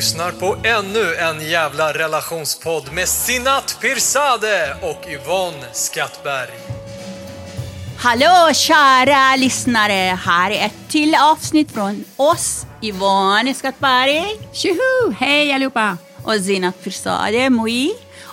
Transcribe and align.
lyssnar 0.00 0.32
på 0.32 0.56
ännu 0.64 1.14
en 1.14 1.50
jävla 1.50 1.92
relationspodd 1.92 2.92
med 2.92 3.08
Sinat 3.08 3.78
Pirzadeh 3.80 4.70
och 4.82 5.10
Yvonne 5.10 5.66
Skattberg. 5.72 6.50
Hallå 7.98 8.54
kära 8.54 9.36
lyssnare! 9.36 10.18
Här 10.24 10.50
är 10.50 10.66
ett 10.66 10.88
till 10.88 11.14
avsnitt 11.14 11.72
från 11.72 12.04
oss, 12.16 12.66
Yvonne 12.82 13.54
Skattberg. 13.54 14.24
Tjoho! 14.52 15.12
Hej 15.18 15.52
allihopa! 15.52 15.96
Och 16.22 16.34
Zinat 16.34 16.84
Pirzadeh, 16.84 17.50
Moi. 17.50 17.90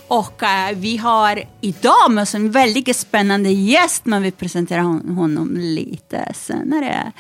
Och 0.08 0.42
uh, 0.44 0.78
vi 0.78 0.98
har 0.98 1.44
idag 1.62 2.12
med 2.12 2.22
oss 2.22 2.36
en 2.36 2.52
väldigt 2.52 2.98
spännande 2.98 3.50
gäst, 3.50 4.06
men 4.06 4.22
vi 4.22 4.32
presenterar 4.32 4.82
hon- 4.82 5.16
honom 5.18 5.58
lite 5.58 6.34
senare. 6.36 7.12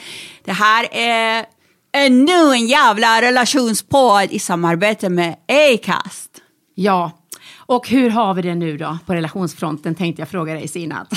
Det 0.46 0.54
här 0.54 0.88
är 0.92 1.46
ännu 1.92 2.54
en 2.54 2.68
jävla 2.68 3.22
relationspodd 3.22 4.28
i 4.32 4.40
samarbete 4.40 5.10
med 5.10 5.36
Acast. 5.48 6.42
Ja, 6.76 7.12
och 7.56 7.90
hur 7.90 8.10
har 8.10 8.34
vi 8.34 8.42
det 8.42 8.56
nu 8.56 8.78
då 8.78 8.98
på 9.06 9.14
relationsfronten 9.14 9.96
tänkte 9.96 10.22
jag 10.22 10.30
fråga 10.30 10.54
dig 10.54 10.68
Sinat. 10.68 11.14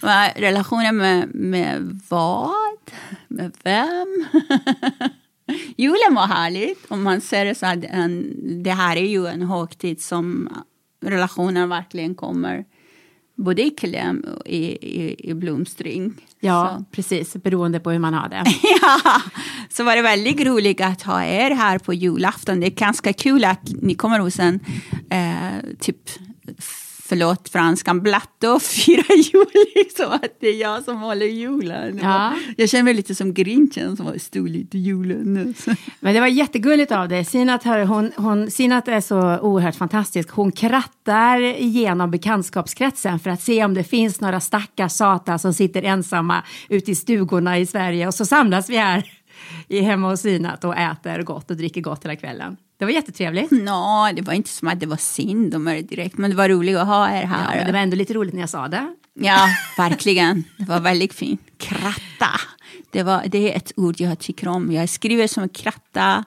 Relationen 0.36 0.96
med, 0.96 1.34
med 1.34 2.00
vad? 2.08 2.50
Med 3.28 3.52
vem? 3.62 4.26
Julen 5.76 6.14
var 6.14 6.26
härligt. 6.26 6.84
Om 6.88 7.02
man 7.02 7.20
ser 7.20 7.44
det 7.44 7.54
så 7.54 7.66
en, 7.66 8.34
det 8.62 8.70
här 8.70 8.96
är 8.96 9.06
ju 9.06 9.26
en 9.26 9.42
högtid 9.42 10.02
som 10.02 10.48
relationen 11.00 11.68
verkligen 11.68 12.14
kommer 12.14 12.64
både 13.36 13.62
i 13.62 13.70
kläm 13.70 14.24
och 14.38 14.46
i, 14.46 14.64
i, 15.02 15.30
i 15.30 15.34
blomstring. 15.34 16.14
Ja, 16.44 16.76
Så. 16.78 16.84
precis, 16.90 17.32
beroende 17.36 17.80
på 17.80 17.90
hur 17.90 17.98
man 17.98 18.14
har 18.14 18.28
det. 18.28 18.44
ja, 18.82 19.20
så 19.70 19.84
var 19.84 19.96
det 19.96 20.02
väldigt 20.02 20.40
roligt 20.40 20.80
att 20.80 21.02
ha 21.02 21.24
er 21.24 21.50
här 21.50 21.78
på 21.78 21.94
julafton. 21.94 22.60
Det 22.60 22.66
är 22.66 22.70
ganska 22.70 23.12
kul 23.12 23.44
att 23.44 23.60
ni 23.82 23.94
kommer 23.94 24.18
hos 24.18 24.38
en 24.38 24.60
eh, 25.10 25.76
typ 25.80 25.96
förlåt 27.12 27.48
franskan, 27.48 28.00
blatte 28.00 28.48
och 28.48 28.62
fira 28.62 29.04
jul. 29.14 29.46
Liksom, 29.74 30.12
att 30.12 30.36
det 30.40 30.48
är 30.48 30.60
jag 30.60 30.84
som 30.84 30.98
håller 30.98 31.26
julen. 31.26 32.00
Ja. 32.02 32.34
Jag 32.56 32.68
känner 32.68 32.84
mig 32.84 32.94
lite 32.94 33.14
som 33.14 33.34
grinchen 33.34 33.96
som 33.96 34.06
har 34.06 34.18
stulit 34.18 34.74
julen. 34.74 35.54
Men 36.00 36.14
det 36.14 36.20
var 36.20 36.26
jättegulligt 36.26 36.92
av 36.92 37.08
dig. 37.08 37.24
Sinat, 37.24 37.64
hör, 37.64 37.84
hon, 37.84 38.12
hon, 38.16 38.50
Sinat 38.50 38.88
är 38.88 39.00
så 39.00 39.38
oerhört 39.38 39.74
fantastisk. 39.74 40.30
Hon 40.30 40.52
krattar 40.52 41.40
igenom 41.42 42.10
bekantskapskretsen 42.10 43.18
för 43.18 43.30
att 43.30 43.42
se 43.42 43.64
om 43.64 43.74
det 43.74 43.84
finns 43.84 44.20
några 44.20 44.40
stackars 44.40 44.92
satan 44.92 45.38
som 45.38 45.54
sitter 45.54 45.82
ensamma 45.82 46.42
ute 46.68 46.90
i 46.90 46.94
stugorna 46.94 47.58
i 47.58 47.66
Sverige. 47.66 48.06
Och 48.06 48.14
så 48.14 48.26
samlas 48.26 48.70
vi 48.70 48.76
här 48.76 49.12
i 49.68 49.80
hemma 49.80 50.10
hos 50.10 50.20
Sinat 50.20 50.64
och 50.64 50.76
äter 50.76 51.22
gott 51.22 51.50
och 51.50 51.56
dricker 51.56 51.80
gott 51.80 52.04
hela 52.04 52.16
kvällen. 52.16 52.56
Det 52.82 52.86
var 52.86 52.92
jättetrevligt. 52.92 53.50
Nå, 53.50 54.10
det 54.16 54.22
var 54.22 54.32
inte 54.32 54.50
som 54.50 54.68
att 54.68 54.80
det 54.80 54.86
var 54.86 54.96
synd 54.96 55.54
om 55.54 55.68
er 55.68 55.82
direkt, 55.82 56.18
men 56.18 56.30
det 56.30 56.36
var 56.36 56.48
roligt 56.48 56.76
att 56.76 56.86
ha 56.86 57.10
er 57.10 57.20
Ja, 57.20 57.26
här. 57.26 57.56
men 57.56 57.66
det 57.66 57.72
var 57.72 57.78
ändå 57.78 57.96
lite 57.96 58.14
roligt 58.14 58.34
när 58.34 58.40
jag 58.40 58.48
sa 58.48 58.68
det. 58.68 58.94
Ja, 59.14 59.48
verkligen. 59.76 60.44
Det 60.58 60.64
var 60.64 60.80
väldigt 60.80 61.14
fint. 61.14 61.40
Kratta. 61.58 62.40
Det, 62.90 63.02
var, 63.02 63.22
det 63.26 63.52
är 63.52 63.56
ett 63.56 63.72
ord 63.76 64.00
jag 64.00 64.18
tycker 64.18 64.48
om. 64.48 64.72
Jag 64.72 64.88
skriver 64.88 65.26
som 65.26 65.42
en 65.42 65.48
kratta. 65.48 66.24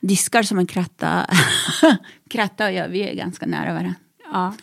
Diskar 0.00 0.42
som 0.42 0.58
en 0.58 0.66
kratta. 0.66 1.26
kratta 2.30 2.66
och 2.66 2.72
jag, 2.72 2.88
vi 2.88 3.00
är 3.00 3.14
ganska 3.14 3.46
nära 3.46 3.72
varandra. 3.72 3.94
Ja. 4.32 4.54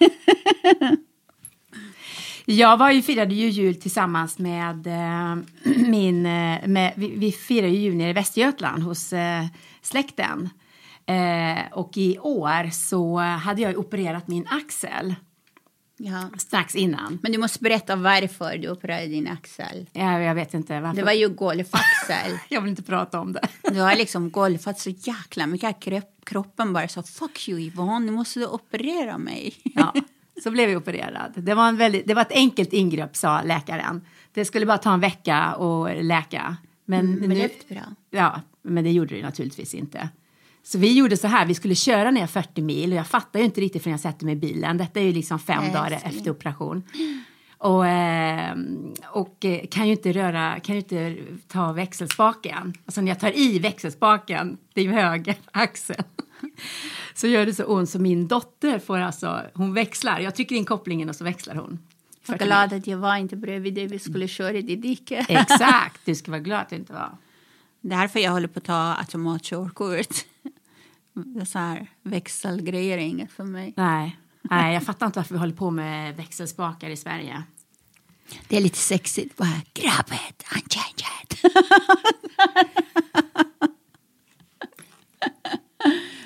Jag 2.46 2.78
var 2.78 2.92
ju, 2.92 3.02
firade 3.02 3.36
ju 3.36 3.50
jul 3.50 3.76
tillsammans 3.76 4.40
med 4.40 4.88
eh, 4.88 5.36
min... 5.78 6.26
Eh, 6.26 6.68
med, 6.68 6.94
vi, 6.96 7.16
vi 7.16 7.32
firade 7.32 7.74
ju 7.74 7.80
jul 7.80 7.96
nere 7.96 8.10
i 8.10 8.14
Västergötland 8.14 8.84
hos 8.84 9.14
eh, 9.14 9.46
släkten. 9.82 10.50
Eh, 11.06 11.72
och 11.72 11.98
i 11.98 12.20
år 12.20 12.70
så 12.72 13.18
hade 13.18 13.62
jag 13.62 13.78
opererat 13.78 14.28
min 14.28 14.48
axel 14.50 15.16
Ja. 15.98 16.30
strax 16.38 16.76
innan. 16.76 17.20
Men 17.24 17.32
du 17.32 17.38
måste 17.38 17.60
berätta 17.60 17.96
varför 17.96 18.58
du 18.58 18.70
opererade 18.70 19.08
din 19.08 19.28
axel. 19.28 19.86
Ja, 19.94 20.20
jag 20.22 20.36
vet 20.36 20.54
inte 20.54 20.80
varför. 20.80 20.96
Det 20.96 21.04
var 21.04 21.12
ju 21.12 21.30
golfaxel. 21.30 22.32
Jag 22.50 22.62
vill 22.62 22.70
inte 22.70 22.84
prata 22.84 23.20
om 23.20 23.34
det. 23.34 23.48
Du 23.72 23.80
har 23.80 23.96
liksom 23.96 24.32
golfat 24.32 24.80
så 24.80 24.90
jäkla 24.90 25.48
mycket 25.48 25.80
kropp- 25.80 26.24
kroppen 26.26 26.74
bara 26.74 26.88
sa 26.88 27.04
fuck 27.04 27.50
you 27.50 27.60
Yvonne, 27.60 28.06
nu 28.06 28.12
måste 28.12 28.40
du 28.40 28.48
operera 28.48 29.18
mig. 29.18 29.54
Ja, 29.64 29.94
så 30.44 30.52
blev 30.52 30.70
jag 30.70 30.82
opererad. 30.82 31.34
Det 31.36 31.54
var, 31.54 31.68
en 31.68 31.78
väldigt, 31.78 32.08
det 32.08 32.14
var 32.14 32.22
ett 32.22 32.32
enkelt 32.32 32.74
ingrepp, 32.74 33.16
sa 33.16 33.42
läkaren. 33.42 34.02
Det 34.34 34.46
skulle 34.46 34.66
bara 34.66 34.78
ta 34.78 34.94
en 34.94 35.00
vecka 35.00 35.36
att 35.38 36.06
läka. 36.06 36.58
Men, 36.86 37.12
Men 37.12 37.22
det 37.22 37.28
nu, 37.28 37.36
gick 37.36 37.70
bra. 37.70 37.82
Ja, 38.12 38.42
men 38.62 38.84
det 38.84 38.92
gjorde 38.92 39.16
det 39.16 39.22
naturligtvis 39.22 39.74
inte. 39.74 40.10
Så 40.68 40.78
vi 40.78 40.98
gjorde 40.98 41.18
så 41.18 41.28
här, 41.28 41.46
vi 41.46 41.54
skulle 41.54 41.76
köra 41.76 42.12
ner 42.12 42.28
40 42.28 42.62
mil 42.62 42.92
och 42.92 42.98
jag 42.98 43.08
fattar 43.08 43.40
ju 43.40 43.46
inte 43.46 43.62
riktigt 43.62 43.84
förrän 43.84 43.92
jag 43.92 44.00
sätter 44.00 44.26
mig 44.26 44.34
i 44.34 44.38
bilen. 44.38 44.78
Detta 44.78 45.00
är 45.00 45.04
ju 45.04 45.12
liksom 45.12 45.40
fem 45.40 45.64
Nej, 45.64 45.74
dagar 45.74 45.92
älskling. 45.92 46.18
efter 46.18 46.32
operation. 46.32 46.84
Och, 47.58 47.88
eh, 47.88 48.58
och 49.06 49.46
eh, 49.46 49.68
kan 49.72 49.86
ju 49.86 49.92
inte 49.92 50.12
röra, 50.12 50.60
kan 50.60 50.76
ju 50.76 50.82
inte 50.82 51.16
ta 51.48 51.72
växelspaken. 51.72 52.74
Alltså 52.86 53.02
när 53.02 53.08
jag 53.08 53.20
tar 53.20 53.38
i 53.38 53.60
växelspaken, 53.60 54.58
det 54.74 54.82
är 54.82 54.86
ju 54.86 54.92
höger 54.92 55.36
axel. 55.52 56.04
Så 57.14 57.28
gör 57.28 57.46
det 57.46 57.54
så 57.54 57.64
ont 57.64 57.90
så 57.90 58.00
min 58.00 58.28
dotter 58.28 58.80
får 58.80 58.98
alltså, 58.98 59.42
hon 59.54 59.74
växlar. 59.74 60.20
Jag 60.20 60.36
trycker 60.36 60.56
in 60.56 60.66
kopplingen 60.66 61.10
och 61.10 61.16
så 61.16 61.24
växlar 61.24 61.56
hon. 61.56 61.80
Jag 62.28 62.42
är 62.42 62.46
glad 62.46 62.74
att 62.74 62.88
jag 62.88 62.98
var 62.98 63.16
inte 63.16 63.36
bredvid 63.36 63.74
dig, 63.74 63.88
vi 63.88 64.00
skulle 64.00 64.28
köra 64.28 64.54
i 64.58 64.62
det 64.62 64.76
diket. 64.76 65.26
Exakt, 65.30 66.02
du 66.06 66.16
ska 66.16 66.32
vara 66.32 66.42
glad 66.42 66.62
att 66.62 66.70
du 66.70 66.76
inte 66.76 66.94
var. 66.94 67.18
Därför 67.82 68.20
jag 68.20 68.32
håller 68.32 68.48
på 68.48 68.60
att 68.60 68.66
ta 68.66 68.96
automatkörkort. 69.00 70.26
Så 71.46 71.60
här 71.60 71.88
växelgrejer 72.04 72.98
är 72.98 73.02
inget 73.02 73.32
för 73.32 73.44
mig. 73.44 73.74
Nej, 73.78 74.18
nej, 74.42 74.74
jag 74.74 74.84
fattar 74.84 75.06
inte 75.06 75.20
varför 75.20 75.34
vi 75.34 75.40
håller 75.40 75.54
på 75.54 75.72
med 75.72 76.16
växelspakar 76.16 76.90
i 76.90 76.98
Sverige. 76.98 77.44
Det 78.48 78.58
är 78.58 78.62
lite 78.62 78.78
sexigt. 78.78 79.38
Bara 79.38 79.62
grab 79.74 80.06
it, 80.30 80.46
unchange 80.56 81.06
it. 81.24 81.42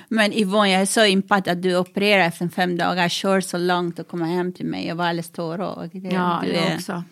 Men 0.08 0.34
Yvonne, 0.34 0.72
jag 0.72 0.82
är 0.82 0.86
så 0.86 1.06
impad 1.06 1.48
att 1.48 1.62
du 1.62 1.78
opererar 1.78 2.24
efter 2.24 2.48
fem 2.48 2.78
dagar, 2.78 3.10
kör 3.10 3.42
så 3.42 3.58
långt 3.58 4.00
och 4.00 4.08
kommer 4.08 4.26
hem 4.26 4.54
till 4.54 4.66
mig. 4.66 4.88
Jag 4.88 4.96
var 4.96 5.06
alldeles 5.06 5.30
tårögd. 5.30 6.06
Ja, 6.12 6.46
jag 6.46 6.76
också. 6.76 7.04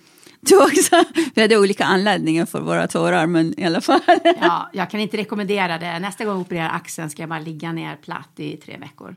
Du 0.50 0.58
också? 0.64 1.04
Vi 1.36 1.42
hade 1.42 1.58
olika 1.58 1.86
anledningar 1.86 2.46
för 2.46 2.62
våra 2.62 2.88
tårar, 2.88 3.28
men 3.28 3.60
i 3.60 3.66
alla 3.66 3.82
fall. 3.82 4.00
Ja, 4.42 4.70
jag 4.74 4.90
kan 4.90 5.00
inte 5.00 5.18
rekommendera 5.18 5.78
det. 5.78 6.00
Nästa 6.00 6.26
gång 6.26 6.34
jag 6.34 6.42
opererar 6.42 6.70
axeln 6.70 7.10
ska 7.10 7.22
jag 7.22 7.30
bara 7.30 7.40
ligga 7.40 7.72
ner 7.72 7.96
platt 7.96 8.30
i 8.40 8.58
tre 8.58 8.78
veckor. 8.78 9.16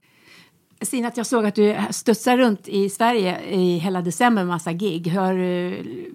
Stina, 0.83 1.09
att 1.09 1.17
jag 1.17 1.27
såg 1.27 1.47
att 1.47 1.55
du 1.55 1.77
studsar 1.91 2.37
runt 2.37 2.69
i 2.69 2.91
Sverige 2.91 3.41
i 3.51 3.79
hela 3.79 4.01
december 4.03 4.43
med 4.43 4.49
massa 4.49 4.73
gig. 4.73 5.13
Har, 5.13 5.35
du- 5.35 6.13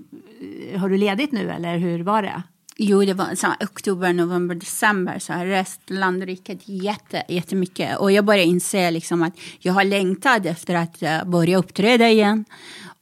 har 0.78 0.90
du 0.90 0.98
ledigt 0.98 1.32
nu 1.32 1.52
eller 1.52 1.78
hur 1.78 2.04
var 2.04 2.22
det? 2.22 2.42
Jo, 2.78 3.06
det 3.06 3.14
var 3.14 3.36
så 3.36 3.48
oktober, 3.62 4.14
november, 4.14 4.56
december. 4.56 5.20
Så 5.20 5.34
här, 5.34 5.46
rest 5.46 5.82
landriket 5.88 6.60
jätte, 6.66 7.24
jättemycket. 7.30 7.98
Och 7.98 8.12
jag 8.12 8.26
började 8.26 8.46
inse 8.50 8.92
liksom 8.92 9.24
att 9.24 9.34
jag 9.60 9.74
har 9.74 9.84
längtat 9.84 10.46
efter 10.46 10.76
att 10.76 11.04
eh, 11.04 11.24
börja 11.26 11.58
uppträda 11.58 12.10
igen. 12.10 12.46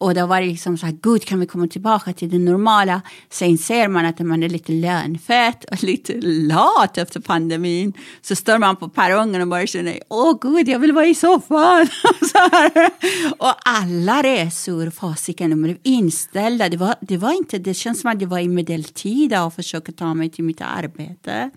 Och 0.03 0.13
då 0.13 0.25
var 0.25 0.41
det 0.41 0.47
liksom 0.47 0.77
så 0.77 0.85
här, 0.85 0.97
gud 1.01 1.25
kan 1.25 1.39
vi 1.39 1.45
komma 1.45 1.67
tillbaka 1.67 2.13
till 2.13 2.29
det 2.29 2.39
normala? 2.39 3.01
Sen 3.29 3.57
ser 3.57 3.87
man 3.87 4.05
att 4.05 4.19
man 4.19 4.43
är 4.43 4.49
lite 4.49 4.71
lönfett 4.71 5.63
och 5.63 5.83
lite 5.91 6.21
lat 6.21 6.97
efter 6.97 7.19
pandemin. 7.19 7.93
Så 8.21 8.35
står 8.35 8.57
man 8.57 8.75
på 8.75 8.89
perrongen 8.89 9.41
och 9.41 9.47
bara 9.47 9.67
känner, 9.67 9.99
åh 10.09 10.37
gud, 10.41 10.67
jag 10.67 10.79
vill 10.79 10.91
vara 10.91 11.05
i 11.05 11.15
soffan. 11.15 11.87
Och 13.37 13.53
alla 13.65 14.23
resor, 14.23 14.89
fasiken, 14.89 15.49
de 15.49 15.61
blev 15.61 15.77
inställda. 15.83 16.69
Det, 16.69 16.77
var, 16.77 16.95
det, 17.01 17.17
var 17.17 17.31
inte, 17.31 17.57
det 17.57 17.73
känns 17.73 18.01
som 18.01 18.11
att 18.11 18.21
jag 18.21 18.29
var 18.29 18.39
i 18.39 18.47
medeltida 18.47 19.45
och 19.45 19.53
försökte 19.53 19.91
ta 19.91 20.13
mig 20.13 20.29
till 20.29 20.43
mitt 20.43 20.61
arbete. 20.61 21.49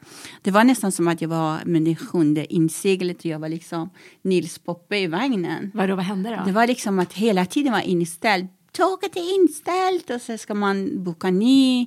Det 0.42 0.50
var 0.50 0.64
nästan 0.64 0.92
som 0.92 1.08
att 1.08 1.20
jag 1.20 1.28
var 1.28 1.58
med 1.64 1.82
det 1.82 1.96
sjunde 1.96 2.54
inseglet 2.54 3.19
och 3.19 3.26
jag 3.26 3.38
var 3.38 3.49
liksom 3.49 3.90
Nils 4.22 4.58
Poppe 4.58 4.99
i 4.99 5.06
vagnen. 5.06 5.70
Vadå, 5.75 5.94
vad 5.96 6.04
hände 6.04 6.31
då? 6.31 6.42
Det 6.46 6.52
var 6.52 6.66
liksom 6.66 6.99
att 6.99 7.12
hela 7.12 7.46
tiden 7.46 7.72
var 7.72 7.81
inställd. 7.81 8.35
Tåget 8.76 9.17
är 9.17 9.34
inställt 9.34 10.11
och 10.11 10.20
så 10.23 10.38
ska 10.38 10.55
man 10.55 11.05
boka 11.05 11.31
ny. 11.31 11.87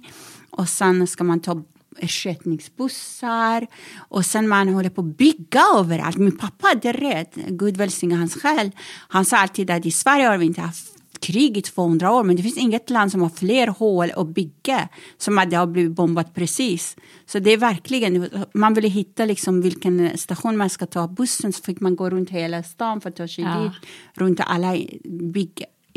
Och 0.50 0.70
sen 0.70 1.08
ska 1.08 1.24
man 1.24 1.40
ta 1.40 1.64
ersättningsbussar. 1.98 3.68
Och 3.98 4.26
sen 4.26 4.48
man 4.48 4.68
håller 4.70 4.90
på 4.90 5.02
att 5.02 5.18
bygga 5.18 5.62
överallt. 5.76 6.18
Min 6.18 6.38
pappa 6.38 6.68
hade 6.68 6.92
rätt, 6.94 7.36
Gud 7.36 7.78
välsigne 7.78 8.16
hans 8.16 8.36
själ. 8.36 8.72
Han 9.08 9.26
sa 9.26 9.38
alltid 9.38 9.72
att 9.72 9.86
i 9.86 9.92
Sverige 9.92 10.26
har 10.28 10.38
vi 10.38 10.46
inte 10.46 10.62
haft 10.62 10.96
krig 11.22 11.58
i 11.58 11.62
200 11.62 12.12
år 12.12 12.24
men 12.24 12.36
det 12.36 12.44
finns 12.44 12.58
inget 12.58 12.90
land 12.90 13.12
som 13.12 13.22
har 13.22 13.30
fler 13.30 13.68
hål 13.68 14.12
att 14.16 14.28
bygga 14.28 14.90
som 15.18 15.38
att 15.38 15.50
det 15.50 15.56
har 15.58 15.68
blivit 15.68 15.92
bombat 15.92 16.34
precis. 16.34 16.96
Så 17.26 17.40
det 17.40 17.52
är 17.52 17.58
verkligen, 17.58 18.30
man 18.54 18.74
ville 18.74 18.88
hitta 18.88 19.26
liksom 19.26 19.62
vilken 19.62 20.18
station 20.18 20.58
man 20.58 20.70
ska 20.70 20.86
ta 20.86 21.08
bussen 21.08 21.54
så 21.54 21.64
fick 21.64 21.80
man 21.80 21.96
gå 21.96 22.10
runt 22.10 22.30
hela 22.30 22.64
stan 22.64 23.02
för 23.02 23.10
att 23.10 23.16
ta 23.16 23.28
sig 23.28 23.44
Ja. 23.44 23.60
dit. 23.64 23.90
Runt 24.14 24.40
alla 24.40 24.76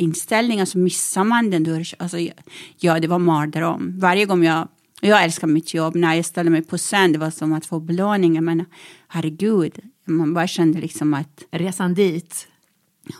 inställningar 0.03 0.65
så 0.65 0.79
missar 0.79 1.25
man 1.25 1.51
den. 1.51 1.65
Då, 1.65 1.83
alltså, 1.99 2.19
ja, 2.79 3.01
det 3.01 3.09
var 3.09 3.19
mardröm. 3.19 3.99
Varje 3.99 4.25
gång 4.25 4.45
jag 4.45 4.69
jag 5.05 5.25
älskar 5.25 5.47
mitt 5.47 5.75
jobb. 5.75 5.97
När 5.97 6.15
jag 6.15 6.25
ställde 6.25 6.51
mig 6.51 6.63
på 6.63 6.79
scen, 6.79 7.13
det 7.13 7.19
var 7.19 7.31
som 7.31 7.53
att 7.53 7.67
få 7.67 7.81
belöning. 7.81 8.45
Men 8.45 8.65
herregud, 9.09 9.79
man 10.07 10.35
bara 10.35 10.47
kände 10.47 10.81
liksom 10.81 11.15
att 11.15 11.43
Resan 11.51 11.95
dit 11.95 12.49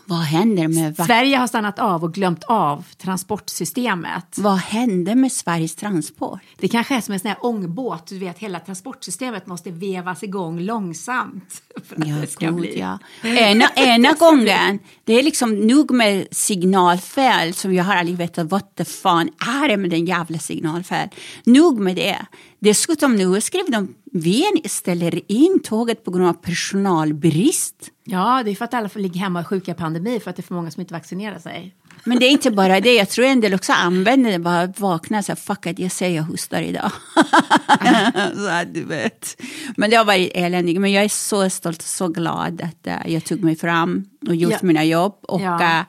vad 0.05 0.19
händer 0.19 0.67
med 0.67 0.95
Sverige 0.95 1.37
har 1.37 1.47
stannat 1.47 1.79
av 1.79 2.03
och 2.03 2.13
glömt 2.13 2.43
av 2.43 2.85
transportsystemet. 2.97 4.37
vad 4.37 4.57
hände 4.57 5.15
med 5.15 5.31
Sveriges 5.31 5.75
transport? 5.75 6.39
Det 6.57 6.67
kanske 6.67 6.95
är 6.95 7.01
som 7.01 7.13
en 7.13 7.19
sån 7.19 7.27
här 7.29 7.37
ångbåt, 7.41 8.07
du 8.07 8.19
vet 8.19 8.39
hela 8.39 8.59
transportsystemet 8.59 9.47
måste 9.47 9.71
vevas 9.71 10.23
igång 10.23 10.59
långsamt. 10.59 11.61
För 11.87 11.95
att 12.01 12.07
Ja, 12.07 12.15
det 12.15 12.27
ska 12.27 12.45
gud, 12.45 12.55
bli. 12.55 12.79
ja. 12.79 12.99
Ena, 13.23 13.69
ena 13.75 14.13
gången, 14.19 14.79
det 15.03 15.13
är 15.13 15.23
liksom 15.23 15.55
nog 15.67 15.91
med 15.91 16.27
signalfel 16.31 17.53
som 17.53 17.73
jag 17.73 17.83
har 17.83 17.95
aldrig 17.95 18.17
vetat 18.17 18.51
vad 18.51 18.61
det 18.73 18.85
fan 18.85 19.29
är 19.63 19.67
det 19.69 19.77
med 19.77 19.89
den 19.89 20.05
jävla 20.05 20.39
signalfel. 20.39 21.09
Nog 21.43 21.79
med 21.79 21.95
det. 21.95 22.25
Dessutom 22.59 23.15
nu 23.15 23.41
skrev 23.41 23.63
de, 23.71 23.95
vi 24.11 24.45
ställer 24.65 25.31
in 25.31 25.59
tåget 25.63 26.03
på 26.05 26.11
grund 26.11 26.27
av 26.27 26.33
personalbrist. 26.33 27.89
Ja, 28.05 28.41
det 28.45 28.51
är 28.51 28.55
för 28.55 28.65
att 28.65 28.73
alla 28.73 28.89
får 28.89 28.99
ligga 28.99 29.19
hemma 29.19 29.39
och 29.39 29.47
sjuka 29.47 29.71
i 29.71 29.73
pandemi 29.73 30.19
för 30.19 30.29
att 30.29 30.35
det 30.35 30.39
är 30.39 30.43
för 30.43 30.55
många 30.55 30.71
som 30.71 30.81
inte 30.81 30.93
vaccinerar 30.93 31.39
sig. 31.39 31.75
Men 32.03 32.19
det 32.19 32.25
är 32.25 32.29
inte 32.29 32.51
bara 32.51 32.79
det, 32.79 32.93
jag 32.95 33.09
tror 33.09 33.25
en 33.25 33.41
del 33.41 33.53
också 33.53 33.73
använder 33.73 34.31
det, 34.31 34.39
bara 34.39 34.67
vaknar 34.77 35.19
och 35.19 35.25
säger 35.25 35.35
fuck 35.37 35.65
it, 35.65 35.79
jag 35.79 35.91
säger 35.91 36.15
jag 36.15 36.23
hostar 36.23 36.61
idag. 36.61 36.91
så 38.35 38.47
att 38.49 38.73
du 38.73 38.83
vet. 38.83 39.41
Men 39.77 39.89
det 39.89 39.95
har 39.95 40.05
varit 40.05 40.31
eländigt, 40.35 40.79
men 40.81 40.91
jag 40.91 41.03
är 41.03 41.09
så 41.09 41.49
stolt 41.49 41.77
och 41.77 41.83
så 41.83 42.07
glad 42.07 42.61
att 42.61 42.87
eh, 42.87 42.97
jag 43.13 43.25
tog 43.25 43.43
mig 43.43 43.55
fram 43.55 44.05
och 44.27 44.35
gjort 44.35 44.51
Ja. 44.51 44.57
mina 44.61 44.83
jobb. 44.83 45.15
Och, 45.21 45.41
Ja. 45.41 45.77
eh, 45.79 45.85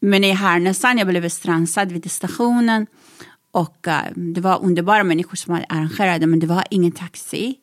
men 0.00 0.24
i 0.24 0.32
Härnösand, 0.32 1.00
jag 1.00 1.06
blev 1.08 1.28
strandsatt 1.28 1.92
vid 1.92 2.10
stationen. 2.10 2.86
Och 3.52 3.88
eh, 3.88 4.00
det 4.14 4.40
var 4.40 4.62
underbara 4.64 5.04
människor 5.04 5.36
som 5.36 5.54
det, 6.18 6.26
men 6.26 6.38
det 6.40 6.46
var 6.46 6.64
ingen 6.70 6.92
taxi. 6.92 7.54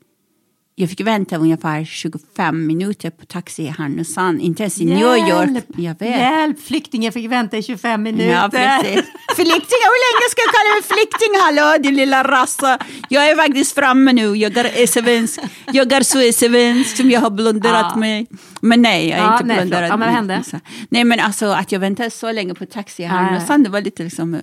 Jag 0.76 0.90
fick 0.90 1.02
vänta 1.02 1.38
ungefär 1.38 1.86
25 1.86 2.68
minuter 2.68 3.10
på 3.10 3.26
taxi 3.26 3.64
i 3.64 3.68
Härnösand, 3.68 4.42
inte 4.42 4.64
ens 4.64 4.82
i 4.82 4.86
New 4.86 4.98
York. 5.02 5.64
Jag 5.78 6.00
vet. 6.00 6.10
Hjälp! 6.20 6.60
Flyktingen 6.62 7.12
fick 7.14 7.32
vänta 7.32 7.58
i 7.58 7.64
25 7.64 8.04
minuter. 8.04 8.30
Ja, 8.32 8.50
precis. 8.52 8.94
Flykting, 9.36 9.82
hur 9.88 10.00
länge 10.06 10.30
ska 10.30 10.42
jag 10.42 10.54
kalla 10.54 10.74
mig 10.76 10.84
flykting? 10.84 11.34
Hallå, 11.42 11.84
din 11.84 11.96
lilla 11.96 12.24
rassa. 12.24 12.78
Jag 13.10 13.30
är 13.30 13.36
faktiskt 13.36 13.76
framme 13.76 14.14
nu. 14.14 14.36
Jag 14.36 14.58
är 14.58 14.88
svensk. 14.88 15.40
Jag 15.72 15.92
är 15.94 16.04
så 16.04 16.40
svensk 16.40 16.98
som 16.98 17.12
jag 17.12 17.22
har 17.22 17.30
blonderat 17.30 17.86
Ja. 17.94 18.00
mig. 18.00 18.28
Men 18.62 18.82
nej, 18.82 19.10
jag 19.10 19.20
är 19.20 19.24
Ja, 19.24 19.34
inte 19.34 19.46
nej, 19.46 19.58
blonderat. 19.58 19.80
förlåt. 19.80 19.90
Ja, 19.90 19.98
men 19.98 20.08
vad 20.08 20.16
hände? 20.16 20.62
Nej, 20.90 21.04
men 21.04 21.20
alltså 21.20 21.46
att 21.46 21.72
jag 21.72 21.80
väntade 21.80 22.10
så 22.10 22.32
länge 22.32 22.54
på 22.54 22.66
taxi 22.66 23.04
här 23.04 23.16
Ja, 23.18 23.24
ja. 23.24 23.32
någonstans, 23.32 23.64
det 23.64 23.70
var 23.70 23.82
lite 23.82 24.04
liksom, 24.04 24.34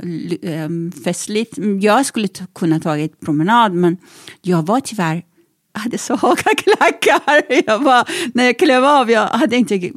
um, 0.43 0.93
festligt. 1.05 1.59
Jag 1.81 2.07
skulle 2.07 2.29
kunna 2.55 2.81
tagit 2.81 3.21
promenad, 3.21 3.73
men 3.75 3.97
jag 4.43 4.67
var 4.67 4.81
tyvärr 4.81 5.23
hade 5.73 5.99
så 5.99 6.17
höga 6.17 6.43
klackar. 6.57 7.43
Jag 7.67 7.83
bara, 7.85 8.05
när 8.35 8.45
jag 8.45 8.59
klev 8.59 8.85
av, 8.85 9.11
jag 9.11 9.27
hade 9.27 9.57
inte 9.57 9.91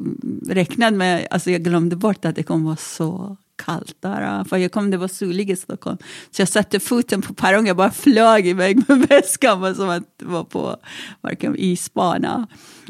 räknat 0.48 0.94
med, 0.94 1.26
alltså 1.30 1.50
jag 1.50 1.62
glömde 1.62 1.96
bort 1.96 2.24
att 2.24 2.36
det 2.36 2.42
kommer 2.42 2.64
vara 2.66 2.76
så 2.76 3.36
kallt 3.64 3.96
där. 4.00 4.44
För 4.44 4.56
jag 4.56 4.72
kom, 4.72 4.90
det 4.90 4.96
var 4.96 5.08
soligt 5.08 5.50
i 5.50 5.56
Stockholm. 5.56 5.98
Så 6.30 6.42
jag 6.42 6.48
satte 6.48 6.80
foten 6.80 7.22
på 7.22 7.34
perrongen, 7.34 7.66
jag 7.66 7.76
bara 7.76 7.90
flög 7.90 8.46
iväg 8.46 8.82
med 8.88 8.98
väskan. 9.08 9.60
Var 9.60 9.74
som 9.74 9.88
att 9.88 10.02
det 10.18 10.24
var 10.24 10.44
på 10.44 10.76
varken 11.20 11.54
isbana. 11.58 12.46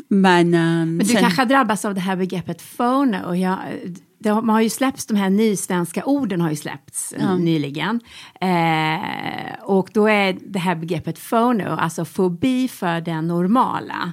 Men, 0.09 0.55
ehm, 0.55 0.97
Men 0.97 0.99
du 1.07 1.13
sen- 1.13 1.21
kanske 1.23 1.41
har 1.41 1.47
drabbats 1.47 1.85
av 1.85 1.95
det 1.95 2.01
här 2.01 2.17
begreppet 2.17 2.63
FONO. 2.63 3.19
Och 3.27 3.37
jag, 3.37 3.59
det 4.25 4.31
har, 4.31 4.43
man 4.43 4.55
har 4.55 4.63
ju 4.63 4.71
släppts, 4.71 5.07
de 5.07 5.17
här 5.17 5.31
nysvenska 5.31 6.05
orden 6.05 6.41
har 6.41 6.51
ju 6.51 6.57
släppts 6.57 7.13
eh, 7.13 7.39
nyligen. 7.39 8.01
Eh, 8.41 9.63
och 9.63 9.91
då 9.93 10.07
är 10.07 10.39
det 10.41 10.59
här 10.59 10.75
begreppet 10.75 11.19
FONO, 11.19 11.69
alltså 11.69 12.05
fobi 12.05 12.69
för 12.69 13.01
det 13.01 13.21
normala. 13.21 14.13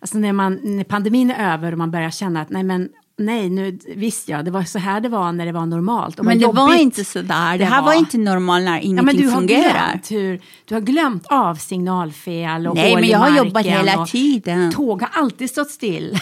Alltså 0.00 0.18
när, 0.18 0.32
man, 0.32 0.60
när 0.62 0.84
pandemin 0.84 1.30
är 1.30 1.52
över 1.54 1.72
och 1.72 1.78
man 1.78 1.90
börjar 1.90 2.10
känna 2.10 2.40
att 2.40 2.50
nej 2.50 2.62
men 2.62 2.88
nej, 3.18 3.50
nu 3.50 3.78
visst 3.96 4.28
ja, 4.28 4.42
det 4.42 4.50
var 4.50 4.62
så 4.62 4.78
här 4.78 5.00
det 5.00 5.08
var 5.08 5.32
när 5.32 5.46
det 5.46 5.52
var 5.52 5.66
normalt. 5.66 6.18
Och 6.18 6.24
men 6.24 6.38
det 6.38 6.46
var 6.46 6.74
inte 6.74 7.04
så 7.04 7.22
där. 7.22 7.58
Det, 7.58 7.64
här 7.64 7.82
var 7.82 7.92
inte 7.94 8.18
normalt 8.18 8.64
när 8.64 8.72
Ja, 8.72 8.80
ingenting 8.80 9.06
men 9.06 9.16
du 9.16 9.30
fungerar. 9.30 10.00
hur, 10.10 10.40
du 10.64 10.74
har 10.74 10.80
glömt 10.80 11.26
av 11.26 11.54
signalfel 11.54 12.66
och 12.66 12.74
Nej, 12.74 12.90
hål 12.90 13.00
men 13.00 13.08
jag 13.08 13.18
har 13.18 13.36
jobbat 13.36 13.66
hela 13.66 14.06
tiden. 14.06 14.72
Tåg 14.72 15.02
har 15.02 15.10
alltid 15.22 15.50
stått 15.50 15.70
still. 15.70 16.18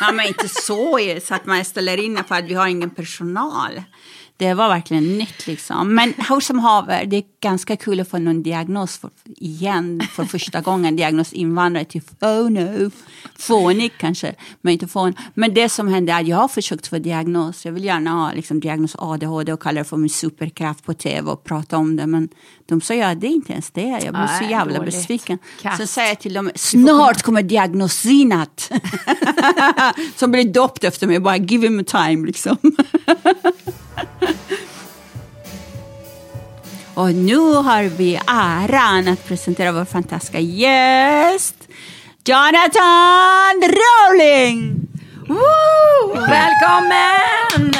Ja, 0.00 0.12
men 0.12 0.26
inte 0.26 0.48
så, 0.48 0.98
så 1.24 1.34
att 1.34 1.46
man 1.46 1.64
ställer 1.64 2.04
in 2.04 2.20
för 2.28 2.34
att 2.34 2.44
vi 2.44 2.54
har 2.54 2.66
ingen 2.66 2.90
personal. 2.90 3.82
Det 4.38 4.54
var 4.54 4.68
verkligen 4.68 5.18
nytt 5.18 5.46
liksom. 5.46 5.94
Men 5.94 6.14
hur 6.28 6.40
som 6.40 6.58
haver, 6.58 7.04
det 7.04 7.16
är 7.16 7.24
ganska 7.40 7.76
kul 7.76 8.00
att 8.00 8.08
få 8.08 8.18
någon 8.18 8.42
diagnos 8.42 8.98
för, 8.98 9.10
igen 9.24 10.02
för 10.12 10.24
första 10.24 10.60
gången. 10.60 10.96
Diagnos 10.96 11.32
invandrare 11.32 11.84
till 11.84 12.02
fono. 12.20 12.90
Fånig 13.38 13.92
kanske, 13.98 14.34
men 14.60 14.72
inte 14.72 14.86
fån. 14.86 15.14
Men 15.34 15.54
det 15.54 15.68
som 15.68 15.88
hände 15.88 16.12
är 16.12 16.20
att 16.20 16.26
jag 16.26 16.36
har 16.36 16.48
försökt 16.48 16.86
få 16.86 16.98
diagnos. 16.98 17.64
Jag 17.64 17.72
vill 17.72 17.84
gärna 17.84 18.10
ha 18.10 18.32
liksom, 18.32 18.60
diagnos 18.60 18.96
ADHD 18.98 19.52
och 19.52 19.62
kalla 19.62 19.80
det 19.80 19.84
för 19.84 19.96
min 19.96 20.10
superkraft 20.10 20.84
på 20.84 20.94
tv 20.94 21.30
och 21.30 21.44
prata 21.44 21.76
om 21.76 21.96
det. 21.96 22.06
Men 22.06 22.28
de 22.66 22.80
sa 22.80 22.94
ja, 22.94 23.14
det 23.14 23.26
är 23.26 23.30
inte 23.30 23.52
ens 23.52 23.70
det. 23.70 24.00
Jag 24.04 24.14
blev 24.14 24.26
så 24.38 24.44
jävla 24.44 24.78
dåligt. 24.78 24.94
besviken. 24.94 25.38
Kast. 25.62 25.80
Så 25.80 25.86
säger 25.86 26.08
jag 26.08 26.20
till 26.20 26.32
dem, 26.32 26.50
snart 26.54 27.22
kommer 27.22 27.42
diagnosinat. 27.42 28.70
Som 30.16 30.30
blir 30.30 30.44
döpt 30.44 30.84
efter 30.84 31.06
mig, 31.06 31.20
bara 31.20 31.36
give 31.36 31.66
him 31.66 31.84
time 31.84 32.26
liksom. 32.26 32.56
Och 36.98 37.14
nu 37.14 37.36
har 37.38 37.84
vi 37.84 38.20
äran 38.26 39.08
att 39.08 39.26
presentera 39.28 39.72
vår 39.72 39.84
fantastiska 39.84 40.40
gäst, 40.40 41.54
Jonathan 42.24 43.62
Rowling! 43.62 44.80
Woo! 45.28 46.20
Välkommen! 46.28 47.72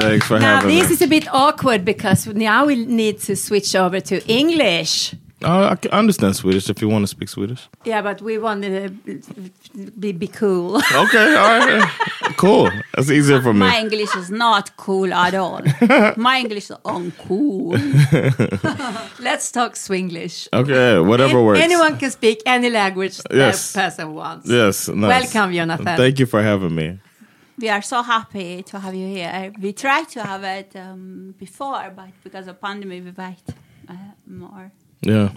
Thanks 0.00 0.26
for 0.26 0.38
Now 0.40 0.46
having 0.46 0.78
this 0.80 0.88
me. 0.88 0.94
is 0.94 1.02
a 1.02 1.06
bit 1.06 1.28
awkward 1.32 1.84
because 1.84 2.26
now 2.26 2.66
we 2.66 2.74
need 2.76 3.20
to 3.26 3.36
switch 3.36 3.74
over 3.74 4.00
to 4.00 4.14
English. 4.26 5.14
Uh, 5.44 5.68
I 5.72 5.76
can 5.76 5.90
understand 5.90 6.34
Swedish 6.34 6.70
if 6.70 6.80
you 6.80 6.88
want 6.88 7.02
to 7.02 7.06
speak 7.06 7.28
Swedish. 7.28 7.68
Yeah, 7.84 8.00
but 8.00 8.22
we 8.22 8.38
want 8.38 8.62
to 8.62 8.88
be, 9.98 10.12
be 10.12 10.28
cool. 10.28 10.76
Okay, 10.94 11.34
all 11.36 11.58
right. 11.58 11.90
cool. 12.38 12.70
That's 12.94 13.10
easier 13.10 13.42
for 13.42 13.52
me. 13.52 13.60
My 13.60 13.78
English 13.78 14.16
is 14.16 14.30
not 14.30 14.74
cool 14.78 15.12
at 15.12 15.34
all. 15.34 15.60
My 16.16 16.38
English 16.38 16.70
is 16.70 16.76
uncool. 16.84 17.72
Let's 19.20 19.52
talk 19.52 19.74
Swinglish. 19.74 20.48
Okay, 20.54 21.00
whatever 21.00 21.38
An- 21.38 21.44
works. 21.44 21.60
Anyone 21.60 21.98
can 21.98 22.10
speak 22.10 22.40
any 22.46 22.70
language 22.70 23.20
Yes. 23.30 23.72
that 23.74 23.84
person 23.90 24.14
wants. 24.14 24.48
Yes, 24.48 24.88
nice. 24.88 25.34
Welcome, 25.34 25.54
Jonathan. 25.54 25.96
Thank 25.96 26.18
you 26.18 26.26
for 26.26 26.42
having 26.42 26.74
me. 26.74 26.98
We 27.58 27.68
are 27.68 27.82
so 27.82 28.02
happy 28.02 28.62
to 28.64 28.78
have 28.78 28.94
you 28.94 29.06
here. 29.06 29.52
We 29.60 29.74
tried 29.74 30.08
to 30.10 30.22
have 30.22 30.44
it 30.44 30.74
um, 30.76 31.34
before, 31.38 31.92
but 31.94 32.08
because 32.24 32.48
of 32.48 32.58
pandemic, 32.60 33.04
we 33.04 33.10
wait 33.10 33.42
uh, 33.88 33.94
more. 34.26 34.72
Yeah. 35.02 35.30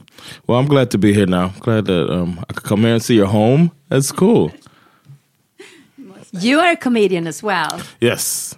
Well, 0.48 0.60
I'm 0.60 0.68
glad 0.68 0.90
to 0.92 0.98
be 0.98 1.14
here 1.14 1.26
now. 1.28 1.50
Glad 1.60 1.86
that 1.86 2.10
um, 2.12 2.40
I 2.50 2.54
could 2.54 2.64
come 2.64 2.82
here 2.82 2.94
and 2.94 3.04
see 3.04 3.16
your 3.16 3.28
home. 3.28 3.72
That's 3.90 4.12
cool. 4.12 4.52
You 6.32 6.60
are 6.60 6.72
a 6.72 6.78
comedian 6.78 7.28
as 7.28 7.42
well, 7.42 7.82
Yes. 8.00 8.56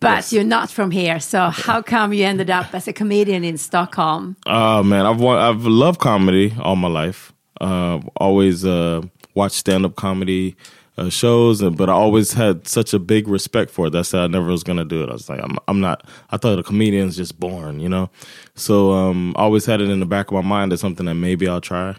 but 0.00 0.08
Yes. 0.16 0.32
you're 0.32 0.44
not 0.44 0.70
from 0.70 0.90
here. 0.90 1.20
So 1.20 1.50
how 1.50 1.80
come 1.82 2.12
you 2.12 2.24
ended 2.24 2.50
up 2.50 2.74
as 2.74 2.88
a 2.88 2.92
comedian 2.92 3.44
in 3.44 3.56
Stockholm? 3.58 4.36
Oh 4.46 4.82
man, 4.82 5.06
I've 5.06 5.22
I've 5.22 5.64
loved 5.64 6.00
comedy 6.00 6.52
all 6.60 6.76
my 6.76 6.88
life. 6.88 7.32
Uh, 7.60 8.00
always 8.16 8.64
uh, 8.64 9.02
watched 9.34 9.54
stand 9.56 9.84
up 9.86 9.94
comedy 9.94 10.56
uh, 10.98 11.08
shows, 11.08 11.60
and 11.62 11.76
but 11.76 11.88
I 11.88 11.92
always 11.92 12.32
had 12.34 12.68
such 12.68 12.92
a 12.92 12.98
big 12.98 13.28
respect 13.28 13.70
for 13.70 13.86
it. 13.86 13.90
That 13.90 14.04
said, 14.04 14.20
I 14.20 14.26
never 14.26 14.46
was 14.46 14.62
gonna 14.62 14.84
do 14.84 15.02
it. 15.02 15.08
I 15.08 15.12
was 15.12 15.28
like, 15.28 15.40
I'm 15.42 15.56
I'm 15.68 15.80
not. 15.80 16.06
I 16.30 16.36
thought 16.36 16.58
a 16.58 16.62
comedian's 16.62 17.16
just 17.16 17.38
born, 17.40 17.80
you 17.80 17.88
know. 17.88 18.10
So 18.54 18.92
um, 18.92 19.34
I 19.36 19.42
always 19.42 19.66
had 19.66 19.80
it 19.80 19.88
in 19.88 20.00
the 20.00 20.06
back 20.06 20.28
of 20.28 20.34
my 20.34 20.42
mind 20.42 20.72
as 20.72 20.80
something 20.80 21.06
that 21.06 21.14
maybe 21.14 21.48
I'll 21.48 21.60
try. 21.60 21.96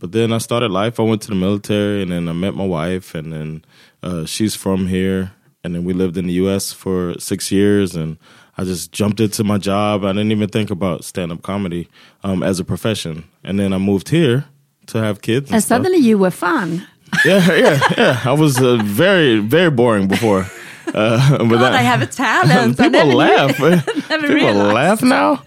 But 0.00 0.12
then 0.12 0.32
I 0.32 0.38
started 0.38 0.70
life. 0.70 0.98
I 0.98 1.02
went 1.02 1.20
to 1.22 1.28
the 1.28 1.34
military, 1.34 2.02
and 2.02 2.10
then 2.10 2.28
I 2.28 2.32
met 2.32 2.54
my 2.54 2.66
wife, 2.66 3.14
and 3.14 3.32
then 3.32 3.64
uh, 4.02 4.24
she's 4.24 4.54
from 4.54 4.86
here, 4.86 5.32
and 5.62 5.74
then 5.74 5.84
we 5.84 5.92
lived 5.92 6.16
in 6.16 6.26
the 6.26 6.32
U.S. 6.34 6.72
for 6.72 7.18
six 7.18 7.52
years, 7.52 7.94
and 7.94 8.16
I 8.56 8.64
just 8.64 8.92
jumped 8.92 9.20
into 9.20 9.44
my 9.44 9.58
job. 9.58 10.04
I 10.04 10.12
didn't 10.12 10.32
even 10.32 10.48
think 10.48 10.70
about 10.70 11.04
stand 11.04 11.32
up 11.32 11.42
comedy 11.42 11.88
um, 12.22 12.42
as 12.42 12.60
a 12.60 12.64
profession. 12.64 13.24
And 13.44 13.58
then 13.58 13.72
I 13.72 13.78
moved 13.78 14.08
here 14.10 14.46
to 14.88 14.98
have 14.98 15.22
kids. 15.22 15.48
And, 15.48 15.54
And 15.54 15.64
suddenly 15.64 15.98
you 15.98 16.18
were 16.18 16.30
fun. 16.30 16.86
Yeah, 17.24 17.52
yeah, 17.52 17.80
yeah. 17.96 18.20
I 18.24 18.32
was 18.32 18.60
uh, 18.60 18.76
very, 18.84 19.38
very 19.40 19.70
boring 19.70 20.08
before. 20.08 20.46
Uh, 20.92 21.38
but 21.38 21.48
God, 21.58 21.72
I 21.72 21.82
have 21.82 22.02
a 22.02 22.06
talent. 22.06 22.80
I 22.80 22.84
people 22.84 22.90
never 22.90 23.12
laugh. 23.14 23.60
never 23.60 24.26
people 24.26 24.34
realized. 24.34 24.74
laugh 24.74 25.02
now. 25.02 25.42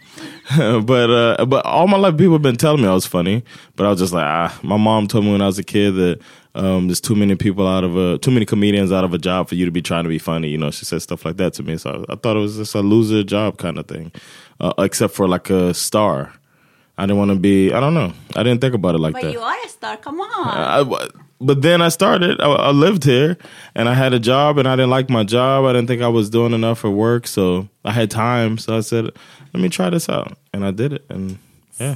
but 0.82 1.10
uh, 1.10 1.46
but 1.46 1.66
all 1.66 1.88
my 1.88 1.98
life, 1.98 2.18
people 2.18 2.34
have 2.34 2.42
been 2.42 2.56
telling 2.58 2.82
me 2.82 2.88
I 2.88 2.94
was 2.94 3.06
funny. 3.06 3.44
But 3.76 3.86
I 3.86 3.90
was 3.90 4.00
just 4.00 4.14
like, 4.14 4.26
ah. 4.26 4.58
My 4.64 4.78
mom 4.78 5.08
told 5.08 5.26
me 5.26 5.32
when 5.32 5.42
I 5.42 5.46
was 5.46 5.58
a 5.60 5.64
kid 5.64 5.92
that 5.96 6.22
um, 6.56 6.88
there's 6.88 7.02
too 7.02 7.16
many 7.16 7.36
people 7.36 7.68
out 7.68 7.84
of 7.84 7.96
a 7.98 8.18
too 8.20 8.32
many 8.32 8.46
comedians 8.46 8.92
out 8.92 9.04
of 9.04 9.14
a 9.14 9.18
job 9.18 9.50
for 9.50 9.56
you 9.56 9.66
to 9.66 9.72
be 9.72 9.82
trying 9.82 10.04
to 10.04 10.10
be 10.10 10.20
funny. 10.20 10.50
You 10.50 10.58
know, 10.58 10.70
she 10.72 10.86
said 10.86 11.02
stuff 11.02 11.26
like 11.26 11.38
that 11.38 11.54
to 11.56 11.64
me. 11.64 11.78
So 11.78 12.06
I, 12.10 12.14
I 12.14 12.16
thought 12.16 12.36
it 12.38 12.40
was 12.42 12.58
just 12.58 12.76
a 12.76 12.82
loser 12.82 13.24
job 13.24 13.58
kind 13.58 13.78
of 13.78 13.88
thing, 13.88 14.12
uh, 14.60 14.74
except 14.78 15.14
for 15.14 15.28
like 15.28 15.50
a 15.50 15.74
star. 15.74 16.34
I 16.98 17.04
didn't 17.08 17.18
want 17.18 17.32
to 17.32 17.38
be. 17.40 17.74
I 17.74 17.80
don't 17.80 17.96
know. 17.96 18.14
I 18.36 18.44
didn't 18.44 18.62
think 18.62 18.76
about 18.76 18.96
it 18.96 19.00
like 19.00 19.14
But 19.14 19.24
that. 19.24 19.32
you 19.34 19.40
are 19.42 19.66
a 19.66 19.70
star. 19.70 19.98
Come 19.98 20.20
on. 20.22 20.48
I, 20.48 21.08
but 21.44 21.62
then 21.62 21.82
I 21.82 21.90
started. 21.90 22.40
I, 22.42 22.46
I 22.52 22.72
lived 22.72 23.04
here, 23.04 23.38
and 23.76 23.88
I 23.90 23.94
had 23.94 24.14
a 24.14 24.20
job, 24.20 24.58
and 24.58 24.68
I 24.68 24.76
didn't 24.76 24.90
like 24.92 25.10
my 25.10 25.24
job. 25.24 25.66
I 25.66 25.74
didn't 25.74 25.88
think 25.88 26.02
I 26.02 26.08
was 26.08 26.30
doing 26.30 26.54
enough 26.54 26.80
for 26.80 26.90
work, 26.90 27.28
so 27.28 27.68
I 27.86 27.92
had 27.92 28.10
time. 28.10 28.58
So 28.58 28.78
I 28.78 28.82
said, 28.82 29.06
"Let 29.54 29.62
me 29.62 29.70
try 29.70 29.90
this 29.90 30.10
out," 30.10 30.38
and 30.54 30.66
I 30.66 30.72
did 30.72 30.94
it. 30.94 31.06
And 31.10 31.38
yeah, 31.80 31.96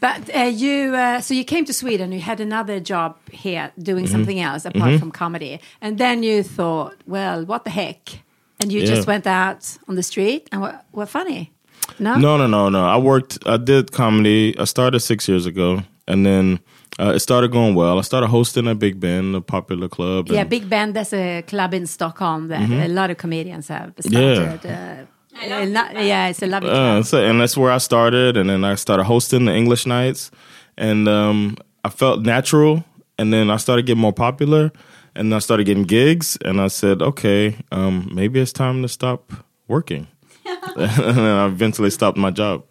But 0.00 0.34
uh, 0.36 0.40
you, 0.42 0.94
uh, 0.94 1.20
so 1.20 1.34
you 1.34 1.44
came 1.44 1.64
to 1.64 1.72
Sweden. 1.72 2.12
You 2.12 2.20
had 2.20 2.40
another 2.40 2.80
job 2.80 3.16
here 3.30 3.72
doing 3.78 4.04
Mm-hmm. 4.04 4.12
something 4.12 4.40
else 4.40 4.64
apart 4.64 4.98
from 5.00 5.10
comedy, 5.10 5.60
and 5.80 5.98
then 5.98 6.22
you 6.22 6.42
thought, 6.42 6.94
well, 7.06 7.44
what 7.44 7.64
the 7.64 7.70
heck? 7.70 8.20
And 8.60 8.72
you 8.72 8.86
just 8.86 9.06
went 9.06 9.26
out 9.26 9.78
on 9.88 9.94
the 9.96 10.02
street 10.02 10.48
and 10.52 10.62
were, 10.62 10.78
were 10.92 11.06
funny. 11.06 11.50
No, 11.98 12.16
no, 12.16 12.36
no, 12.36 12.46
no, 12.46 12.68
no. 12.70 12.84
I 12.86 12.96
worked. 12.96 13.38
I 13.46 13.56
did 13.58 13.92
comedy. 13.92 14.54
I 14.58 14.64
started 14.64 15.00
six 15.00 15.28
years 15.28 15.44
ago, 15.46 15.82
and 16.06 16.24
then 16.24 16.58
uh, 17.00 17.12
it 17.14 17.20
started 17.20 17.50
going 17.50 17.74
well. 17.74 17.98
I 17.98 18.02
started 18.02 18.28
hosting 18.28 18.68
at 18.68 18.78
Big 18.78 18.98
Ben, 19.00 19.34
a 19.34 19.40
popular 19.40 19.88
club. 19.88 20.28
Yeah, 20.28 20.44
Big 20.44 20.68
Ben, 20.68 20.92
that's 20.92 21.12
a 21.12 21.42
club 21.42 21.74
in 21.74 21.86
Stockholm 21.86 22.48
that 22.48 22.68
a 22.70 22.88
lot 22.88 23.10
of 23.10 23.16
comedians 23.16 23.68
have 23.68 23.94
Mm-hmm. 23.96 24.12
Yeah. 24.12 24.34
started. 24.58 25.08
Uh, 25.48 25.64
not- 25.66 25.92
yeah, 26.04 26.28
it's 26.28 26.42
a 26.42 26.46
lovely 26.46 26.70
Uh, 26.70 26.74
club. 26.74 27.04
so, 27.04 27.24
and 27.24 27.40
that's 27.40 27.56
where 27.56 27.72
I 27.72 27.78
started, 27.78 28.36
and 28.36 28.48
then 28.48 28.64
I 28.64 28.76
started 28.76 29.04
hosting 29.04 29.46
the 29.46 29.52
English 29.54 29.86
nights, 29.86 30.30
and 30.78 31.08
um, 31.08 31.56
I 31.84 31.88
felt 31.90 32.20
natural, 32.24 32.84
and 33.18 33.32
then 33.32 33.50
I 33.50 33.56
started 33.58 33.86
getting 33.86 34.00
more 34.02 34.12
popular, 34.12 34.70
and 35.16 35.34
I 35.34 35.40
started 35.40 35.66
getting 35.66 35.84
gigs, 35.84 36.38
and 36.44 36.60
I 36.60 36.68
said, 36.68 37.02
okay, 37.02 37.56
um, 37.72 38.08
maybe 38.14 38.38
it's 38.40 38.52
time 38.52 38.82
to 38.82 38.88
stop 38.88 39.32
working, 39.66 40.06
and 40.76 41.16
then 41.16 41.18
I 41.18 41.46
eventually 41.46 41.90
stopped 41.90 42.16
my 42.18 42.30
job. 42.30 42.62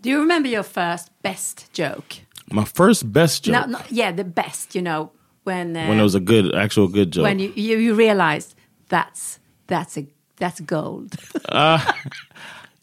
Do 0.00 0.10
you 0.10 0.20
remember 0.20 0.48
your 0.48 0.62
first 0.64 1.10
best 1.22 1.72
joke? 1.72 2.23
My 2.50 2.64
first 2.64 3.10
best 3.12 3.44
joke 3.44 3.52
No, 3.52 3.78
no, 3.78 3.84
yeah, 3.90 4.12
the 4.12 4.24
best. 4.24 4.74
You 4.74 4.82
know 4.82 5.10
when 5.44 5.76
uh, 5.76 5.86
when 5.86 5.98
it 5.98 6.02
was 6.02 6.14
a 6.14 6.20
good, 6.20 6.54
actual 6.54 6.88
good 6.88 7.12
joke. 7.12 7.24
when 7.24 7.38
you, 7.38 7.52
you 7.56 7.78
you 7.78 7.94
realized 7.94 8.54
that's 8.88 9.38
that's 9.66 9.96
a 9.96 10.06
that's 10.36 10.60
gold. 10.60 11.16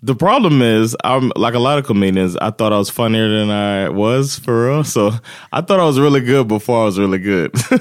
The 0.04 0.16
problem 0.16 0.64
is, 0.64 0.98
I'm 1.04 1.32
like 1.36 1.54
a 1.54 1.60
lot 1.60 1.78
of 1.78 1.86
comedians. 1.86 2.36
I 2.38 2.50
thought 2.50 2.74
I 2.74 2.78
was 2.78 2.90
funnier 2.90 3.30
than 3.30 3.52
I 3.52 3.90
was 3.90 4.40
for 4.40 4.68
real. 4.68 4.84
So 4.84 5.12
I 5.54 5.62
thought 5.62 5.80
I 5.80 5.86
was 5.86 6.00
really 6.00 6.22
good 6.22 6.48
before 6.48 6.82
I 6.82 6.86
was 6.86 6.98
really 6.98 7.20
good. 7.20 7.52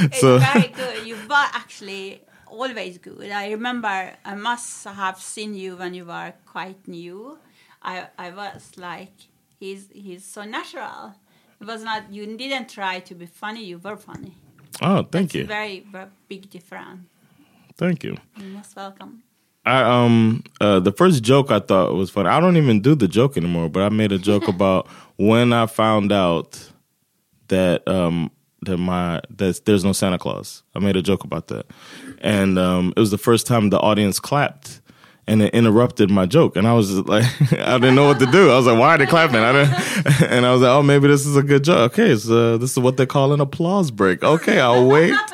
It's 0.00 0.20
so 0.20 0.38
very 0.38 0.68
good. 0.80 1.06
You 1.06 1.16
were 1.16 1.34
actually 1.52 2.22
always 2.46 2.96
good. 2.96 3.30
I 3.30 3.50
remember 3.50 4.14
I 4.24 4.34
must 4.36 4.84
have 4.84 5.20
seen 5.20 5.54
you 5.54 5.76
when 5.76 5.92
you 5.92 6.06
were 6.06 6.32
quite 6.46 6.88
new. 6.88 7.36
I 7.82 8.06
I 8.18 8.30
was 8.30 8.72
like, 8.78 9.12
he's 9.60 9.90
he's 9.92 10.24
so 10.24 10.44
natural. 10.44 11.12
It 11.60 11.66
was 11.66 11.82
not 11.82 12.12
you 12.12 12.26
didn't 12.36 12.68
try 12.68 13.00
to 13.00 13.14
be 13.14 13.26
funny. 13.26 13.64
You 13.64 13.78
were 13.78 13.96
funny. 13.96 14.34
oh, 14.82 15.02
thank 15.04 15.26
It's 15.26 15.34
you, 15.34 15.46
Very 15.46 15.80
very 15.90 16.08
big 16.28 16.50
difference. 16.50 17.00
thank 17.76 18.04
you. 18.04 18.16
You're 18.36 18.48
most 18.48 18.76
welcome. 18.76 19.22
I 19.64 19.82
um 19.82 20.44
uh 20.60 20.80
the 20.80 20.92
first 20.92 21.22
joke 21.22 21.50
I 21.50 21.60
thought 21.60 21.94
was 21.94 22.10
funny. 22.10 22.28
I 22.28 22.40
don't 22.40 22.56
even 22.56 22.80
do 22.80 22.94
the 22.94 23.08
joke 23.08 23.36
anymore, 23.36 23.68
but 23.68 23.82
I 23.82 23.88
made 23.88 24.12
a 24.12 24.18
joke 24.18 24.48
about 24.54 24.86
when 25.16 25.52
I 25.52 25.66
found 25.66 26.12
out 26.12 26.70
that 27.48 27.86
um 27.88 28.30
that 28.62 28.76
my 28.78 29.20
that 29.30 29.64
there's 29.64 29.84
no 29.84 29.92
Santa 29.92 30.18
Claus. 30.18 30.62
I 30.74 30.78
made 30.78 30.96
a 30.96 31.02
joke 31.02 31.24
about 31.24 31.48
that. 31.48 31.66
And 32.20 32.58
um 32.58 32.92
it 32.96 33.00
was 33.00 33.10
the 33.10 33.18
first 33.18 33.46
time 33.46 33.70
the 33.70 33.80
audience 33.80 34.20
clapped 34.20 34.80
and 35.28 35.42
it 35.42 35.54
interrupted 35.54 36.10
my 36.10 36.26
joke 36.26 36.56
and 36.56 36.66
I 36.66 36.72
was 36.72 36.90
just 36.90 37.06
like 37.06 37.24
I 37.52 37.78
didn't 37.78 37.94
know 37.94 38.06
what 38.06 38.18
to 38.20 38.26
do. 38.26 38.50
I 38.50 38.56
was 38.56 38.66
like, 38.66 38.78
why 38.78 38.94
are 38.94 38.98
they 38.98 39.06
clapping? 39.06 39.36
I 39.36 39.52
didn't 39.52 40.22
and 40.30 40.46
I 40.46 40.52
was 40.52 40.62
like, 40.62 40.70
oh 40.70 40.82
maybe 40.82 41.08
this 41.08 41.26
is 41.26 41.36
a 41.36 41.42
good 41.42 41.64
joke. 41.64 41.92
Okay, 41.92 42.16
so 42.16 42.58
this 42.58 42.72
is 42.72 42.78
what 42.78 42.96
they 42.96 43.06
call 43.06 43.32
an 43.32 43.40
applause 43.40 43.90
break. 43.90 44.22
Okay, 44.22 44.60
I'll 44.60 44.86
wait. 44.86 45.14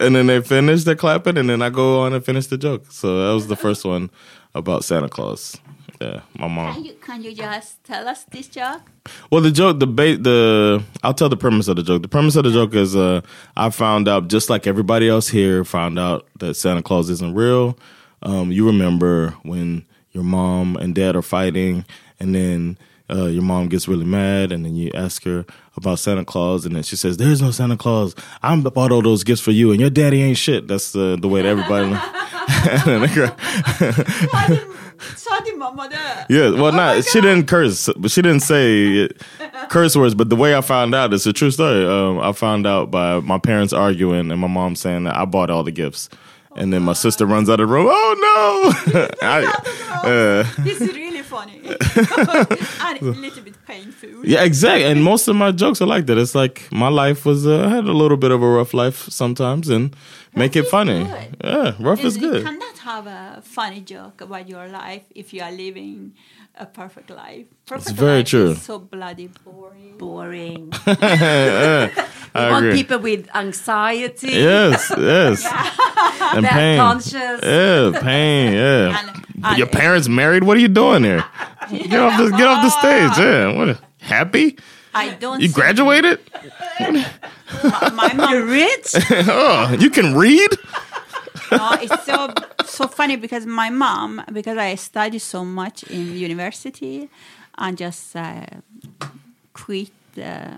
And 0.00 0.14
then 0.14 0.28
they 0.28 0.40
finish 0.40 0.84
their 0.84 0.94
clapping, 0.94 1.36
and 1.36 1.50
then 1.50 1.62
I 1.62 1.68
go 1.68 2.02
on 2.02 2.12
and 2.12 2.24
finish 2.24 2.46
the 2.46 2.56
joke. 2.56 2.90
So 2.92 3.26
that 3.26 3.34
was 3.34 3.48
the 3.48 3.56
first 3.56 3.84
one 3.84 4.08
about 4.54 4.84
Santa 4.84 5.08
Claus. 5.08 5.58
Yeah, 6.00 6.20
my 6.38 6.48
mom. 6.48 6.72
Can 6.72 6.82
mom. 6.82 6.84
you 6.84 6.94
can 6.94 7.22
you 7.22 7.34
just 7.34 7.84
tell 7.84 8.08
us 8.08 8.24
this 8.30 8.48
joke? 8.48 8.80
Well, 9.30 9.42
the 9.42 9.50
joke, 9.50 9.80
the 9.80 9.86
bait, 9.86 10.22
the 10.22 10.82
I'll 11.02 11.12
tell 11.12 11.28
the 11.28 11.36
premise 11.36 11.68
of 11.68 11.76
the 11.76 11.82
joke. 11.82 12.00
The 12.02 12.08
premise 12.08 12.36
of 12.36 12.44
the 12.44 12.52
joke 12.52 12.74
is, 12.74 12.96
uh, 12.96 13.20
I 13.56 13.68
found 13.68 14.08
out 14.08 14.28
just 14.28 14.48
like 14.48 14.66
everybody 14.66 15.08
else 15.08 15.28
here 15.28 15.64
found 15.64 15.98
out 15.98 16.26
that 16.38 16.54
Santa 16.54 16.82
Claus 16.82 17.10
isn't 17.10 17.34
real. 17.34 17.76
Um, 18.22 18.52
you 18.52 18.66
remember 18.66 19.30
when 19.42 19.84
your 20.12 20.24
mom 20.24 20.76
and 20.76 20.94
dad 20.94 21.16
are 21.16 21.22
fighting, 21.22 21.84
and 22.18 22.34
then 22.34 22.76
uh, 23.10 23.26
your 23.26 23.42
mom 23.42 23.68
gets 23.68 23.88
really 23.88 24.04
mad, 24.04 24.52
and 24.52 24.64
then 24.64 24.74
you 24.76 24.90
ask 24.94 25.24
her 25.24 25.44
about 25.76 25.98
Santa 25.98 26.24
Claus, 26.24 26.66
and 26.66 26.76
then 26.76 26.82
she 26.82 26.96
says, 26.96 27.16
"There's 27.16 27.40
no 27.40 27.50
Santa 27.50 27.76
Claus. 27.76 28.14
I 28.42 28.54
bought 28.60 28.92
all 28.92 29.02
those 29.02 29.24
gifts 29.24 29.40
for 29.42 29.50
you, 29.52 29.70
and 29.72 29.80
your 29.80 29.90
daddy 29.90 30.22
ain't 30.22 30.36
shit." 30.38 30.68
That's 30.68 30.92
the 30.92 31.16
the 31.20 31.28
way 31.28 31.42
that 31.42 31.48
everybody. 31.48 31.96
And 32.60 32.80
then 32.82 33.00
the 33.02 33.08
girl- 33.08 33.36
Sa 35.16 35.40
din 35.40 35.58
mamma 35.58 35.88
det? 35.88 36.26
yeah, 36.28 36.50
well, 36.50 36.66
Oh 36.66 36.70
not 36.76 37.04
she 37.04 37.20
didn't 37.20 37.46
curse, 37.46 37.88
but 37.96 38.10
she 38.10 38.20
didn't 38.22 38.40
say 38.40 39.08
curse 39.70 39.96
words. 39.96 40.14
But 40.14 40.28
the 40.28 40.36
way 40.36 40.54
I 40.54 40.60
found 40.60 40.94
out, 40.94 41.14
it's 41.14 41.24
a 41.26 41.32
true 41.32 41.50
story. 41.50 41.86
Um, 41.86 42.18
I 42.18 42.32
found 42.32 42.66
out 42.66 42.90
by 42.90 43.20
my 43.20 43.38
parents 43.38 43.72
arguing 43.72 44.30
and 44.30 44.40
my 44.40 44.46
mom 44.48 44.76
saying 44.76 45.04
that 45.04 45.16
I 45.16 45.24
bought 45.24 45.48
all 45.48 45.62
the 45.62 45.70
gifts, 45.72 46.10
and 46.56 46.72
then 46.72 46.82
my 46.82 46.92
sister 46.94 47.26
runs 47.26 47.48
out 47.48 47.60
of 47.60 47.68
the 47.68 47.72
room. 47.74 47.86
Oh 47.88 48.14
no! 48.94 49.08
I, 49.22 49.44
uh, 50.04 50.62
This 50.64 50.80
is 50.80 50.94
really 50.94 51.22
funny. 51.22 51.60
and 51.64 53.02
a 53.02 53.04
little 53.04 53.42
bit 53.42 53.54
painful. 53.66 54.24
yeah, 54.26 54.42
exactly. 54.44 54.84
And 54.84 55.02
most 55.04 55.28
of 55.28 55.36
my 55.36 55.52
jokes 55.52 55.80
are 55.80 55.86
like 55.86 56.06
that. 56.06 56.18
It's 56.18 56.34
like 56.34 56.70
my 56.72 56.88
life 56.88 57.24
was 57.24 57.46
uh, 57.46 57.66
I 57.66 57.68
had 57.70 57.84
a 57.84 57.92
little 57.92 58.16
bit 58.16 58.30
of 58.30 58.42
a 58.42 58.48
rough 58.48 58.74
life 58.74 59.08
sometimes, 59.10 59.68
and 59.68 59.94
make 60.34 60.56
it 60.56 60.66
funny. 60.66 61.04
good. 61.04 61.36
Yeah, 61.44 61.74
rough 61.80 62.04
is 62.04 62.14
And 62.16 62.24
You 62.24 62.30
good. 62.32 62.44
cannot 62.44 62.78
have 62.78 63.06
a 63.06 63.42
funny 63.42 63.80
joke 63.80 64.20
about 64.20 64.48
your 64.48 64.66
life 64.68 65.04
if 65.14 65.32
you 65.32 65.42
are 65.42 65.52
living 65.52 66.12
a 66.54 66.66
perfect 66.66 67.10
life. 67.10 67.46
Perfect 67.66 67.96
very 67.96 68.18
life 68.18 68.26
true. 68.28 68.50
Is 68.50 68.62
so 68.62 68.78
bloody 68.78 69.28
boring. 69.44 69.96
Boring. 69.98 70.72
I 70.86 71.90
We 72.34 72.40
want 72.40 72.66
agree. 72.66 72.72
people 72.82 72.98
with 73.00 73.28
anxiety. 73.34 74.28
Yes, 74.32 74.92
yes, 74.98 75.44
and 76.34 76.44
That 76.44 76.52
pain. 76.52 76.78
conscious. 76.78 77.40
Yeah, 77.42 78.00
pain. 78.00 78.52
Yeah. 78.60 78.98
And- 79.00 79.24
and- 79.42 79.56
Your 79.58 79.66
parents 79.68 80.06
married? 80.08 80.44
What 80.44 80.56
are 80.58 80.60
you 80.60 80.68
doing 80.68 81.02
here? 81.02 81.24
Get 81.70 81.94
off 81.98 82.18
the 82.20 82.28
get 82.36 82.46
off 82.46 82.62
the 82.62 82.70
stage. 82.70 83.16
Yeah. 83.18 83.56
What? 83.56 83.80
Happy? 84.00 84.58
I 84.92 85.10
don't. 85.14 85.40
You 85.40 85.48
see- 85.48 85.54
graduated? 85.54 86.18
My 86.78 88.12
mom. 88.14 88.30
You're 88.32 88.44
rich. 88.44 88.94
Oh, 89.28 89.76
you 89.80 89.88
can 89.90 90.14
read? 90.14 90.50
No, 91.50 91.72
it's 91.80 92.04
so 92.04 92.32
so 92.64 92.86
funny 92.86 93.16
because 93.16 93.46
my 93.46 93.70
mom, 93.70 94.22
because 94.32 94.56
I 94.58 94.74
studied 94.76 95.20
so 95.20 95.44
much 95.44 95.82
in 95.84 96.16
university, 96.16 97.08
and 97.58 97.76
just 97.76 98.16
uh, 98.16 98.46
quit 99.52 99.90
uh, 100.18 100.50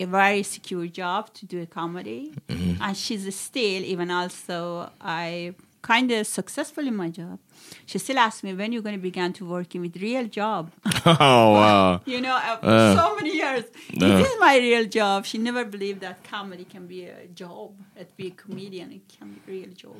a 0.00 0.04
very 0.06 0.42
secure 0.42 0.86
job 0.86 1.32
to 1.34 1.46
do 1.46 1.62
a 1.62 1.66
comedy, 1.66 2.32
and 2.48 2.96
she's 2.96 3.34
still 3.34 3.82
even 3.84 4.10
also 4.10 4.90
I 5.00 5.54
kind 5.82 6.10
of 6.12 6.26
successful 6.26 6.86
in 6.86 6.94
my 6.96 7.08
job. 7.10 7.38
She 7.86 7.98
still 7.98 8.18
asks 8.18 8.42
me 8.44 8.54
when 8.54 8.72
you're 8.72 8.82
going 8.82 8.94
to 8.94 9.02
begin 9.02 9.32
to 9.34 9.44
working 9.44 9.80
with 9.80 9.96
real 9.96 10.26
job. 10.26 10.70
Oh 11.04 11.52
wow. 11.58 12.00
you 12.12 12.20
know, 12.20 12.36
uh, 12.36 12.58
Uh. 12.62 12.94
so 12.96 13.16
many 13.16 13.32
years. 13.42 13.64
Uh. 13.64 13.98
This 14.18 14.28
is 14.30 14.36
my 14.40 14.56
real 14.58 14.86
job. 14.98 15.24
She 15.26 15.38
never 15.38 15.64
believed 15.64 16.00
that 16.00 16.22
comedy 16.22 16.64
can 16.64 16.86
be 16.86 17.00
a 17.06 17.26
job. 17.34 17.70
That 17.96 18.16
be 18.16 18.28
a 18.28 18.30
comedian, 18.30 18.92
it 18.92 19.02
can 19.18 19.26
be 19.34 19.40
a 19.46 19.50
real 19.56 19.72
job. 19.74 19.96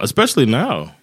Especially 0.00 0.46
now. 0.46 0.94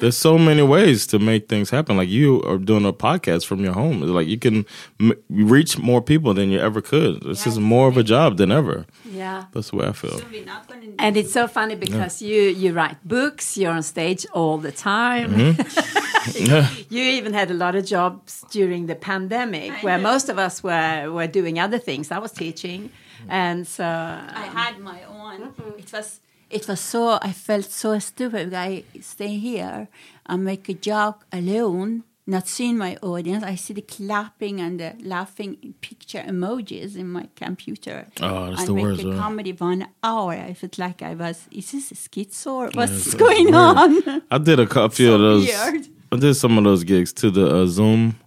There's 0.00 0.16
so 0.16 0.38
many 0.38 0.62
ways 0.62 1.06
to 1.08 1.18
make 1.18 1.48
things 1.48 1.70
happen. 1.70 1.96
Like 1.96 2.08
you 2.08 2.42
are 2.44 2.58
doing 2.58 2.84
a 2.84 2.92
podcast 2.92 3.46
from 3.46 3.64
your 3.64 3.72
home. 3.72 4.02
It's 4.02 4.10
Like 4.10 4.28
you 4.28 4.38
can 4.38 4.64
m- 5.00 5.14
reach 5.28 5.78
more 5.78 6.00
people 6.00 6.34
than 6.34 6.50
you 6.50 6.60
ever 6.60 6.80
could. 6.80 7.22
This 7.22 7.46
is 7.46 7.58
more 7.58 7.88
of 7.88 7.96
a 7.96 8.04
job 8.04 8.36
than 8.36 8.52
ever. 8.52 8.86
Yeah. 9.04 9.46
That's 9.52 9.70
the 9.70 9.76
way 9.76 9.88
I 9.88 9.92
feel. 9.92 10.20
We're 10.30 10.44
not 10.44 10.68
gonna 10.68 10.92
And 10.98 11.16
it's 11.16 11.32
so 11.32 11.48
funny 11.48 11.74
because 11.74 12.22
you 12.22 12.42
you 12.42 12.72
write 12.72 12.96
books, 13.06 13.56
you're 13.56 13.72
on 13.72 13.82
stage 13.82 14.26
all 14.32 14.58
the 14.58 14.72
time. 14.72 15.34
Mm-hmm. 15.34 16.84
you 16.94 17.02
even 17.02 17.32
had 17.34 17.50
a 17.50 17.54
lot 17.54 17.74
of 17.74 17.84
jobs 17.84 18.44
during 18.50 18.86
the 18.86 18.94
pandemic, 18.94 19.72
where 19.82 19.98
most 19.98 20.28
of 20.28 20.38
us 20.38 20.62
were 20.62 21.10
were 21.10 21.26
doing 21.26 21.58
other 21.58 21.78
things. 21.78 22.10
I 22.10 22.18
was 22.18 22.32
teaching, 22.32 22.90
mm-hmm. 22.90 23.30
and 23.30 23.66
so 23.66 23.84
I 23.84 24.46
had 24.52 24.74
um, 24.76 24.82
my 24.82 25.02
own. 25.04 25.54
It 25.78 25.92
was 25.92 26.20
it 26.50 26.66
was 26.68 26.80
so 26.80 27.18
I 27.22 27.32
felt 27.32 27.66
so 27.70 27.98
stupid. 27.98 28.54
I 28.54 28.84
stay 29.00 29.36
here 29.38 29.88
and 30.26 30.44
make 30.44 30.68
a 30.68 30.74
joke 30.74 31.26
alone, 31.32 32.04
not 32.26 32.46
seeing 32.48 32.76
my 32.78 32.96
audience. 33.02 33.42
I 33.44 33.54
see 33.56 33.74
the 33.74 33.82
clapping 33.82 34.60
and 34.60 34.78
the 34.80 34.94
laughing 35.02 35.74
picture 35.80 36.20
emojis 36.26 36.96
in 36.96 37.08
my 37.10 37.28
computer. 37.36 38.06
Oh, 38.20 38.46
that's 38.50 38.60
and 38.60 38.68
the 38.68 38.74
make 38.74 38.84
worst, 38.84 39.02
a 39.04 39.08
right? 39.10 39.18
comedy 39.18 39.52
one 39.52 39.86
hour. 40.02 40.32
I 40.32 40.54
felt 40.54 40.78
like 40.78 41.02
I 41.02 41.14
was. 41.14 41.46
Is 41.50 41.72
this 41.72 41.90
a 41.92 41.94
schizo? 41.94 42.46
or 42.52 42.70
What's 42.74 43.14
going 43.26 43.54
on? 43.54 44.22
I 44.30 44.38
did 44.38 44.60
a 44.60 44.66
cou- 44.66 44.88
few 44.90 45.12
of 45.14 45.20
those. 45.20 45.46
weird. 45.46 45.86
I 46.12 46.16
did 46.16 46.34
some 46.34 46.56
of 46.58 46.64
those 46.64 46.84
gigs 46.84 47.12
to 47.14 47.30
the 47.30 47.46
uh, 47.62 47.66
Zoom. 47.66 48.18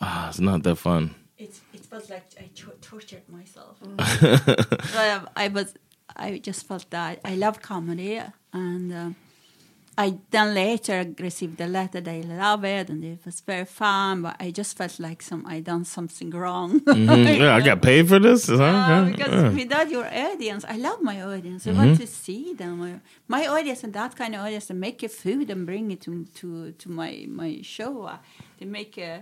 Ah, 0.00 0.28
it's 0.30 0.40
not 0.40 0.62
that 0.64 0.76
fun. 0.76 1.14
it 1.38 1.54
it 1.72 1.86
was 1.92 2.10
like 2.10 2.24
I 2.38 2.48
tortured 2.80 3.22
myself. 3.28 3.76
But, 4.94 5.30
I 5.36 5.48
was 5.48 5.74
I 6.16 6.38
just 6.38 6.66
felt 6.66 6.90
that 6.90 7.20
I 7.24 7.34
love 7.36 7.60
comedy 7.62 8.20
and 8.52 8.92
um, 8.92 9.16
I 9.98 10.14
then 10.30 10.54
later 10.54 11.04
received 11.18 11.60
a 11.60 11.66
letter 11.66 12.00
they 12.00 12.22
love 12.22 12.64
it 12.64 12.88
and 12.88 13.04
it 13.04 13.20
was 13.26 13.40
very 13.40 13.66
fun 13.66 14.22
but 14.22 14.36
I 14.40 14.50
just 14.50 14.76
felt 14.78 14.98
like 14.98 15.20
some 15.22 15.44
I 15.46 15.60
done 15.60 15.84
something 15.84 16.30
wrong. 16.30 16.80
Mhm. 16.86 17.38
Yeah, 17.38 17.56
I 17.56 17.60
got 17.60 17.82
paid 17.82 18.08
for 18.08 18.18
this. 18.18 18.48
Is 18.48 18.58
that 18.58 18.74
Uh, 18.74 19.02
okay? 19.02 19.10
because 19.12 19.32
Yeah. 19.42 19.50
without 19.62 19.90
your 19.90 20.06
audience, 20.06 20.64
I 20.74 20.76
love 20.78 21.00
my 21.02 21.20
audience. 21.22 21.66
I 21.66 21.72
want 21.72 21.96
to 22.00 22.06
see 22.06 22.54
them. 22.54 23.00
My 23.28 23.46
audience 23.46 23.84
and 23.84 23.92
that 23.92 24.16
kind 24.16 24.34
of 24.34 24.40
audience, 24.46 24.66
they 24.66 24.74
make 24.74 25.02
a 25.02 25.08
food 25.08 25.50
and 25.50 25.66
bring 25.66 25.90
it 25.90 26.00
to 26.06 26.24
to 26.40 26.48
to 26.82 26.86
my 27.00 27.26
my 27.28 27.60
show. 27.62 27.92
Uh, 28.12 28.18
They 28.58 28.66
make 28.66 28.94
a, 28.98 29.20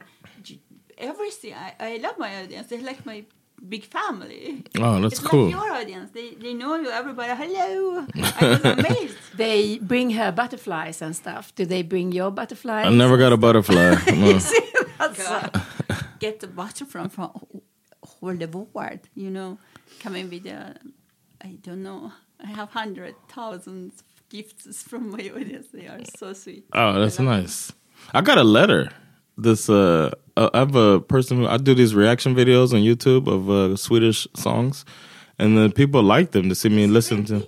everything. 0.99 1.55
I, 1.55 1.75
I 1.81 1.97
love 1.99 2.17
my 2.19 2.43
audience. 2.43 2.67
They're 2.69 2.83
like 2.93 3.05
my 3.07 3.25
big 3.69 3.85
family. 3.85 4.65
Oh, 4.79 5.01
that's 5.01 5.19
it's 5.19 5.27
cool. 5.27 5.45
like 5.47 5.55
your 5.55 5.73
audience. 5.73 6.11
They 6.13 6.35
they 6.35 6.55
know 6.55 6.75
you. 6.77 6.91
Everybody, 6.91 7.33
hello. 7.35 8.07
I 8.15 8.49
was 8.49 8.65
amazed. 8.65 9.17
they 9.37 9.79
bring 9.79 10.11
her 10.11 10.33
butterflies 10.33 11.03
and 11.03 11.15
stuff. 11.15 11.55
Do 11.55 11.65
they 11.67 11.83
bring 11.83 12.13
your 12.13 12.31
butterflies? 12.31 12.87
I 12.87 12.91
never 12.91 13.17
got 13.17 13.33
a 13.33 13.37
butterfly. 13.37 13.97
No. 15.01 15.49
Get 16.19 16.41
the 16.41 16.47
butterfly 16.47 17.09
from 17.09 17.09
from 17.09 17.31
all 18.21 18.35
the 18.37 18.49
world. 18.49 19.01
You 19.15 19.31
know, 19.31 19.59
coming 20.01 20.29
with 20.29 20.47
a, 20.47 20.77
I 21.43 21.57
don't 21.63 21.83
know. 21.83 22.13
I 22.43 22.49
have 22.49 22.71
hundred 22.71 23.15
thousands 23.29 24.03
gifts 24.29 24.83
from 24.83 25.11
my 25.11 25.31
audience. 25.35 25.69
They 25.73 25.87
are 25.87 26.01
so 26.17 26.35
sweet. 26.35 26.67
Oh, 26.75 27.01
that's 27.01 27.19
nice. 27.19 27.73
I 28.13 28.21
got 28.21 28.39
a 28.39 28.45
letter. 28.45 28.91
This 29.37 29.69
uh, 29.71 30.13
uh, 30.37 30.51
I 30.53 30.59
have 30.59 30.75
a 30.75 31.01
person 31.01 31.39
who 31.39 31.47
I 31.47 31.57
do 31.57 31.75
these 31.75 31.95
reaction 31.95 32.35
videos 32.35 32.73
on 32.73 32.81
YouTube 32.81 33.27
of 33.27 33.51
uh, 33.51 33.77
Swedish 33.77 34.27
songs, 34.35 34.85
and 35.39 35.57
the 35.57 35.71
people 35.71 36.03
like 36.03 36.33
them 36.33 36.49
to 36.49 36.55
see 36.55 36.69
me 36.69 36.87
listen 36.87 37.25
to. 37.27 37.47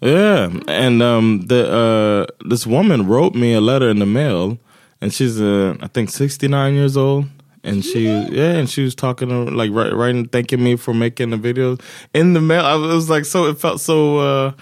Yeah, 0.00 0.50
and 0.68 1.02
um, 1.02 1.46
the 1.46 1.70
uh, 1.70 2.46
this 2.48 2.66
woman 2.66 3.06
wrote 3.06 3.34
me 3.34 3.54
a 3.54 3.60
letter 3.60 3.88
in 3.88 3.98
the 3.98 4.06
mail, 4.06 4.58
and 5.00 5.12
she's 5.12 5.40
uh, 5.40 5.76
I 5.80 5.88
think 5.88 6.10
sixty 6.10 6.48
nine 6.48 6.74
years 6.74 6.96
old, 6.96 7.26
and 7.64 7.84
she 7.84 8.04
yeah, 8.06 8.52
and 8.52 8.68
she 8.68 8.82
was 8.82 8.94
talking 8.94 9.28
to, 9.28 9.44
like 9.44 9.70
wri- 9.70 9.92
writing 9.92 10.28
thanking 10.28 10.62
me 10.62 10.76
for 10.76 10.94
making 10.94 11.30
the 11.30 11.38
videos 11.38 11.80
in 12.14 12.32
the 12.32 12.40
mail. 12.40 12.64
I 12.64 12.76
was 12.76 13.10
like 13.10 13.24
so 13.24 13.46
it 13.46 13.58
felt 13.58 13.80
so. 13.80 14.18
Uh, 14.18 14.52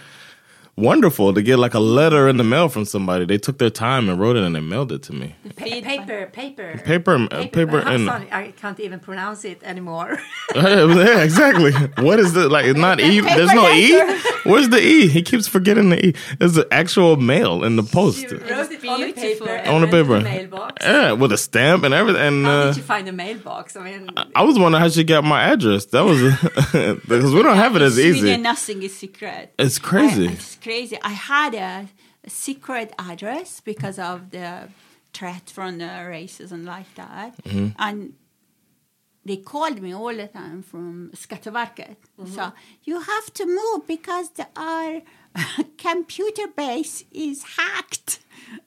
Wonderful 0.76 1.32
to 1.34 1.40
get 1.42 1.58
like 1.58 1.74
a 1.74 1.78
letter 1.80 2.28
in 2.28 2.36
the 2.36 2.42
mail 2.42 2.68
from 2.68 2.84
somebody. 2.84 3.24
They 3.24 3.38
took 3.38 3.58
their 3.58 3.70
time 3.70 4.08
and 4.08 4.18
wrote 4.18 4.36
it 4.36 4.42
and 4.42 4.56
they 4.56 4.60
mailed 4.60 4.90
it 4.90 5.02
to 5.04 5.12
me. 5.12 5.36
Pa- 5.56 5.64
paper, 5.66 6.26
paper, 6.32 6.80
Paper, 6.84 7.28
uh, 7.30 7.46
paper, 7.52 7.80
I'm 7.80 7.86
and 7.94 8.06
sorry, 8.08 8.28
I 8.32 8.50
can't 8.50 8.80
even 8.80 8.98
pronounce 8.98 9.44
it 9.44 9.62
anymore. 9.62 10.18
yeah, 10.56 11.22
exactly. 11.22 11.70
What 12.02 12.18
is 12.18 12.36
it 12.36 12.50
like? 12.50 12.64
It's 12.66 12.78
not 12.78 13.00
E. 13.00 13.20
There's 13.20 13.52
no 13.52 13.68
E. 13.70 13.92
Where's 14.42 14.68
the 14.68 14.80
E? 14.80 15.06
He 15.06 15.22
keeps 15.22 15.46
forgetting 15.46 15.90
the 15.90 16.06
E. 16.06 16.14
There's 16.40 16.54
the 16.54 16.66
actual 16.72 17.16
mail 17.16 17.62
in 17.62 17.76
the 17.76 17.84
post. 17.84 18.22
You 18.22 18.38
wrote 18.38 18.72
it 18.72 18.84
on 18.88 19.00
the 19.00 19.12
beautiful. 19.12 19.46
paper, 19.46 19.68
On 19.70 19.80
the 19.80 19.86
and 19.86 19.92
went 19.92 19.92
to 19.92 20.02
paper. 20.02 20.20
mailbox. 20.22 20.84
Yeah, 20.84 21.12
with 21.12 21.32
a 21.32 21.38
stamp 21.38 21.84
and 21.84 21.94
everything. 21.94 22.20
And 22.20 22.44
How 22.46 22.50
uh, 22.52 22.66
did 22.68 22.76
you 22.78 22.82
find 22.82 23.06
the 23.06 23.12
mailbox? 23.12 23.76
I 23.76 23.84
mean, 23.84 24.10
I 24.34 24.42
was 24.42 24.58
wondering 24.58 24.82
how 24.82 24.88
she 24.88 25.04
got 25.04 25.22
my 25.22 25.40
address. 25.44 25.84
That 25.86 26.02
was 26.04 26.20
because 27.06 27.32
we 27.32 27.42
don't 27.44 27.56
have 27.56 27.76
it 27.76 27.82
as 27.82 27.96
easy. 27.98 28.36
nothing 28.38 28.82
is 28.82 28.96
secret. 28.96 29.54
It's 29.58 29.78
crazy. 29.78 30.28
I, 30.28 30.32
it's 30.32 30.56
crazy. 30.64 30.96
I 31.02 31.14
had 31.32 31.54
a, 31.54 31.86
a 32.26 32.30
secret 32.30 32.88
address 32.98 33.60
because 33.64 33.98
of 33.98 34.18
the 34.30 34.48
threat 35.12 35.50
from 35.54 35.78
the 35.78 35.90
racism 36.10 36.64
like 36.76 36.90
that, 36.94 37.32
Mm-hmm. 37.44 37.68
and 37.78 38.12
they 39.26 39.36
called 39.38 39.80
me 39.80 39.94
all 39.94 40.14
the 40.16 40.26
time 40.28 40.62
from 40.62 41.10
Skatteverket. 41.14 41.96
So 42.36 42.42
you 42.86 42.96
have 43.00 43.26
to 43.34 43.44
move 43.46 43.86
because 43.86 44.30
the, 44.38 44.46
our 44.56 45.00
computer 45.78 46.46
base 46.56 47.04
is 47.12 47.42
hacked. 47.56 48.20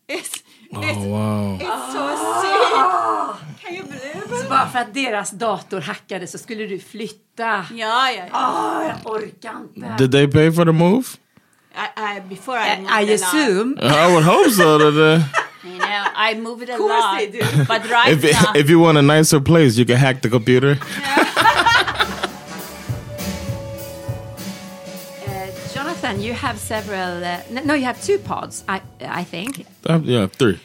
It's, 0.08 0.44
it's, 0.72 0.98
Oh 0.98 1.08
wow! 1.08 1.58
it's 1.62 1.94
so 1.94 2.04
sick. 2.42 3.62
Can 3.62 3.76
you 3.76 3.84
believe 3.84 4.44
it? 4.44 4.50
bara 4.50 4.68
för 4.70 4.80
att 4.80 4.94
deras 4.94 5.32
dator 5.32 5.82
hackade 5.82 6.28
så 6.28 6.38
skulle 6.38 6.68
du 6.68 6.80
flytta. 6.80 7.66
Ja, 7.74 8.12
ja, 8.12 8.12
ja. 8.12 8.24
Åh, 8.34 8.88
jag 8.88 9.14
orkar 9.14 9.60
inte. 9.62 9.96
Did 9.98 10.12
they 10.12 10.28
pay 10.28 10.52
for 10.52 10.66
the 10.66 10.72
move? 10.72 11.04
I, 11.78 11.90
I, 11.96 12.20
before 12.22 12.58
I 12.58 12.78
moved 12.80 12.90
I 12.92 13.02
a 13.02 13.06
lot, 13.06 13.14
assume. 13.14 13.76
I 13.82 14.14
would 14.14 14.24
hope 14.24 14.50
so. 14.52 14.78
That, 14.80 14.98
uh, 15.00 15.68
you 15.68 15.78
know, 15.78 16.04
I 16.28 16.34
moved 16.34 16.68
a 16.70 16.78
course 16.78 16.90
lot, 16.90 17.18
they 17.18 17.28
do. 17.30 17.40
but 17.68 17.88
right 17.90 18.12
if 18.14 18.24
now, 18.24 18.54
if 18.56 18.70
you 18.70 18.80
want 18.80 18.98
a 18.98 19.02
nicer 19.04 19.40
place, 19.40 19.78
you 19.78 19.86
can 19.86 19.98
hack 19.98 20.22
the 20.22 20.30
computer. 20.30 20.78
Uh, 25.28 25.48
Jonathan, 25.74 26.22
you 26.22 26.34
have 26.34 26.58
several. 26.58 27.24
Uh, 27.24 27.42
no, 27.66 27.74
you 27.74 27.84
have 27.86 28.02
two 28.02 28.18
pods. 28.18 28.64
I 28.68 28.82
I 29.02 29.24
think 29.24 29.66
Uh, 29.86 30.00
yeah, 30.04 30.28
three. 30.28 30.60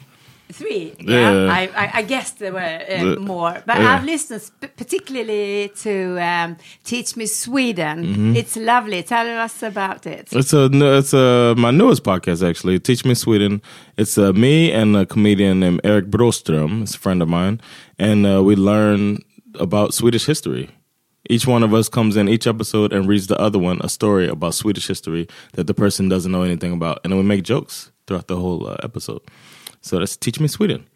Three. 0.53 0.93
Yeah. 0.99 1.31
Yeah, 1.31 1.51
I, 1.59 1.61
I, 1.83 1.91
I 1.99 2.01
guess 2.03 2.31
there 2.31 2.53
were 2.53 2.59
uh, 2.59 3.03
The- 3.03 3.19
more, 3.19 3.61
but 3.65 3.77
yeah. 3.77 3.89
I've 3.95 4.03
listened 4.05 4.41
sp- 4.41 4.71
particularly 4.77 5.71
to 5.85 5.93
um, 6.21 6.57
Teach 6.83 7.15
Me 7.17 7.25
Sweden. 7.25 7.97
Mm-hmm. 8.05 8.35
It's 8.35 8.55
lovely. 8.55 9.03
Tell 9.03 9.27
us 9.39 9.63
about 9.63 10.05
it. 10.07 10.29
It's 10.31 10.53
a 10.53 10.69
it's 10.99 11.13
a 11.13 11.55
my 11.57 11.71
newest 11.71 12.03
podcast 12.03 12.47
actually. 12.47 12.79
Teach 12.79 13.03
Me 13.05 13.13
Sweden. 13.15 13.61
It's 13.97 14.17
uh, 14.17 14.31
me 14.33 14.71
and 14.71 14.95
a 14.95 15.05
comedian 15.05 15.59
named 15.59 15.81
Eric 15.83 16.05
Broström. 16.09 16.81
It's 16.83 16.95
a 16.95 16.99
friend 16.99 17.21
of 17.21 17.27
mine, 17.29 17.59
and 17.99 18.25
uh, 18.25 18.41
we 18.43 18.55
learn 18.55 19.17
about 19.59 19.93
Swedish 19.93 20.25
history. 20.25 20.69
Each 21.29 21.47
one 21.47 21.63
of 21.63 21.73
us 21.73 21.87
comes 21.89 22.17
in 22.17 22.27
each 22.27 22.47
episode 22.47 22.91
and 22.91 23.07
reads 23.07 23.27
the 23.27 23.39
other 23.39 23.57
one 23.57 23.79
a 23.81 23.87
story 23.87 24.27
about 24.27 24.53
Swedish 24.55 24.87
history 24.87 25.25
that 25.53 25.67
the 25.67 25.73
person 25.73 26.09
doesn't 26.09 26.31
know 26.31 26.43
anything 26.43 26.73
about, 26.73 26.99
and 27.03 27.11
then 27.11 27.17
we 27.17 27.23
make 27.23 27.43
jokes 27.43 27.91
throughout 28.05 28.27
the 28.27 28.35
whole 28.35 28.67
uh, 28.67 28.75
episode. 28.83 29.21
So 29.83 29.99
that's 29.99 30.17
Teach 30.17 30.39
Me 30.39 30.47
Sweden. 30.47 30.87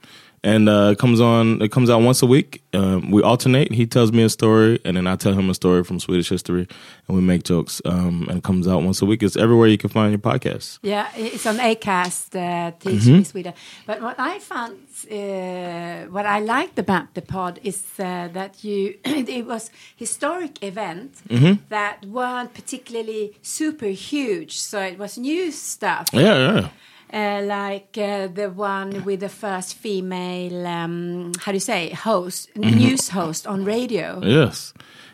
And 0.44 0.70
uh, 0.70 0.92
it 0.94 1.00
comes 1.00 1.20
on. 1.20 1.62
It 1.64 1.72
comes 1.72 1.90
out 1.90 2.02
once 2.04 2.22
a 2.22 2.28
week. 2.28 2.62
Um, 2.72 3.10
we 3.10 3.24
alternate. 3.24 3.72
He 3.74 3.88
tells 3.88 4.12
me 4.12 4.22
a 4.24 4.30
story, 4.30 4.80
and 4.86 4.96
then 4.96 5.08
I 5.08 5.16
tell 5.16 5.34
him 5.34 5.50
a 5.50 5.54
story 5.56 5.84
from 5.84 6.00
Swedish 6.00 6.30
history, 6.30 6.68
and 7.08 7.18
we 7.18 7.22
make 7.24 7.42
jokes. 7.44 7.82
Um, 7.86 8.28
and 8.30 8.38
it 8.38 8.44
comes 8.44 8.68
out 8.68 8.84
once 8.84 9.02
a 9.02 9.06
week. 9.08 9.24
It's 9.24 9.36
everywhere 9.36 9.68
you 9.68 9.80
can 9.80 9.90
find 9.90 10.12
your 10.12 10.20
podcast. 10.20 10.78
Yeah, 10.84 11.08
it's 11.16 11.46
on 11.48 11.58
Acast, 11.58 12.36
uh, 12.36 12.72
Teach 12.80 13.02
Mm-hmm. 13.02 13.18
Me 13.18 13.24
Sweden. 13.24 13.54
But 13.88 14.00
what 14.00 14.16
I 14.20 14.38
found, 14.40 14.78
uh, 15.12 16.08
what 16.12 16.26
I 16.28 16.40
liked 16.40 16.78
about 16.80 17.14
the 17.16 17.24
pod 17.24 17.60
is 17.64 17.84
uh, 18.00 18.30
that 18.32 18.64
you, 18.64 18.96
it 19.06 19.46
was 19.46 19.72
historic 19.96 20.64
event 20.64 21.16
Mm-hmm. 21.30 21.64
that 21.70 22.06
weren't 22.06 22.54
particularly 22.54 23.34
super 23.42 23.88
huge. 23.88 24.60
So 24.60 24.80
it 24.82 24.98
was 25.00 25.18
new 25.18 25.52
stuff. 25.52 26.08
Yeah, 26.14 26.38
yeah. 26.54 26.70
Uh, 27.14 27.42
like 27.46 27.98
uh, 27.98 28.28
the 28.28 28.50
one 28.50 29.04
with 29.06 29.22
the 29.22 29.30
first 29.30 29.76
female, 29.76 30.68
um, 30.68 31.32
how 31.40 31.52
do 31.52 31.56
you 31.56 31.60
say, 31.62 31.90
host, 31.92 32.50
Mm-hmm. 32.56 32.78
news 32.78 33.10
host 33.10 33.48
on 33.48 33.64
radio. 33.64 34.20
Yes, 34.24 34.74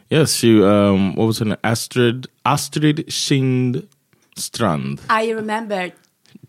yes. 0.09 0.33
She. 0.33 0.61
Um, 0.63 1.13
what 1.15 1.25
was 1.27 1.39
her 1.39 1.45
name? 1.45 1.57
Astrid. 1.63 2.27
Astrid 2.45 3.05
Kind 3.27 3.87
Strand. 4.35 5.01
I 5.09 5.29
remember 5.29 5.91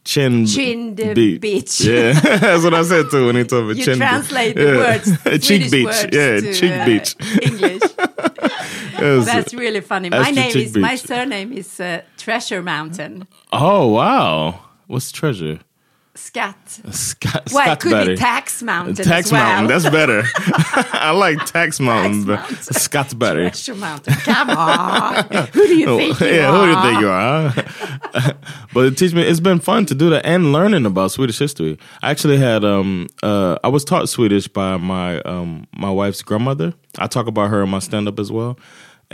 Chin. 0.05 0.47
Chind 0.47 0.97
Beach. 0.97 1.41
Beach. 1.41 1.81
Yeah, 1.83 2.13
that's 2.23 2.65
what 2.65 2.73
I 2.75 2.83
said 2.83 3.11
too 3.11 3.27
when 3.27 3.37
he 3.37 3.45
told 3.45 3.69
me. 3.69 3.75
You 3.77 3.85
Chin 3.85 3.97
translate 3.99 4.57
the 4.57 4.65
yeah. 4.65 4.77
words, 4.77 5.47
cheek 5.47 5.71
beach. 5.71 5.85
words 5.85 6.05
yeah, 6.13 6.41
to, 6.41 6.55
cheek 6.55 6.73
uh, 6.73 6.85
beach. 6.87 7.17
English. 7.43 7.83
Yes. 8.99 9.27
That's 9.27 9.53
really 9.53 9.81
funny. 9.81 10.09
My 10.09 10.19
Astrid 10.19 10.37
name 10.37 10.53
Cheek 10.53 10.67
is 10.67 10.77
my 10.77 10.95
surname 10.97 11.53
is 11.53 11.81
uh, 11.81 12.01
Treasure 12.17 12.63
Mountain. 12.63 13.27
Oh 13.53 13.89
wow! 13.89 14.61
What's 14.87 15.11
treasure? 15.13 15.61
Skatt. 16.17 16.57
Scott, 16.93 17.51
Well, 17.53 17.73
it 17.73 17.81
could 17.81 18.07
be 18.07 18.17
Tax 18.17 18.63
Mountain 18.63 18.95
Tax 18.95 19.33
well. 19.33 19.43
Mountain, 19.43 19.67
that's 19.67 19.91
better. 19.91 20.23
I 20.37 21.11
like 21.11 21.45
Tax 21.45 21.81
Mountain. 21.81 22.25
Scottsbury. 22.27 23.49
Treasure 23.49 23.75
Mountain. 23.75 24.15
Come 24.19 24.51
on. 24.51 25.25
Who 25.25 25.67
do 25.67 25.75
you 25.77 25.87
Oh, 25.89 25.97
think 25.99 26.21
you 26.21 26.27
yeah, 26.29 26.51
are? 26.51 26.57
who 26.57 26.67
do 26.67 26.71
you 26.71 26.83
think 26.83 27.01
you 27.01 27.09
are? 27.09 27.49
Huh? 28.15 28.33
but 28.73 28.85
it 28.87 28.97
teach 28.97 29.13
me. 29.13 29.23
It's 29.23 29.41
been 29.41 29.59
fun 29.59 29.87
to 29.87 29.95
do 29.97 30.09
that 30.11 30.25
and 30.25 30.53
learning 30.53 30.87
about 30.87 31.11
Swedish 31.11 31.39
history. 31.41 31.79
I 32.01 32.13
actually 32.13 32.37
had. 32.39 32.65
Um, 32.65 33.09
uh, 33.25 33.59
I 33.65 33.69
was 33.69 33.85
taught 33.85 34.09
Swedish 34.09 34.47
by 34.47 34.77
my 34.77 35.21
um, 35.23 35.67
my 35.77 35.91
wife's 35.91 36.23
grandmother. 36.23 36.75
I 36.97 37.09
talk 37.09 37.27
about 37.27 37.51
her 37.51 37.63
in 37.65 37.71
my 37.71 37.81
stand 37.81 38.07
up 38.07 38.21
as 38.21 38.31
well, 38.31 38.57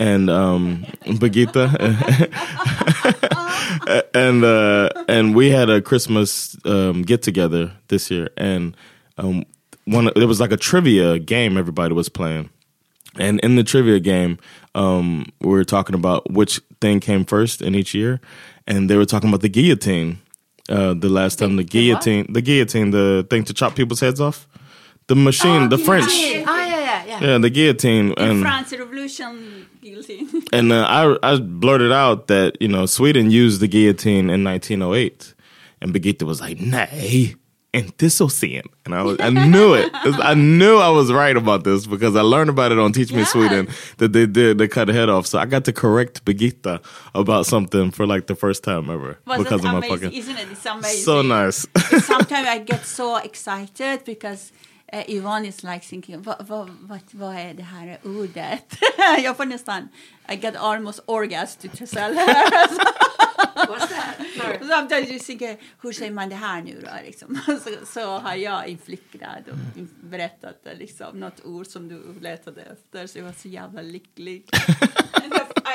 and 0.01 0.31
um, 0.31 0.87
Birgitta. 1.05 1.69
and 4.15 4.45
uh, 4.45 4.89
and 5.07 5.35
we 5.35 5.51
had 5.51 5.69
a 5.69 5.83
Christmas 5.83 6.57
um, 6.65 7.03
get 7.03 7.23
together 7.23 7.73
this 7.89 8.11
year, 8.11 8.31
and 8.37 8.77
um, 9.19 9.45
one 9.85 10.11
there 10.17 10.27
was 10.27 10.41
like 10.41 10.53
a 10.53 10.57
trivia 10.57 11.19
game 11.19 11.57
everybody 11.57 11.95
was 11.95 12.09
playing. 12.09 12.49
And 13.19 13.41
in 13.41 13.57
the 13.57 13.65
trivia 13.65 14.01
game, 14.01 14.39
um, 14.75 15.27
we 15.41 15.51
were 15.51 15.65
talking 15.65 15.97
about 15.97 16.31
which 16.31 16.61
thing 16.81 17.01
came 17.01 17.25
first 17.25 17.61
in 17.61 17.75
each 17.75 17.93
year, 17.93 18.21
and 18.67 18.89
they 18.89 18.97
were 18.97 19.05
talking 19.05 19.29
about 19.29 19.43
the 19.43 19.49
guillotine. 19.49 20.19
Uh, 20.69 20.95
the 20.95 21.09
last 21.09 21.41
time 21.41 21.57
the 21.57 21.65
guillotine, 21.65 22.33
the 22.33 22.41
guillotine, 22.41 22.93
the 22.93 23.27
thing 23.29 23.43
to 23.43 23.53
chop 23.53 23.75
people's 23.75 23.99
heads 23.99 24.21
off, 24.21 24.47
the 25.09 25.17
machine, 25.17 25.69
the 25.69 25.77
French, 25.77 26.13
yeah, 27.07 27.21
yeah, 27.21 27.27
yeah. 27.33 27.39
the 27.39 27.51
guillotine, 27.51 28.15
and 28.17 28.41
France 28.43 28.73
Revolution 28.73 29.67
guillotine. 29.83 30.29
and 30.53 30.73
uh, 30.73 30.87
I 30.89 31.33
I 31.33 31.37
blurted 31.39 31.93
out 31.93 32.27
that 32.29 32.57
you 32.61 32.69
know 32.69 32.87
Sweden 32.87 33.31
used 33.31 33.61
the 33.61 33.69
guillotine 33.69 34.31
in 34.31 34.45
1908, 34.45 35.35
and 35.81 35.93
Birgitta 35.95 36.25
was 36.25 36.41
like, 36.41 36.61
"Nay, 36.61 37.35
inte 37.73 38.11
så 38.11 38.29
sent," 38.29 38.67
and 38.85 38.95
I 38.95 39.03
was 39.03 39.17
I 39.21 39.31
knew 39.31 39.75
it. 39.75 39.91
I 39.95 40.35
knew 40.35 40.79
I 40.79 40.91
was 40.91 41.13
right 41.13 41.37
about 41.37 41.65
this 41.65 41.87
because 41.87 42.17
I 42.17 42.23
learned 42.23 42.51
about 42.51 42.73
it 42.73 42.79
on 42.79 42.93
Teach 42.93 43.13
Me 43.13 43.19
Yeah. 43.19 43.25
Sweden 43.27 43.69
that 43.99 44.13
they 44.13 44.27
did 44.27 44.59
they 44.59 44.69
cut 44.69 44.87
the 44.87 44.93
head 44.93 45.09
off. 45.09 45.27
So 45.27 45.39
I 45.39 45.47
got 45.47 45.65
to 45.65 45.73
correct 45.73 46.25
Birgitta 46.25 46.81
about 47.15 47.47
something 47.47 47.91
for 47.93 48.07
like 48.07 48.27
the 48.27 48.35
first 48.35 48.65
time 48.65 48.91
ever 48.91 49.19
Was 49.27 49.39
because 49.39 49.65
of 49.65 49.73
my 49.73 49.81
fucking. 49.89 50.13
Isn't 50.13 50.37
it? 50.37 50.49
It's 50.51 50.67
amazing. 50.67 51.05
So 51.05 51.23
nice. 51.23 51.67
Sometimes 52.05 52.49
I 52.49 52.59
get 52.59 52.85
so 52.85 53.17
excited 53.17 54.05
because 54.05 54.53
uh, 54.93 55.03
Yvonne 55.09 55.49
is 55.49 55.63
like 55.63 55.87
thinking, 55.87 56.23
vad, 56.23 56.47
vad, 56.49 56.71
vad, 56.81 57.01
vad 57.11 57.37
är 57.37 57.55
det 57.55 57.63
här 57.63 57.99
ordet? 58.05 58.77
jag 59.23 59.37
får 59.37 59.45
nästan, 59.45 59.89
I 60.29 60.37
get 60.37 60.57
almost 60.57 61.01
orgasm 61.07 61.69
to 61.69 61.87
tell 61.87 62.15
her. 62.15 62.27
What's 63.69 63.89
that? 63.89 64.17
Sometimes 64.69 65.11
you 65.11 65.19
think, 65.19 65.43
eh, 65.43 65.57
hur 65.83 65.93
säger 65.93 66.11
man 66.11 66.29
det 66.29 66.35
här 66.35 66.63
nu 66.63 66.81
då? 66.81 66.91
Liksom. 67.07 67.39
Så, 67.47 67.87
så 67.87 68.19
har 68.19 68.35
jag 68.35 68.69
infliktat 68.69 69.49
och 69.49 69.57
berättat 70.03 70.67
eh, 70.67 70.79
liksom, 70.79 71.21
något 71.21 71.45
ord 71.45 71.67
som 71.67 71.89
du 71.89 72.03
letade 72.21 72.63
efter. 72.63 73.07
Så 73.07 73.19
jag 73.19 73.25
var 73.25 73.33
så 73.33 73.49
jävla 73.49 73.83
lycklig. 73.83 74.49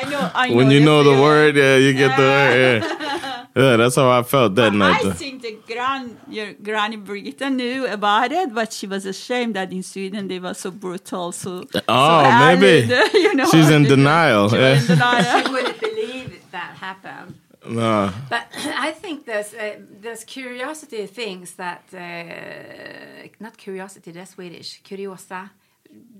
I 0.01 0.05
know, 0.05 0.23
I 0.45 0.47
know 0.47 0.57
when 0.57 0.71
you 0.71 0.81
know 0.81 1.03
the 1.03 1.21
word, 1.21 1.57
yeah, 1.57 1.77
you 1.77 1.93
get 1.93 2.15
the 2.17 2.21
word. 2.21 2.55
Yeah, 2.55 3.34
yeah 3.55 3.75
that's 3.77 3.95
how 3.95 4.09
I 4.09 4.23
felt 4.23 4.55
that 4.55 4.73
night. 4.73 5.05
I 5.05 5.11
think 5.13 5.41
the 5.41 5.57
gran, 5.67 6.17
your 6.27 6.53
granny 6.53 6.97
Birgitta 6.97 7.49
knew 7.53 7.87
about 7.87 8.31
it, 8.31 8.53
but 8.53 8.73
she 8.73 8.87
was 8.87 9.05
ashamed 9.05 9.55
that 9.55 9.71
in 9.71 9.83
Sweden 9.83 10.27
they 10.27 10.39
were 10.39 10.53
so 10.53 10.71
brutal. 10.71 11.31
So, 11.31 11.61
so 11.71 11.81
Oh, 11.87 12.23
ärlig, 12.25 12.59
maybe. 12.59 13.17
you 13.25 13.33
know, 13.35 13.45
She's 13.45 13.69
in 13.69 13.83
denial. 13.83 14.49
She 14.49 14.57
yeah. 14.57 14.79
in 14.79 14.85
denial. 14.87 15.47
I 15.47 15.51
wouldn't 15.51 15.79
believe 15.79 16.41
that 16.51 16.75
happened. 16.75 17.35
No. 17.67 18.11
But 18.29 18.47
I 18.87 18.91
think 18.91 19.25
there's 19.25 19.53
uh, 19.53 19.79
there's 20.01 20.23
curiosity 20.23 21.07
things 21.07 21.53
that 21.53 21.83
uh, 21.93 23.27
not 23.39 23.57
curiosity, 23.57 24.11
that's 24.11 24.31
Swedish. 24.31 24.81
Curiosa. 24.83 25.49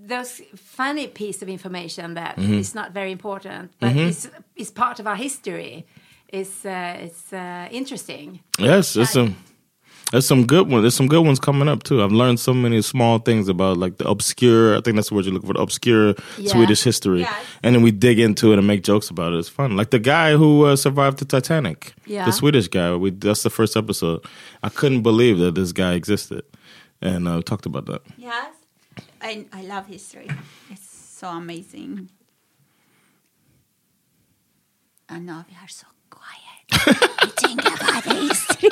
Those 0.05 0.41
funny 0.55 1.07
piece 1.07 1.41
of 1.41 1.49
information 1.49 2.13
that 2.13 2.35
that 2.37 2.49
is 2.59 2.75
not 2.75 2.91
very 2.93 3.11
important, 3.11 3.71
but 3.79 3.95
is 3.95 4.29
is 4.55 4.71
part 4.71 4.99
of 4.99 5.07
our 5.07 5.15
history. 5.17 5.85
Is 6.33 6.65
uh, 6.65 6.97
it's 6.99 7.31
uh, 7.31 7.67
interesting. 7.71 8.39
Yes, 8.59 8.93
there's 8.93 9.11
some 9.11 9.35
there's 10.11 10.25
some 10.27 10.45
good 10.45 10.69
ones. 10.69 10.83
There's 10.83 10.95
some 10.95 11.07
good 11.07 11.25
ones 11.25 11.39
coming 11.39 11.67
up 11.67 11.83
too. 11.83 12.03
I've 12.03 12.11
learned 12.11 12.39
so 12.39 12.53
many 12.53 12.81
small 12.81 13.19
things 13.19 13.47
about 13.47 13.77
like 13.77 13.97
the 13.97 14.07
obscure. 14.09 14.75
I 14.77 14.81
think 14.81 14.95
that's 14.95 15.09
the 15.09 15.15
word 15.15 15.25
you're 15.25 15.33
looking 15.33 15.47
for. 15.47 15.53
The 15.53 15.61
obscure 15.61 16.15
Yeah. 16.37 16.51
Swedish 16.51 16.83
history, 16.83 17.25
and 17.63 17.75
then 17.75 17.81
we 17.83 17.91
dig 17.91 18.19
into 18.19 18.51
it 18.53 18.57
and 18.57 18.67
make 18.67 18.83
jokes 18.83 19.09
about 19.09 19.33
it. 19.33 19.39
It's 19.39 19.49
fun. 19.49 19.75
Like 19.77 19.91
the 19.91 19.99
guy 19.99 20.35
who 20.35 20.65
uh, 20.65 20.75
survived 20.75 21.19
the 21.19 21.25
Titanic, 21.25 21.93
Yeah. 22.05 22.25
the 22.25 22.31
Swedish 22.31 22.67
guy. 22.67 22.95
We 22.95 23.11
that's 23.11 23.43
the 23.43 23.49
first 23.49 23.77
episode. 23.77 24.25
I 24.63 24.69
couldn't 24.69 25.03
believe 25.03 25.37
that 25.37 25.55
this 25.55 25.71
guy 25.71 25.93
existed, 25.93 26.43
and 27.01 27.27
uh, 27.27 27.35
we 27.37 27.43
talked 27.43 27.65
about 27.67 27.85
that. 27.85 28.01
Yes, 28.17 28.53
I, 29.21 29.45
I 29.53 29.61
love 29.63 29.87
history. 29.87 30.29
It's 30.71 30.89
so 31.19 31.27
amazing. 31.29 32.09
And 35.07 35.25
now 35.27 35.45
we 35.47 35.55
are 35.55 35.67
so 35.67 35.85
quiet. 36.71 36.97
think 37.37 37.59
about 37.65 38.03
history. 38.05 38.69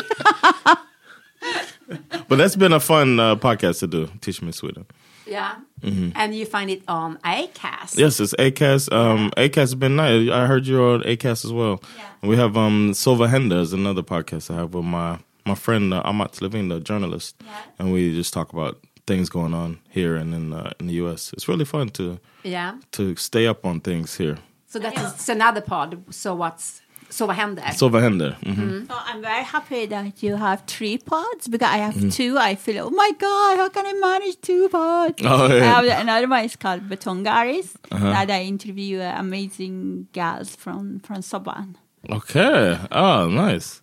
But 2.29 2.37
that's 2.37 2.55
been 2.55 2.73
a 2.73 2.79
fun 2.79 3.19
uh, 3.19 3.35
podcast 3.35 3.79
to 3.79 3.87
do. 3.87 4.09
Teach 4.21 4.41
me 4.41 4.51
Sweden. 4.51 4.85
Yeah, 5.27 5.55
and 5.81 6.35
you 6.35 6.45
find 6.45 6.69
it 6.69 6.81
on 6.87 7.17
Acast. 7.17 7.97
Yes, 7.97 8.19
it's 8.19 8.33
Acast. 8.35 8.91
Um, 8.91 9.31
Acast 9.37 9.55
has 9.55 9.75
been 9.75 9.95
nice. 9.95 10.29
I 10.29 10.45
heard 10.47 10.65
you're 10.65 10.95
on 10.95 11.01
Acast 11.03 11.45
as 11.45 11.51
well. 11.53 11.81
Yeah. 11.97 12.03
And 12.21 12.29
we 12.29 12.37
have 12.37 12.57
um, 12.57 12.91
Henda 12.93 13.59
is 13.61 13.73
another 13.73 14.01
podcast 14.03 14.49
I 14.51 14.55
have 14.57 14.73
with 14.73 14.85
my 14.85 15.19
my 15.45 15.55
friend 15.55 15.93
uh, 15.93 16.01
Amat 16.05 16.41
Levin, 16.41 16.69
the 16.69 16.79
journalist, 16.79 17.35
Yeah. 17.43 17.51
and 17.79 17.91
we 17.93 18.13
just 18.15 18.33
talk 18.33 18.53
about 18.53 18.79
things 19.05 19.29
going 19.29 19.53
on 19.53 19.79
here 19.89 20.15
and 20.15 20.33
in 20.33 20.53
uh, 20.53 20.71
in 20.79 20.87
the 20.87 20.93
U.S. 20.95 21.31
It's 21.33 21.47
really 21.47 21.65
fun 21.65 21.89
to 21.89 22.19
Yeah. 22.43 22.77
to 22.93 23.15
stay 23.15 23.47
up 23.47 23.65
on 23.65 23.81
things 23.81 24.15
here. 24.17 24.37
So 24.67 24.79
that 24.79 24.97
is 24.97 25.13
it's 25.13 25.29
another 25.29 25.61
pod. 25.61 26.03
So 26.13 26.33
what's 26.35 26.81
so 27.13 27.27
vad 27.27 27.35
händer? 27.35 27.71
Sova 27.71 27.99
Henda. 27.99 28.35
hmm 28.45 28.87
So 28.87 28.93
I'm 29.13 29.21
very 29.21 29.43
happy 29.43 29.85
that 29.87 30.23
you 30.23 30.35
have 30.37 30.57
three 30.65 30.97
pods 30.97 31.47
because 31.47 31.69
I 31.75 31.77
have 31.77 31.99
two. 32.17 32.37
I 32.51 32.55
feel, 32.55 32.85
oh 32.87 32.89
my 32.89 33.11
God, 33.19 33.57
how 33.57 33.69
can 33.69 33.85
I 33.85 33.93
manage 33.93 34.35
two 34.41 34.67
pods? 34.69 35.21
Oh, 35.23 35.45
I 35.45 35.57
yeah. 35.57 35.63
have 35.75 36.01
another 36.01 36.27
one 36.27 36.45
is 36.45 36.55
called 36.55 36.81
Betongaris. 36.89 37.69
That 37.91 38.29
I 38.31 38.41
interview 38.47 38.99
uh, 38.99 39.15
amazing 39.19 40.07
gals 40.13 40.55
from, 40.55 40.99
from 40.99 41.17
Soban. 41.21 41.75
Okay. 42.09 42.77
Oh, 42.91 43.27
nice. 43.29 43.82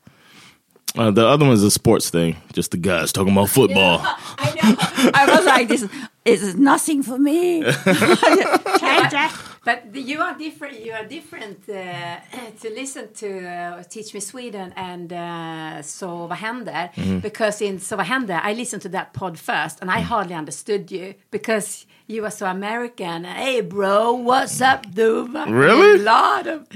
Uh, 0.97 1.11
the 1.11 1.27
other 1.27 1.45
one 1.45 1.55
is 1.55 1.63
a 1.63 1.71
sports 1.71 2.11
thing. 2.11 2.37
Just 2.53 2.73
the 2.73 2.77
guys 2.77 3.13
talking 3.13 3.33
about 3.33 3.49
football. 3.49 4.01
I 4.39 4.51
know. 4.57 5.11
I 5.15 5.37
was 5.37 5.47
like, 5.47 5.69
this 5.69 5.89
is 6.25 6.57
nothing 6.57 7.03
for 7.03 7.19
me. 7.19 7.63
Jack, 7.85 9.11
Jack. 9.11 9.33
But 9.65 9.95
you 9.95 10.21
are 10.21 10.37
different. 10.37 10.85
You 10.85 10.93
are 10.93 11.05
different 11.05 11.69
uh, 11.69 12.17
to 12.63 12.71
listen 12.71 13.13
to 13.15 13.47
uh, 13.47 13.83
Teach 13.85 14.15
Me 14.15 14.21
Sweden 14.21 14.73
and 14.77 15.13
uh, 15.13 15.83
So 15.83 16.27
vad 16.27 16.39
händer? 16.39 16.91
Because 17.23 17.61
in 17.65 17.79
So 17.79 17.97
vad 17.97 18.07
händer, 18.07 18.41
I 18.43 18.55
listened 18.55 18.83
to 18.83 18.89
that 18.89 19.13
pod 19.13 19.39
first, 19.39 19.81
and 19.83 19.91
I 19.91 20.01
hardly 20.01 20.35
understood 20.35 20.91
you 20.91 21.15
because 21.31 21.87
you 22.11 22.23
were 22.23 22.31
so 22.31 22.47
American. 22.47 23.25
Hey, 23.25 23.61
bro, 23.61 24.13
what's 24.15 24.61
up, 24.61 24.93
dude? 24.93 25.33
Really? 25.49 26.01
A 26.01 26.03
lot 26.03 26.47
of 26.47 26.67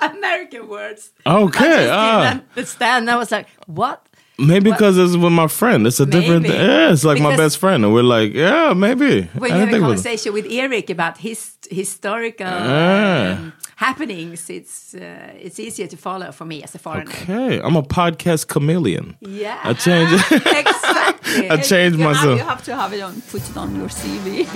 American 0.00 0.68
words. 0.68 1.10
Okay, 1.26 1.90
I 1.90 2.30
didn't 2.34 2.44
understand. 2.56 3.10
I 3.10 3.16
was 3.16 3.30
like, 3.32 3.48
what? 3.66 4.06
Maybe 4.38 4.70
because 4.70 4.98
it's 4.98 5.16
with 5.16 5.32
my 5.32 5.46
friend. 5.46 5.86
It's 5.86 6.00
a 6.00 6.06
different. 6.06 6.42
Maybe. 6.42 6.54
Yeah, 6.54 6.92
it's 6.92 7.04
like 7.04 7.20
my 7.20 7.36
best 7.36 7.58
friend, 7.58 7.84
and 7.84 7.94
we're 7.94 8.02
like, 8.02 8.32
yeah, 8.34 8.72
maybe. 8.72 9.22
When 9.38 9.50
you 9.50 9.56
have 9.58 9.68
a 9.68 9.70
think 9.70 9.78
about 9.84 9.90
it. 9.90 9.94
conversation 9.94 10.32
with 10.32 10.46
Eric 10.50 10.90
about 10.90 11.18
his 11.18 11.56
historical 11.70 12.46
Ah. 12.48 13.32
um, 13.38 13.52
happenings, 13.76 14.50
it's 14.50 14.94
uh, 14.94 15.46
it's 15.46 15.58
easier 15.60 15.86
to 15.88 15.96
follow 15.96 16.32
for 16.32 16.44
me 16.46 16.62
as 16.62 16.74
a 16.74 16.78
foreigner. 16.78 17.12
Okay, 17.22 17.60
I'm 17.60 17.76
a 17.76 17.82
podcast 17.82 18.46
chameleon. 18.48 19.16
Yeah, 19.20 19.56
I 19.64 19.74
changed. 19.74 20.14
exactly. 20.32 21.50
I 21.50 21.56
changed 21.56 21.98
You 21.98 22.04
have, 22.04 22.16
myself. 22.16 22.38
you 22.38 22.44
have 22.44 22.62
to 22.64 22.76
have 22.76 22.92
it 22.96 23.02
on, 23.02 23.20
put 23.30 23.42
it 23.50 23.56
on 23.56 23.76
your 23.76 23.88
CV. 23.88 24.46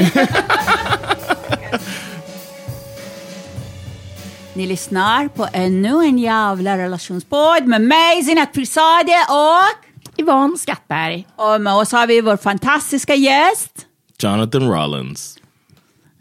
Ni 4.54 4.66
lyssnar 4.66 5.28
på 5.28 5.48
ännu 5.52 6.04
en 6.04 6.18
jävla 6.18 6.78
relationspodd 6.78 7.66
med 7.66 7.80
mig, 7.80 8.24
Zinat 8.24 8.52
Pirzadeh 8.52 9.30
och... 9.30 9.84
Yvonne 10.20 10.58
Skattberg. 10.58 11.26
Och 11.36 11.60
med 11.60 11.74
oss 11.74 11.92
har 11.92 12.06
vi 12.06 12.20
vår 12.20 12.36
fantastiska 12.36 13.14
gäst. 13.14 13.86
Jonathan 14.22 14.70
Rollins. 14.72 15.38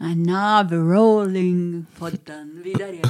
And 0.00 0.26
now 0.26 0.62
we're 0.62 0.94
rolling 0.94 1.86
podden 1.98 2.62
vidare. 2.64 3.00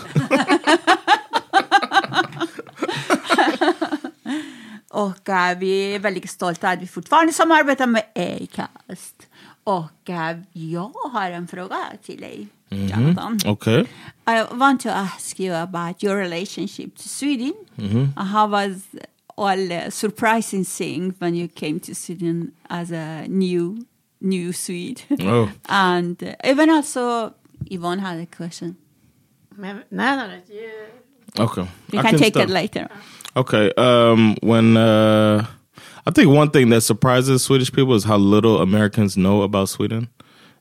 och 4.89 5.29
eh, 5.29 5.59
vi 5.59 5.95
är 5.95 5.99
väldigt 5.99 6.31
stolta 6.31 6.69
att 6.69 6.83
vi 6.83 6.87
fortfarande 6.87 7.33
samarbetar 7.33 7.87
med 7.87 8.05
Acast. 8.15 9.27
Och 9.65 10.11
eh, 10.11 10.39
jag 10.53 10.93
har 11.13 11.31
en 11.31 11.49
fråga 11.49 11.77
till 12.03 12.21
dig, 12.21 12.49
Jonathan. 12.69 13.39
Okay. 13.47 13.81
I 14.27 14.45
want 14.51 14.81
to 14.81 14.89
ask 14.89 15.41
you 15.41 15.55
about 15.55 16.05
your 16.05 16.17
relationship 16.17 16.97
to 16.97 17.09
Sweden. 17.09 17.53
Mm-hmm. 17.77 18.03
Uh, 18.17 18.25
How 18.25 18.47
was 18.47 18.83
all 19.37 19.73
uh, 19.73 19.91
surprising 19.91 20.65
things 20.65 21.15
when 21.21 21.35
you 21.35 21.49
came 21.49 21.81
to 21.81 21.95
Sweden 21.95 22.53
as 22.69 22.91
a 22.93 23.25
new 23.29 23.85
new 24.21 24.53
Swede. 24.53 25.03
Oh. 25.21 25.51
and 25.69 26.23
uh, 26.23 26.35
even 26.45 26.71
also, 26.71 27.35
Yvonne 27.71 27.99
had 28.01 28.19
a 28.21 28.27
question. 28.27 28.77
Men, 29.57 29.85
nej, 29.91 30.17
nej, 30.17 30.29
nej. 30.29 30.43
you- 30.49 31.43
Okay. 31.45 31.69
We 31.93 31.99
I 31.99 32.03
can, 32.03 32.19
take 32.19 32.33
start. 32.35 32.49
it 32.49 32.53
later. 32.53 32.89
Okay. 33.37 33.71
Um, 33.77 34.35
when 34.43 34.77
uh, 34.77 35.45
I 36.07 36.11
think 36.11 36.31
one 36.31 36.51
thing 36.51 36.71
that 36.71 36.81
surprises 36.81 37.43
Swedish 37.45 37.71
people 37.71 37.95
is 37.95 38.05
how 38.05 38.17
little 38.17 38.61
Americans 38.63 39.17
know 39.17 39.43
about 39.43 39.69
Sweden, 39.69 40.09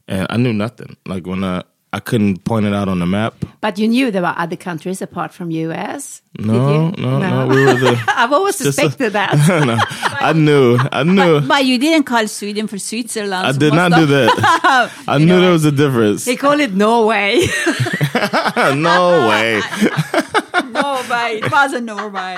and 0.08 0.28
I 0.30 0.38
knew 0.38 0.54
nothing. 0.54 0.98
Like 1.06 1.26
when 1.26 1.44
I 1.44 1.64
I 1.94 2.00
couldn't 2.00 2.44
point 2.44 2.66
it 2.66 2.74
out 2.74 2.90
on 2.90 3.00
the 3.00 3.06
map. 3.06 3.34
But 3.62 3.80
you 3.80 3.88
knew 3.88 4.12
there 4.12 4.22
were 4.22 4.34
other 4.36 4.58
countries 4.58 5.02
apart 5.02 5.34
from 5.34 5.52
US. 5.52 6.22
did 6.36 6.46
No, 6.46 6.90
no, 6.92 7.18
no. 7.20 7.48
We 7.48 7.66
were 7.66 7.74
the. 7.76 8.04
I've 8.08 8.32
always 8.34 8.58
Just 8.58 8.70
a- 8.70 8.74
suspected 8.74 9.14
that. 9.14 9.34
no, 9.66 9.78
I 10.20 10.34
knew. 10.34 10.78
I 10.92 11.04
knew. 11.04 11.42
But 11.42 11.66
you 11.66 11.78
didn't 11.80 12.04
call 12.06 12.28
Sweden 12.28 12.68
for 12.68 12.78
Switzerland. 12.78 13.48
I 13.48 13.52
did 13.54 13.74
most 13.74 13.90
not 13.90 14.00
do 14.00 14.06
that. 14.08 14.92
I 15.08 15.18
knew 15.18 15.26
know. 15.28 15.42
there 15.42 15.52
was 15.52 15.64
a 15.66 15.72
difference. 15.72 16.26
They 16.26 16.36
call 16.36 16.60
it 16.60 16.74
Norway. 16.74 17.40
no 18.76 19.28
way. 19.30 19.62
Norway. 20.70 21.40
It 21.44 21.52
wasn't 21.52 21.86
Norway. 21.86 22.38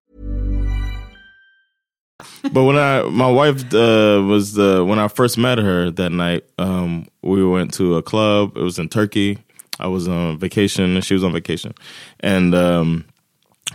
But 2.51 2.63
when 2.63 2.77
I 2.77 3.03
my 3.03 3.29
wife 3.29 3.73
uh, 3.73 4.23
was 4.25 4.53
the 4.53 4.83
when 4.83 4.99
I 4.99 5.07
first 5.07 5.37
met 5.37 5.57
her 5.57 5.91
that 5.91 6.11
night, 6.11 6.45
um, 6.57 7.07
we 7.21 7.45
went 7.45 7.73
to 7.75 7.97
a 7.97 8.03
club. 8.03 8.57
It 8.57 8.61
was 8.61 8.79
in 8.79 8.89
Turkey. 8.89 9.39
I 9.79 9.87
was 9.87 10.07
on 10.07 10.37
vacation 10.37 10.95
and 10.95 11.03
she 11.03 11.13
was 11.13 11.23
on 11.23 11.33
vacation, 11.33 11.73
and 12.19 12.53
um, 12.53 13.05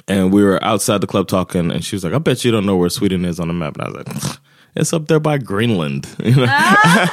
and 0.06 0.32
we 0.32 0.44
were 0.44 0.62
outside 0.62 1.00
the 1.00 1.06
club 1.06 1.28
talking. 1.28 1.70
And 1.70 1.84
she 1.84 1.96
was 1.96 2.04
like, 2.04 2.12
"I 2.12 2.18
bet 2.18 2.44
you 2.44 2.50
don't 2.50 2.66
know 2.66 2.76
where 2.76 2.90
Sweden 2.90 3.24
is 3.24 3.40
on 3.40 3.48
the 3.48 3.54
map." 3.54 3.76
And 3.76 3.82
I 3.82 3.90
was 3.90 4.06
like. 4.06 4.38
It's 4.76 4.92
up 4.92 5.06
there 5.08 5.20
by 5.20 5.38
Greenland. 5.38 6.06
You 6.22 6.36
know? 6.36 6.46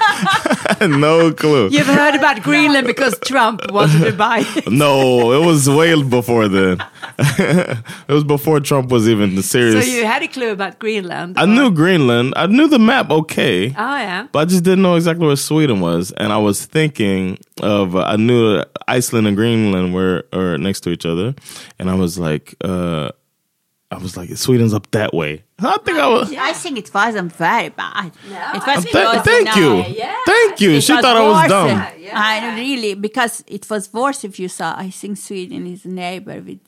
No 0.82 1.32
clue. 1.32 1.70
You've 1.70 1.88
heard 1.88 2.16
about 2.16 2.44
Greenland 2.44 2.88
because 2.88 3.18
Trump 3.20 3.72
wanted 3.72 4.04
to 4.06 4.12
buy 4.12 4.44
it. 4.58 4.70
No, 4.72 5.32
it 5.32 5.46
was 5.46 5.70
way 5.70 6.02
before 6.04 6.48
then. 6.50 6.84
it 7.20 8.08
was 8.12 8.24
before 8.24 8.60
Trump 8.60 8.90
was 8.92 9.08
even 9.08 9.36
the 9.36 9.44
So 9.44 9.60
serious. 9.60 9.88
you 9.90 10.06
had 10.06 10.24
a 10.24 10.28
clue 10.28 10.52
about 10.52 10.80
Greenland. 10.80 11.38
I 11.38 11.46
knew 11.46 11.72
Greenland. 11.72 12.34
I 12.36 12.48
knew 12.48 12.68
the 12.68 12.80
map 12.80 13.12
okay. 13.12 13.70
Oh, 13.70 13.72
yeah. 13.98 14.28
But 14.32 14.40
I 14.40 14.46
just 14.46 14.64
didn't 14.64 14.82
know 14.82 14.96
exactly 14.96 15.26
where 15.26 15.36
Sweden 15.38 15.80
was, 15.80 16.12
and 16.12 16.34
I 16.34 16.38
was 16.38 16.66
thinking 16.66 17.38
of 17.62 17.96
uh, 17.96 18.04
I 18.04 18.16
knew 18.18 18.64
Iceland 18.88 19.28
and 19.28 19.38
Greenland 19.38 19.94
were 19.94 20.26
are 20.34 20.58
next 20.58 20.82
to 20.82 20.90
each 20.90 21.06
other, 21.06 21.34
and 21.80 21.90
I 21.90 21.96
was 21.96 22.18
like, 22.20 22.56
uh, 22.64 23.12
I 23.94 23.98
was 23.98 24.16
like, 24.18 24.30
Sweden's 24.38 24.74
up 24.74 24.90
that 24.92 25.14
way. 25.14 25.44
I 25.60 25.78
think 25.86 25.98
I 25.98 26.08
was. 26.08 26.34
I 26.34 26.54
think 26.54 26.78
it 26.78 26.94
wasn't 26.94 27.32
very 27.34 27.70
bad. 27.70 28.12
it 28.26 28.68
was 28.68 28.84
Th- 28.86 29.24
thank 29.24 29.42
enough. 29.56 29.58
you, 29.58 30.04
thank 30.26 30.62
you. 30.62 30.82
She 30.82 30.94
thought 30.94 31.18
I 31.18 31.22
was 31.28 31.38
worse. 31.44 31.50
dumb. 31.50 31.88
I 32.14 32.56
really 32.60 32.94
because 32.96 33.44
it 33.48 33.70
was 33.70 33.92
worse 33.94 34.24
if 34.24 34.40
you 34.40 34.48
saw. 34.50 34.76
I 34.78 34.90
think 34.90 35.18
Sweden 35.18 35.66
is 35.68 35.86
a 35.86 35.90
neighbor 35.90 36.42
with 36.42 36.60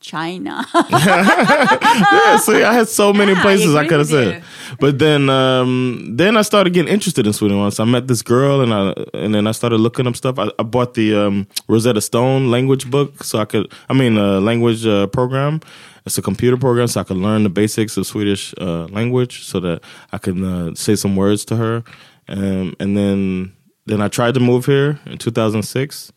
China. 0.00 0.64
yeah, 0.90 2.36
see, 2.38 2.62
I 2.62 2.72
had 2.72 2.88
so 2.88 3.12
many 3.12 3.32
Yeah, 3.32 3.42
places 3.42 3.74
I 3.74 3.80
agree 3.80 3.88
could 3.88 3.98
have 3.98 4.08
said. 4.08 4.42
But 4.78 4.98
then, 4.98 5.28
um, 5.28 6.16
then 6.16 6.36
I 6.36 6.42
started 6.42 6.72
getting 6.72 6.92
interested 6.92 7.26
in 7.26 7.32
Sweden 7.32 7.58
once. 7.58 7.78
I 7.80 7.84
met 7.84 8.08
this 8.08 8.22
girl, 8.22 8.60
and 8.62 8.72
I 8.72 8.94
and 9.14 9.34
then 9.34 9.46
I 9.46 9.52
started 9.52 9.78
looking 9.78 10.06
up 10.06 10.16
stuff. 10.16 10.38
I, 10.38 10.50
I 10.58 10.62
bought 10.62 10.94
the 10.94 11.14
um, 11.14 11.46
Rosetta 11.68 12.00
Stone 12.00 12.50
language 12.50 12.90
book, 12.90 13.22
so 13.24 13.38
I 13.40 13.44
could. 13.44 13.70
I 13.88 13.92
mean, 13.94 14.16
uh, 14.18 14.40
language 14.40 14.86
uh, 14.86 15.06
program. 15.08 15.60
It's 16.06 16.18
a 16.18 16.22
computer 16.22 16.56
program, 16.56 16.86
so 16.88 17.00
I 17.00 17.04
could 17.04 17.16
learn 17.18 17.42
the 17.42 17.48
basics 17.50 17.96
of 17.96 18.06
Swedish 18.06 18.54
uh, 18.60 18.86
language, 18.86 19.44
so 19.44 19.60
that 19.60 19.82
I 20.12 20.18
could 20.18 20.42
uh, 20.42 20.74
say 20.74 20.96
some 20.96 21.14
words 21.16 21.44
to 21.46 21.56
her. 21.56 21.84
Um, 22.28 22.74
and 22.80 22.96
then, 22.96 23.52
then 23.86 24.00
I 24.00 24.08
tried 24.08 24.34
to 24.34 24.40
move 24.40 24.66
here 24.66 24.98
in 25.06 25.18
2006, 25.18 26.12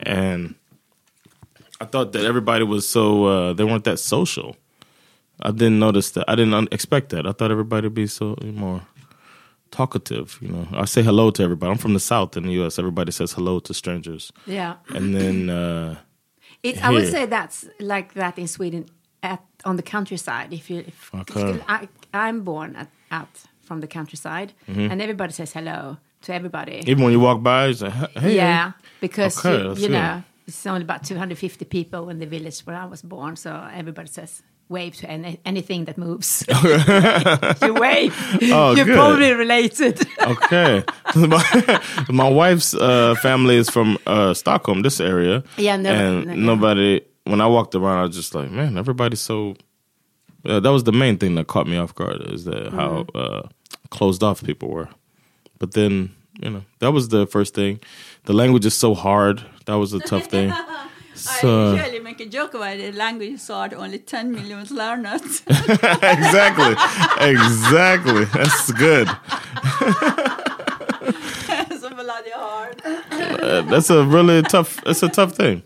and 0.00 0.54
I 1.80 1.84
thought 1.84 2.12
that 2.12 2.24
everybody 2.24 2.64
was 2.64 2.88
so 2.88 3.24
uh, 3.24 3.52
they 3.52 3.64
weren't 3.64 3.84
that 3.84 3.98
social. 3.98 4.56
I 5.42 5.50
didn't 5.52 5.78
notice 5.78 6.10
that. 6.12 6.24
I 6.28 6.34
didn't 6.34 6.54
un- 6.54 6.68
expect 6.72 7.08
that. 7.10 7.26
I 7.26 7.32
thought 7.32 7.50
everybody 7.50 7.86
would 7.86 7.94
be 7.94 8.06
so 8.06 8.36
more 8.42 8.82
talkative. 9.70 10.38
You 10.42 10.48
know, 10.48 10.66
I 10.72 10.84
say 10.84 11.02
hello 11.02 11.30
to 11.30 11.42
everybody. 11.42 11.70
I'm 11.72 11.78
from 11.78 11.94
the 11.94 12.00
South 12.00 12.36
in 12.36 12.42
the 12.44 12.52
U.S. 12.54 12.78
Everybody 12.78 13.12
says 13.12 13.32
hello 13.32 13.60
to 13.60 13.72
strangers, 13.74 14.32
Yeah. 14.46 14.74
and 14.88 15.14
then 15.14 15.48
uh, 15.50 15.96
It, 16.62 16.82
I 16.84 16.90
would 16.90 17.08
say 17.08 17.26
that's 17.26 17.66
like 17.78 18.12
that 18.14 18.38
in 18.38 18.48
Sweden 18.48 18.86
at 19.22 19.42
on 19.64 19.76
the 19.76 19.82
countryside. 19.82 20.52
If 20.52 20.70
you, 20.70 20.78
if, 20.86 21.10
Okay. 21.14 21.60
I, 21.68 21.88
I'm 22.14 22.42
born 22.42 22.76
at, 22.76 22.88
out 23.10 23.28
from 23.62 23.80
the 23.80 23.86
countryside, 23.86 24.52
and 24.66 25.00
everybody 25.02 25.32
says 25.32 25.52
hello 25.52 25.96
to 26.22 26.34
everybody. 26.34 26.82
even 26.86 27.04
when 27.04 27.12
you 27.12 27.20
walk 27.20 27.42
by, 27.42 27.66
you 27.68 27.74
say, 27.74 27.90
"Hey." 28.18 28.36
yeah, 28.36 28.72
because 29.00 29.38
Okay, 29.44 29.62
you, 29.80 29.86
you 29.86 29.88
know 29.88 30.22
it's 30.46 30.66
only 30.66 30.82
about 30.82 31.04
250 31.04 31.64
people 31.66 32.08
in 32.10 32.18
the 32.18 32.26
village 32.26 32.60
where 32.66 32.76
I 32.76 32.84
was 32.86 33.02
born, 33.02 33.36
so 33.36 33.50
everybody 33.72 34.08
says 34.08 34.42
wave 34.68 34.94
to 34.96 35.10
any, 35.10 35.38
anything 35.44 35.84
that 35.86 35.96
moves. 35.98 36.44
you 37.62 37.74
wave. 37.74 38.14
Oh, 38.52 38.72
You're 38.76 38.84
good. 38.86 38.94
probably 38.96 39.32
related. 39.32 40.00
Okay, 40.22 40.82
my, 41.14 41.80
my 42.08 42.28
wife's 42.28 42.74
uh, 42.74 43.14
family 43.22 43.56
is 43.56 43.68
from 43.70 43.98
uh, 44.06 44.34
Stockholm, 44.34 44.82
this 44.82 45.00
area. 45.00 45.42
Yeah, 45.56 45.76
no- 45.76 45.90
and 45.90 46.26
no, 46.26 46.34
nobody. 46.54 47.00
When 47.24 47.40
I 47.40 47.46
walked 47.46 47.74
around, 47.74 47.98
I 47.98 48.02
was 48.06 48.16
just 48.16 48.34
like, 48.34 48.50
man, 48.50 48.76
everybody's 48.78 49.20
so. 49.20 49.54
Uh, 50.44 50.58
that 50.60 50.70
was 50.72 50.84
the 50.84 50.92
main 50.92 51.18
thing 51.18 51.34
that 51.34 51.46
caught 51.48 51.66
me 51.66 51.76
off 51.76 51.94
guard 51.94 52.22
is 52.32 52.44
that 52.44 52.72
how 52.72 53.04
Mm-hmm. 53.04 53.16
uh, 53.18 53.42
closed 53.90 54.22
off 54.22 54.42
people 54.42 54.68
were. 54.70 54.88
But 55.58 55.72
then, 55.72 56.14
you 56.40 56.48
know, 56.50 56.62
that 56.78 56.92
was 56.92 57.08
the 57.08 57.26
first 57.26 57.54
thing. 57.54 57.80
The 58.24 58.32
language 58.32 58.64
is 58.64 58.74
so 58.74 58.94
hard. 58.94 59.44
That 59.66 59.74
was 59.74 59.92
a 59.92 60.00
tough 60.00 60.26
thing. 60.26 60.52
So 61.14 61.72
I 61.72 61.76
usually 61.76 61.98
make 62.00 62.20
a 62.20 62.24
joke 62.24 62.54
about 62.54 62.78
the 62.78 62.92
language 62.92 63.32
is 63.34 63.46
hard. 63.48 63.74
Only 63.74 63.98
10 63.98 64.32
million 64.32 64.64
learners. 64.70 65.42
exactly, 65.48 66.74
exactly. 67.20 68.24
That's 68.24 68.72
good. 68.72 69.06
so 71.78 71.90
bloody 71.90 72.30
hard. 72.30 72.80
Uh, 72.84 73.62
that's 73.62 73.90
a 73.90 74.04
really 74.04 74.40
tough. 74.42 74.80
It's 74.86 75.02
a 75.02 75.08
tough 75.10 75.32
thing. 75.32 75.62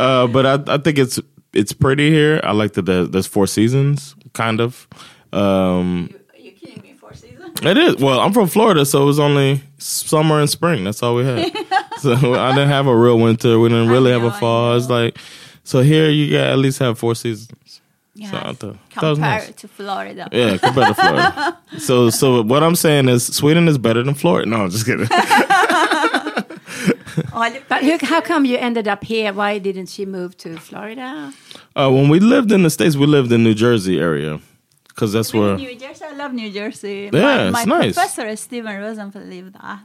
Uh, 0.00 0.26
but 0.26 0.46
I, 0.46 0.74
I 0.74 0.78
think 0.78 0.98
it's 0.98 1.20
it's 1.52 1.72
pretty 1.72 2.10
here. 2.10 2.40
I 2.44 2.52
like 2.52 2.72
that 2.74 2.86
there- 2.86 3.06
there's 3.06 3.26
four 3.26 3.46
seasons, 3.46 4.14
kind 4.32 4.60
of. 4.60 4.86
Um, 5.32 6.10
you 6.36 6.52
kidding 6.52 6.82
me? 6.82 6.94
Four 6.98 7.14
seasons? 7.14 7.60
it 7.62 7.76
is. 7.76 7.96
Well, 7.96 8.20
I'm 8.20 8.32
from 8.32 8.48
Florida, 8.48 8.84
so 8.86 9.02
it 9.02 9.06
was 9.06 9.18
only 9.18 9.60
summer 9.78 10.40
and 10.40 10.48
spring. 10.48 10.84
That's 10.84 11.02
all 11.02 11.14
we 11.16 11.24
had. 11.24 11.52
so 11.98 12.12
I 12.34 12.50
didn't 12.54 12.68
have 12.68 12.86
a 12.86 12.96
real 12.96 13.18
winter. 13.18 13.58
We 13.58 13.68
didn't 13.68 13.88
really 13.88 14.10
have 14.12 14.22
a 14.22 14.32
fall. 14.32 14.76
It's 14.76 14.88
like 14.88 15.18
so 15.64 15.82
here 15.82 16.08
you 16.08 16.30
got 16.32 16.48
at 16.50 16.58
least 16.58 16.78
have 16.78 16.98
four 16.98 17.14
seasons. 17.14 17.80
Yeah. 18.14 18.30
So 18.30 18.36
I 18.38 18.52
thought 18.52 18.76
that 19.16 19.18
nice. 19.18 19.52
to 19.52 19.68
Florida. 19.68 20.28
Yeah, 20.32 20.56
compared 20.58 20.88
to 20.88 20.94
Florida. 20.94 21.58
so, 21.78 22.10
so 22.10 22.42
what 22.42 22.62
I'm 22.62 22.74
saying 22.74 23.08
is 23.08 23.24
Sweden 23.24 23.68
is 23.68 23.78
better 23.78 24.02
than 24.02 24.14
Florida. 24.14 24.48
No, 24.50 24.56
I'm 24.64 24.70
just 24.70 24.84
kidding. 24.84 25.06
All 27.32 27.50
the 27.50 27.62
But 27.68 27.82
who, 27.82 27.98
how 28.02 28.20
come 28.20 28.44
you 28.44 28.56
ended 28.56 28.86
up 28.88 29.04
here? 29.04 29.32
Why 29.32 29.58
didn't 29.58 29.86
she 29.86 30.06
move 30.06 30.36
to 30.38 30.56
Florida? 30.58 31.32
Uh, 31.76 31.90
when 31.90 32.08
we 32.08 32.20
lived 32.20 32.52
in 32.52 32.62
the 32.62 32.70
states, 32.70 32.96
we 32.96 33.06
lived 33.06 33.32
in 33.32 33.42
New 33.42 33.54
Jersey 33.54 33.98
area 33.98 34.40
because 34.88 35.12
that's 35.12 35.32
where. 35.32 35.56
New 35.56 35.74
Jersey, 35.76 36.04
I 36.04 36.12
love 36.12 36.32
New 36.32 36.50
Jersey. 36.50 37.10
Yeah, 37.12 37.22
my, 37.22 37.44
it's 37.46 37.52
my 37.52 37.64
nice. 37.64 37.94
professor 37.94 38.36
Stephen 38.36 38.76
Rosenfeld 38.80 39.26
lived 39.28 39.54
there, 39.54 39.80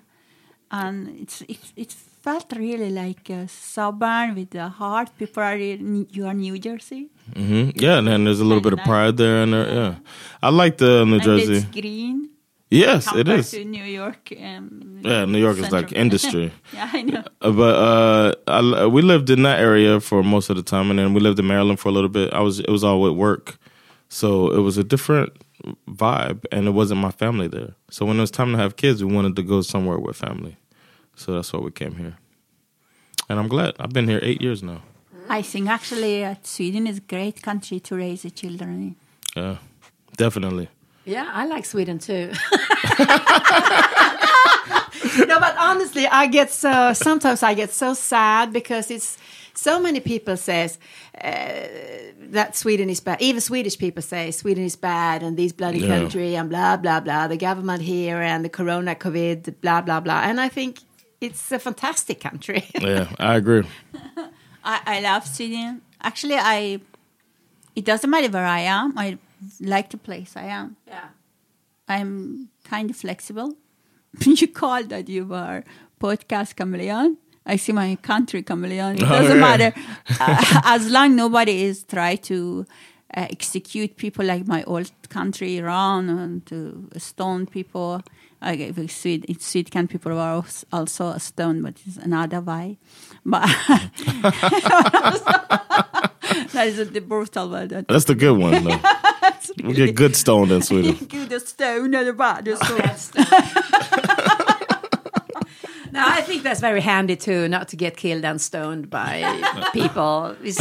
and 0.71 1.19
it's 1.21 1.41
it, 1.41 1.59
it 1.75 1.91
felt 1.91 2.51
really 2.57 2.89
like 2.89 3.29
a 3.29 3.47
suburb 3.47 4.35
with 4.35 4.49
the 4.49 4.67
heart. 4.67 5.09
People 5.17 5.43
are 5.43 5.55
in, 5.57 6.07
you 6.11 6.25
are 6.25 6.33
New 6.33 6.57
Jersey, 6.59 7.09
hmm 7.35 7.69
Yeah, 7.75 7.99
and 7.99 8.07
then 8.07 8.23
there's 8.25 8.39
a 8.41 8.45
little 8.45 8.61
bit 8.61 8.73
of 8.73 8.79
pride 8.79 9.17
there, 9.17 9.43
and 9.43 9.53
there, 9.53 9.67
yeah, 9.73 9.95
I 10.41 10.49
like 10.49 10.77
the 10.77 11.05
New 11.05 11.15
and 11.15 11.23
Jersey. 11.23 11.57
it's 11.57 11.65
green. 11.65 12.29
Yes, 12.69 13.13
it 13.15 13.27
is. 13.27 13.51
to 13.51 13.63
New 13.63 13.83
York. 13.83 14.33
Um, 14.41 14.99
Yeah, 15.03 15.25
New 15.25 15.37
York 15.39 15.57
is 15.57 15.71
like 15.71 15.91
industry. 16.03 16.51
yeah, 16.73 16.89
I 16.91 17.01
know. 17.03 17.23
Uh, 17.41 17.51
but 17.51 17.75
uh, 17.75 18.33
I, 18.47 18.87
we 18.87 19.01
lived 19.03 19.29
in 19.29 19.43
that 19.43 19.59
area 19.59 19.99
for 19.99 20.23
most 20.23 20.49
of 20.49 20.55
the 20.57 20.63
time, 20.63 20.89
and 20.89 20.97
then 20.99 21.13
we 21.13 21.19
lived 21.21 21.39
in 21.39 21.45
Maryland 21.47 21.79
for 21.79 21.89
a 21.89 21.91
little 21.91 22.09
bit. 22.09 22.33
I 22.33 22.39
was 22.41 22.59
it 22.59 22.69
was 22.69 22.83
all 22.83 22.99
with 23.01 23.13
work, 23.13 23.57
so 24.09 24.49
it 24.51 24.59
was 24.61 24.77
a 24.77 24.83
different 24.83 25.31
vibe, 25.87 26.43
and 26.51 26.67
it 26.67 26.71
wasn't 26.71 26.99
my 27.01 27.11
family 27.11 27.47
there. 27.47 27.75
So 27.91 28.05
when 28.05 28.17
it 28.17 28.21
was 28.21 28.31
time 28.31 28.51
to 28.53 28.57
have 28.57 28.75
kids, 28.75 29.03
we 29.03 29.13
wanted 29.13 29.35
to 29.35 29.43
go 29.43 29.61
somewhere 29.61 29.99
with 29.99 30.15
family. 30.17 30.57
So 31.15 31.33
that's 31.33 31.53
why 31.53 31.59
we 31.59 31.71
came 31.71 31.95
here, 31.95 32.17
and 33.29 33.39
I'm 33.39 33.47
glad. 33.47 33.75
I've 33.79 33.93
been 33.93 34.07
here 34.07 34.19
eight 34.23 34.41
years 34.41 34.63
now. 34.63 34.81
I 35.29 35.41
think 35.43 35.69
actually 35.69 36.25
uh, 36.25 36.35
Sweden 36.43 36.87
is 36.87 36.97
a 36.97 37.01
great 37.01 37.41
country 37.41 37.79
to 37.81 37.95
raise 37.95 38.23
the 38.23 38.31
children 38.31 38.69
in. 38.81 38.95
Yeah, 39.43 39.57
definitely. 40.17 40.69
Yeah, 41.05 41.29
I 41.31 41.45
like 41.45 41.65
Sweden 41.65 41.99
too. 41.99 42.31
no, 45.27 45.39
but 45.39 45.55
honestly, 45.57 46.07
I 46.07 46.27
get 46.27 46.51
so 46.51 46.93
sometimes 46.93 47.43
I 47.43 47.53
get 47.53 47.71
so 47.71 47.93
sad 47.93 48.51
because 48.51 48.89
it's 48.91 49.17
so 49.53 49.79
many 49.79 49.99
people 49.99 50.35
says 50.37 50.77
uh, 51.23 51.29
that 52.31 52.55
Sweden 52.55 52.89
is 52.89 52.99
bad. 52.99 53.21
Even 53.21 53.39
Swedish 53.41 53.77
people 53.77 54.01
say 54.01 54.31
Sweden 54.31 54.63
is 54.65 54.75
bad 54.75 55.23
and 55.23 55.37
this 55.37 55.51
bloody 55.53 55.79
Yeah. 55.79 55.87
country 55.99 56.35
and 56.35 56.49
blah 56.49 56.77
blah 56.77 56.99
blah. 56.99 57.27
The 57.27 57.37
government 57.37 57.81
here 57.83 58.17
and 58.21 58.43
the 58.43 58.49
Corona, 58.49 58.95
COVID, 58.95 59.55
blah 59.61 59.81
blah 59.81 59.99
blah. 59.99 60.21
And 60.23 60.41
I 60.41 60.49
think 60.49 60.79
it's 61.21 61.51
a 61.51 61.59
fantastic 61.59 62.19
country. 62.19 62.63
Yeah, 62.81 63.07
I 63.19 63.35
agree. 63.35 63.63
I, 64.63 64.81
I 64.85 64.99
love 65.01 65.27
Sweden. 65.27 65.81
Actually, 66.01 66.35
I 66.37 66.79
it 67.75 67.85
doesn't 67.85 68.09
matter 68.09 68.29
where 68.29 68.45
I 68.45 68.61
am. 68.61 68.97
I 68.97 69.17
like 69.59 69.89
the 69.89 69.97
place 69.97 70.33
I 70.35 70.45
am. 70.45 70.75
yeah. 70.87 71.09
I'm 71.87 72.49
kind 72.63 72.89
of 72.89 72.95
flexible. 72.95 73.55
you 74.25 74.47
called 74.47 74.89
that 74.89 75.07
you 75.09 75.25
were 75.25 75.63
podcast 75.99 76.55
chameleon. 76.55 77.17
I 77.45 77.57
see 77.57 77.73
my 77.73 77.95
country 78.01 78.41
chameleon. 78.41 78.95
It 78.95 79.03
Oh, 79.03 79.09
doesn't 79.09 79.35
yeah. 79.39 79.41
matter 79.57 79.73
uh, 80.19 80.61
as 80.63 80.89
long 80.89 81.15
nobody 81.15 81.63
is 81.63 81.83
try 81.83 82.15
to 82.15 82.65
uh, 83.15 83.27
execute 83.29 83.97
people 83.97 84.25
like 84.25 84.47
my 84.47 84.63
old 84.63 84.89
country 85.09 85.57
Iran 85.57 86.09
and 86.09 86.45
to 86.47 86.89
stone 86.97 87.45
people. 87.45 88.01
Okay, 88.41 88.71
with 88.71 88.91
Swede, 88.91 89.25
in 89.25 89.39
Sweden 89.39 89.87
people 89.87 90.11
are 90.13 90.35
als- 90.35 90.65
also 90.71 91.17
stoned, 91.19 91.63
but 91.63 91.75
it's 91.85 91.97
another 91.97 92.41
way. 92.41 92.77
But 93.25 93.41
that 96.51 96.67
is 96.67 96.91
the 96.91 97.01
brutal 97.01 97.49
one. 97.49 97.67
That 97.69 97.87
That's 97.87 98.05
the 98.05 98.15
good 98.15 98.37
one. 98.37 98.63
Though. 98.63 98.79
we 99.63 99.73
get 99.73 99.95
good 99.95 100.15
stoned 100.15 100.51
in 100.51 100.61
Sweden. 100.61 100.95
Gud, 101.09 101.41
stone 101.41 101.95
eller 101.95 102.13
bad. 102.13 102.47
No, 105.95 106.03
I 106.05 106.21
think 106.21 106.43
that's 106.43 106.59
very 106.59 106.81
handy 106.81 107.15
too, 107.15 107.47
not 107.47 107.69
to 107.69 107.77
get 107.77 107.95
killed 107.95 108.25
and 108.25 108.41
stoned 108.41 108.89
by 108.89 109.23
people. 109.71 110.35
It's, 110.43 110.59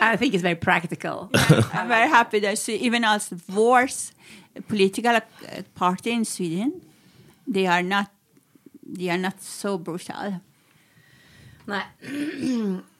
I 0.00 0.16
think 0.16 0.34
it's 0.34 0.42
very 0.42 0.56
practical. 0.56 1.30
I'm 1.72 1.86
very 1.86 2.08
happy 2.08 2.40
that 2.40 2.68
even 2.68 3.04
as 3.04 3.28
the 3.28 3.40
wars, 3.54 4.12
political 4.66 5.14
uh, 5.14 5.20
party 5.76 6.10
in 6.10 6.24
Sweden, 6.24 6.82
they 7.46 7.68
are 7.68 7.82
not, 7.82 8.10
they 8.84 9.08
are 9.08 9.18
not 9.18 9.40
so 9.40 9.78
brutal. 9.78 10.40
Nej. 11.66 11.82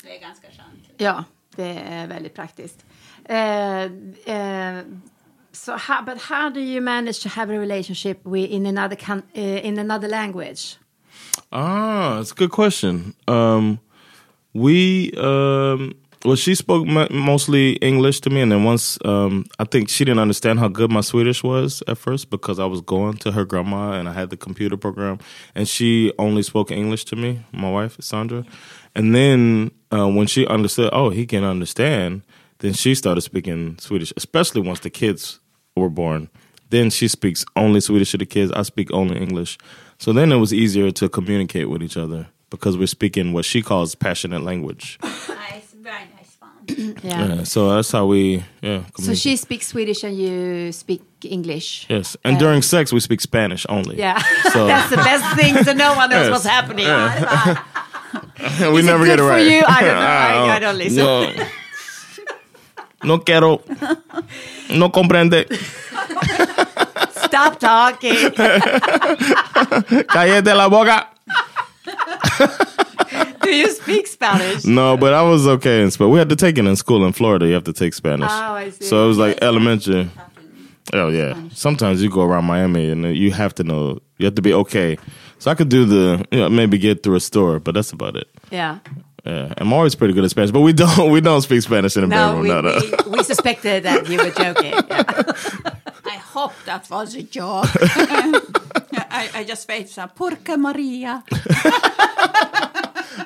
Det 0.02 0.16
är 0.16 0.20
ganska 0.20 0.46
skönt. 0.46 0.88
Ja, 0.98 1.24
det 1.57 1.79
är 1.88 2.07
väldigt 2.07 2.35
praktiskt. 2.35 2.85
Uh, 3.31 3.85
uh, 4.35 4.83
so, 5.52 5.72
how, 5.72 6.02
but 6.05 6.22
how 6.22 6.50
do 6.50 6.61
you 6.61 6.81
manage 6.81 7.22
to 7.22 7.29
have 7.29 7.50
a 7.57 7.59
relationship 7.61 8.20
with, 8.26 8.50
in 8.52 8.66
another 8.66 8.96
coun- 8.96 9.22
uh, 9.35 9.66
in 9.66 9.79
another 9.79 10.09
language? 10.09 10.76
Ah, 11.50 12.20
it's 12.20 12.33
a 12.33 12.35
good 12.37 12.50
question. 12.50 13.14
Um, 13.26 13.79
we, 14.52 15.12
um, 15.16 15.94
well, 16.24 16.37
she 16.37 16.55
spoke 16.55 16.87
mostly 17.11 17.72
English 17.74 18.20
to 18.20 18.31
me, 18.31 18.40
and 18.40 18.50
then 18.50 18.64
once, 18.64 18.98
um, 19.05 19.44
I 19.59 19.64
think 19.64 19.88
she 19.88 20.05
didn't 20.05 20.20
understand 20.20 20.59
how 20.59 20.68
good 20.68 20.90
my 20.90 21.00
Swedish 21.00 21.42
was 21.42 21.83
at 21.87 21.98
first 21.98 22.31
because 22.31 22.59
I 22.59 22.66
was 22.66 22.81
going 22.81 23.14
to 23.18 23.33
her 23.33 23.44
grandma 23.44 23.92
and 23.92 24.09
I 24.09 24.12
had 24.12 24.31
the 24.31 24.37
computer 24.37 24.76
program, 24.76 25.18
and 25.55 25.68
she 25.68 26.12
only 26.18 26.42
spoke 26.42 26.70
English 26.70 27.05
to 27.07 27.16
me, 27.16 27.40
my 27.52 27.70
wife 27.70 27.96
Sandra, 28.00 28.44
and 28.94 29.14
then 29.14 29.70
uh, 29.92 30.09
when 30.09 30.26
she 30.26 30.46
understood, 30.46 30.90
oh, 30.92 31.11
he 31.11 31.26
can 31.26 31.44
understand, 31.44 32.22
then 32.59 32.72
she 32.72 32.94
started 32.94 33.20
speaking 33.20 33.76
Swedish, 33.79 34.12
especially 34.16 34.62
once 34.62 34.81
the 34.81 34.90
kids 34.90 35.40
were 35.76 35.90
born. 35.90 36.29
Then 36.70 36.90
she 36.90 37.07
speaks 37.09 37.44
only 37.55 37.81
Swedish 37.81 38.11
to 38.12 38.18
the 38.18 38.26
kids. 38.26 38.50
I 38.52 38.62
speak 38.62 38.90
only 38.92 39.20
English. 39.20 39.59
So 39.98 40.12
then 40.12 40.33
it 40.33 40.37
was 40.37 40.52
easier 40.52 40.90
to 40.92 41.09
communicate 41.09 41.70
with 41.70 41.83
each 41.83 41.96
other 41.96 42.29
because 42.50 42.76
we're 42.76 42.87
speaking 42.87 43.33
what 43.33 43.44
she 43.44 43.62
calls 43.62 43.94
passionate 43.94 44.42
language. 44.42 44.98
Nice, 45.48 45.70
very 45.74 46.05
nice 46.16 46.35
fun. 46.35 46.50
Yeah. 47.02 47.26
Yeah, 47.37 47.44
so 47.44 47.70
that's 47.74 47.92
how 47.92 48.07
we 48.07 48.42
yeah. 48.62 48.83
So 48.98 49.14
she 49.14 49.37
speaks 49.37 49.68
Swedish 49.68 50.02
and 50.05 50.16
you 50.18 50.72
speak 50.72 51.02
English. 51.22 51.87
yes, 51.88 52.16
and 52.24 52.38
during 52.38 52.62
sex 52.62 52.92
we 52.92 53.00
speak 53.00 53.20
Spanish 53.20 53.66
only. 53.68 53.96
Yeah, 53.98 54.18
So 54.52 54.66
that's 54.72 54.90
the 54.90 54.96
best 54.96 55.37
thing. 55.37 55.62
So 55.64 55.72
no 55.72 55.94
one 55.94 56.11
knows 56.11 56.26
Yes. 56.26 56.31
what's 56.33 56.46
happening. 56.46 56.87
we 58.72 58.81
Is 58.81 58.87
it 58.87 58.90
never 58.90 59.05
good 59.05 59.11
get 59.11 59.18
it 59.18 59.22
for 59.22 59.29
right. 59.31 59.46
you? 59.46 59.62
I 59.66 59.81
don't 59.81 59.94
know. 59.94 60.00
I- 60.00 60.46
I 60.52 60.57
oh. 60.57 60.61
don't 60.61 60.79
listen. 60.79 61.05
No, 61.05 61.33
no 63.05 63.18
quiero. 63.20 63.61
No 64.70 64.90
comprende. 64.90 65.46
Stop 67.26 67.59
talking. 67.61 68.14
Cállate 70.09 70.55
la 70.55 70.68
boca. 70.68 71.09
Do 73.46 73.54
you 73.54 73.70
speak 73.70 74.06
Spanish? 74.06 74.64
No, 74.64 74.96
but 74.96 75.12
I 75.14 75.22
was 75.22 75.46
okay 75.46 75.82
in 75.82 75.90
Spanish. 75.90 76.12
We 76.12 76.18
had 76.18 76.28
to 76.30 76.37
take 76.37 76.59
it 76.59 76.66
in 76.66 76.76
school 76.76 77.04
in 77.06 77.12
Florida. 77.12 77.46
You 77.46 77.54
have 77.54 77.64
to 77.64 77.72
take 77.72 77.94
Spanish. 77.94 78.28
Oh, 78.30 78.52
I 78.54 78.70
see. 78.70 78.85
So 78.85 79.04
it 79.04 79.09
was 79.09 79.18
like 79.18 79.38
elementary. 79.42 80.11
Oh 80.92 81.09
yeah. 81.09 81.35
Sometimes 81.52 82.02
you 82.02 82.11
go 82.11 82.22
around 82.22 82.44
Miami 82.44 82.90
and 82.90 83.16
you 83.16 83.30
have 83.32 83.54
to 83.56 83.64
know. 83.64 84.00
You 84.18 84.26
have 84.26 84.35
to 84.37 84.42
be 84.42 84.52
okay. 84.54 84.98
So 85.38 85.50
I 85.50 85.54
could 85.54 85.68
do 85.68 85.85
the 85.85 86.24
you 86.30 86.38
know, 86.40 86.48
maybe 86.48 86.78
get 86.78 87.02
through 87.02 87.16
a 87.16 87.20
store, 87.20 87.59
but 87.61 87.74
that's 87.74 87.92
about 87.92 88.16
it. 88.16 88.28
Yeah. 88.50 88.78
Yeah, 89.24 89.52
I'm 89.59 89.72
always 89.72 89.96
pretty 89.96 90.14
good 90.14 90.22
at 90.22 90.30
Spanish, 90.30 90.52
but 90.52 90.61
we 90.61 90.72
don't 90.82 91.11
we 91.11 91.20
don't 91.20 91.42
speak 91.42 91.61
Spanish 91.62 91.96
in 91.96 92.02
the 92.02 92.09
No, 92.09 92.40
bedroom. 92.40 92.42
we, 92.42 92.48
no, 92.48 92.61
no. 92.61 92.80
we, 93.11 93.18
we 93.18 93.22
suspected 93.24 93.82
that 93.82 94.09
you 94.09 94.18
were 94.18 94.30
joking. 94.30 94.72
Yeah. 94.72 95.82
I 96.06 96.16
hope 96.18 96.52
that 96.66 96.88
was 96.88 97.14
a 97.16 97.22
joke. 97.24 97.66
I, 99.11 99.28
I 99.35 99.44
just 99.44 99.68
wait 99.68 99.88
some 99.88 100.11
Porca 100.11 100.56
Maria. 100.56 101.24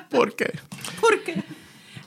¿Por 0.09 0.31
qué? 0.35 0.53
Porca. 0.99 1.43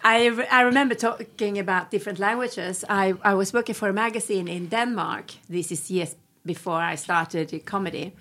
I, 0.04 0.26
re- 0.28 0.48
I 0.50 0.62
remember 0.62 0.94
talking 0.94 1.58
about 1.58 1.90
different 1.90 2.18
languages. 2.18 2.84
I, 2.88 3.14
I 3.24 3.34
was 3.34 3.52
working 3.54 3.74
for 3.74 3.88
a 3.88 3.92
magazine 3.92 4.48
in 4.48 4.68
Denmark. 4.68 5.32
This 5.48 5.70
is 5.72 5.90
years 5.90 6.14
before 6.46 6.82
I 6.92 6.96
started 6.96 7.64
comedy. 7.64 8.12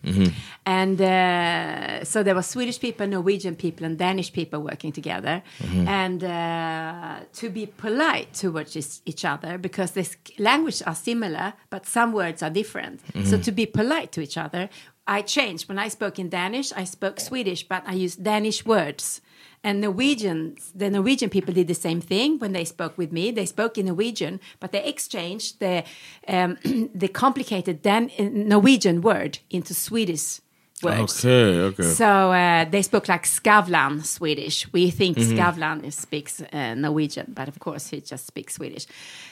And 0.66 1.02
uh, 1.02 2.06
so 2.06 2.24
there 2.24 2.34
were 2.36 2.42
Swedish 2.42 2.80
people, 2.80 3.06
Norwegian 3.06 3.56
people, 3.58 3.86
and 3.86 3.98
Danish 3.98 4.32
people 4.32 4.60
working 4.62 4.94
together. 4.94 5.44
And 5.86 6.24
uh, 6.24 7.26
to 7.34 7.50
be 7.50 7.66
polite 7.66 8.34
towards 8.34 8.78
each- 8.78 9.02
each 9.06 9.26
other, 9.26 9.58
because 9.58 9.92
this 9.92 10.16
language 10.40 10.82
are 10.86 10.96
similar, 10.96 11.54
but 11.70 11.86
some 11.86 12.14
words 12.14 12.42
are 12.42 12.50
different. 12.50 13.02
So 13.26 13.38
to 13.40 13.52
be 13.52 13.66
polite 13.66 14.14
to 14.14 14.22
each 14.22 14.38
other, 14.38 14.70
I 15.06 15.22
changed. 15.22 15.68
When 15.68 15.78
I 15.78 15.90
spoke 15.90 16.18
in 16.18 16.30
Danish, 16.30 16.72
I 16.78 16.86
spoke 16.86 17.20
Swedish, 17.20 17.68
but 17.68 17.84
I 17.86 17.94
used 18.06 18.24
Danish 18.24 18.66
words. 18.66 19.20
And 19.64 19.80
Norwegians, 19.80 20.72
the 20.76 20.90
Norwegian 20.90 21.30
people 21.30 21.54
did 21.54 21.68
the 21.68 21.74
same 21.74 22.02
thing 22.02 22.38
when 22.40 22.52
they 22.52 22.66
spoke 22.66 22.98
with 22.98 23.12
me. 23.12 23.32
They 23.32 23.46
spoke 23.46 23.78
in 23.78 23.86
Norwegian, 23.86 24.40
but 24.60 24.72
they 24.72 24.84
exchanged 24.84 25.60
the 25.60 25.84
um, 26.28 26.58
the 26.94 27.08
complicated 27.08 27.82
Dan- 27.82 28.12
Norwegian 28.20 29.02
word 29.02 29.40
into 29.50 29.74
Swedish 29.74 30.42
words. 30.84 31.26
Okay, 31.26 31.60
okay. 31.60 31.84
So 31.84 32.32
uh, 32.32 32.66
they 32.66 32.82
spoke 32.82 33.08
like 33.08 33.24
Skavlan 33.24 34.06
Swedish. 34.06 34.72
We 34.74 34.92
think 34.92 35.18
Skavlan 35.18 35.92
speaks 35.92 36.42
uh, 36.42 36.76
Norwegian, 36.76 37.32
but 37.34 37.48
of 37.48 37.60
course 37.60 37.88
he 37.90 38.02
just 38.02 38.28
speaks 38.28 38.56
Swedish. 38.56 38.86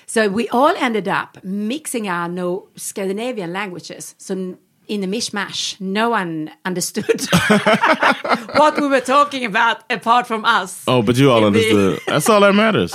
So 0.06 0.30
we 0.30 0.48
all 0.50 0.74
ended 0.78 1.08
up 1.08 1.44
mixing 1.44 2.08
our 2.08 2.28
no 2.30 2.70
Scandinavian 2.76 3.52
languages. 3.54 4.16
So 4.18 4.58
in 4.92 5.04
a 5.04 5.08
mishmash. 5.08 5.80
No 5.80 6.10
one 6.10 6.52
understood 6.66 7.22
what 8.60 8.78
we 8.80 8.88
were 8.90 9.00
talking 9.00 9.46
about 9.46 9.78
apart 9.90 10.28
from 10.28 10.44
us. 10.44 10.84
Oh, 10.86 11.02
but 11.02 11.16
you 11.18 11.32
all 11.32 11.46
In 11.48 11.54
the- 11.54 11.60
understood. 11.60 12.00
That's 12.08 12.28
all 12.30 12.42
that 12.42 12.54
matters. 12.54 12.94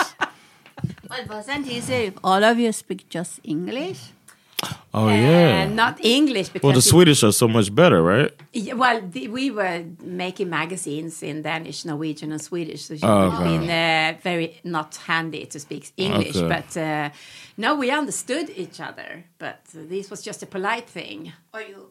But 1.09 1.26
wasn't 1.28 1.66
easy 1.66 1.94
if 2.11 2.14
all 2.22 2.44
of 2.44 2.59
you 2.59 2.70
speak 2.72 3.09
just 3.09 3.40
English. 3.44 4.01
Oh 4.94 5.09
yeah. 5.09 5.62
And 5.64 5.76
not 5.76 6.02
English 6.02 6.48
because 6.48 6.64
well, 6.64 6.72
the 6.72 6.78
it- 6.78 6.82
Swedish 6.92 7.22
are 7.22 7.32
so 7.32 7.46
much 7.46 7.74
better, 7.74 8.02
right? 8.02 8.30
Yeah, 8.54 8.72
well, 8.72 9.02
the, 9.02 9.28
we 9.28 9.50
were 9.50 9.84
making 10.02 10.48
magazines 10.48 11.22
in 11.22 11.42
Danish, 11.42 11.84
Norwegian, 11.84 12.32
and 12.32 12.40
Swedish, 12.40 12.86
so 12.86 12.94
it 12.94 13.00
Oh, 13.04 13.09
would 13.24 13.32
have 13.32 13.40
okay. 13.42 13.59
been 13.59 13.68
uh, 13.70 14.18
very 14.22 14.59
not 14.64 14.96
handy 14.96 15.44
to 15.44 15.61
speak 15.61 15.92
English. 15.98 16.36
Okay. 16.36 16.48
But 16.48 16.74
uh, 16.80 17.11
no, 17.59 17.74
we 17.76 17.90
understood 17.90 18.48
each 18.57 18.80
other. 18.80 19.24
But 19.38 19.61
uh, 19.76 19.80
this 19.90 20.09
was 20.11 20.22
just 20.22 20.42
a 20.42 20.46
polite 20.46 20.88
thing. 20.88 21.32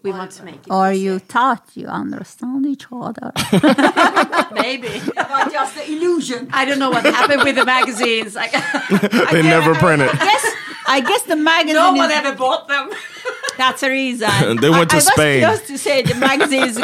we 0.02 0.12
want 0.12 0.32
to 0.32 0.44
make 0.44 0.62
it 0.66 0.72
Or 0.72 0.92
easier. 0.92 1.04
you 1.14 1.20
thought 1.20 1.64
you 1.76 1.86
understand 1.86 2.66
each 2.66 2.88
other. 2.92 3.32
maybe. 4.54 4.90
but 5.16 5.52
just 5.52 5.76
the 5.76 5.86
illusion. 5.92 6.50
I 6.52 6.66
don't 6.66 6.80
know 6.80 6.90
what 6.90 7.06
happened 7.06 7.44
with 7.44 7.56
the 7.56 7.66
magazines. 7.66 8.34
Like, 8.36 8.52
They 9.32 9.44
never 9.44 9.76
printed. 9.76 10.10
Yes, 10.20 10.44
I 10.88 11.02
guess 11.02 11.24
the 11.24 11.36
magazine. 11.36 11.76
no 11.76 11.94
one 11.94 12.12
is- 12.12 12.18
ever 12.18 12.36
bought 12.36 12.68
them. 12.68 12.90
That's 13.58 13.82
the 13.82 13.90
reason. 13.90 14.30
They 14.62 14.70
went 14.70 14.90
to 14.92 14.98
I, 14.98 15.00
Spain. 15.00 15.44
I 15.44 15.52
was 15.52 15.60
close 15.60 15.68
to 15.70 15.78
say 15.78 16.02
the 16.04 16.16
magazines 16.16 16.78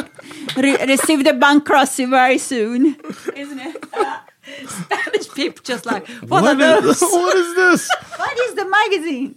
re- 0.56 0.86
received 0.86 1.28
a 1.28 1.34
bankruptcy 1.34 2.06
very 2.06 2.38
soon, 2.38 2.96
isn't 3.36 3.60
it? 3.60 3.86
Uh, 3.94 4.20
Spanish 4.68 5.30
people 5.34 5.62
just 5.64 5.86
like, 5.86 6.08
what, 6.28 6.42
What 6.44 6.62
are 6.62 6.78
is, 6.80 7.00
those? 7.00 7.02
what 7.12 7.38
is 7.38 7.56
this? 7.56 7.90
What 8.18 8.40
is 8.40 8.54
the 8.56 8.66
magazine? 8.80 9.36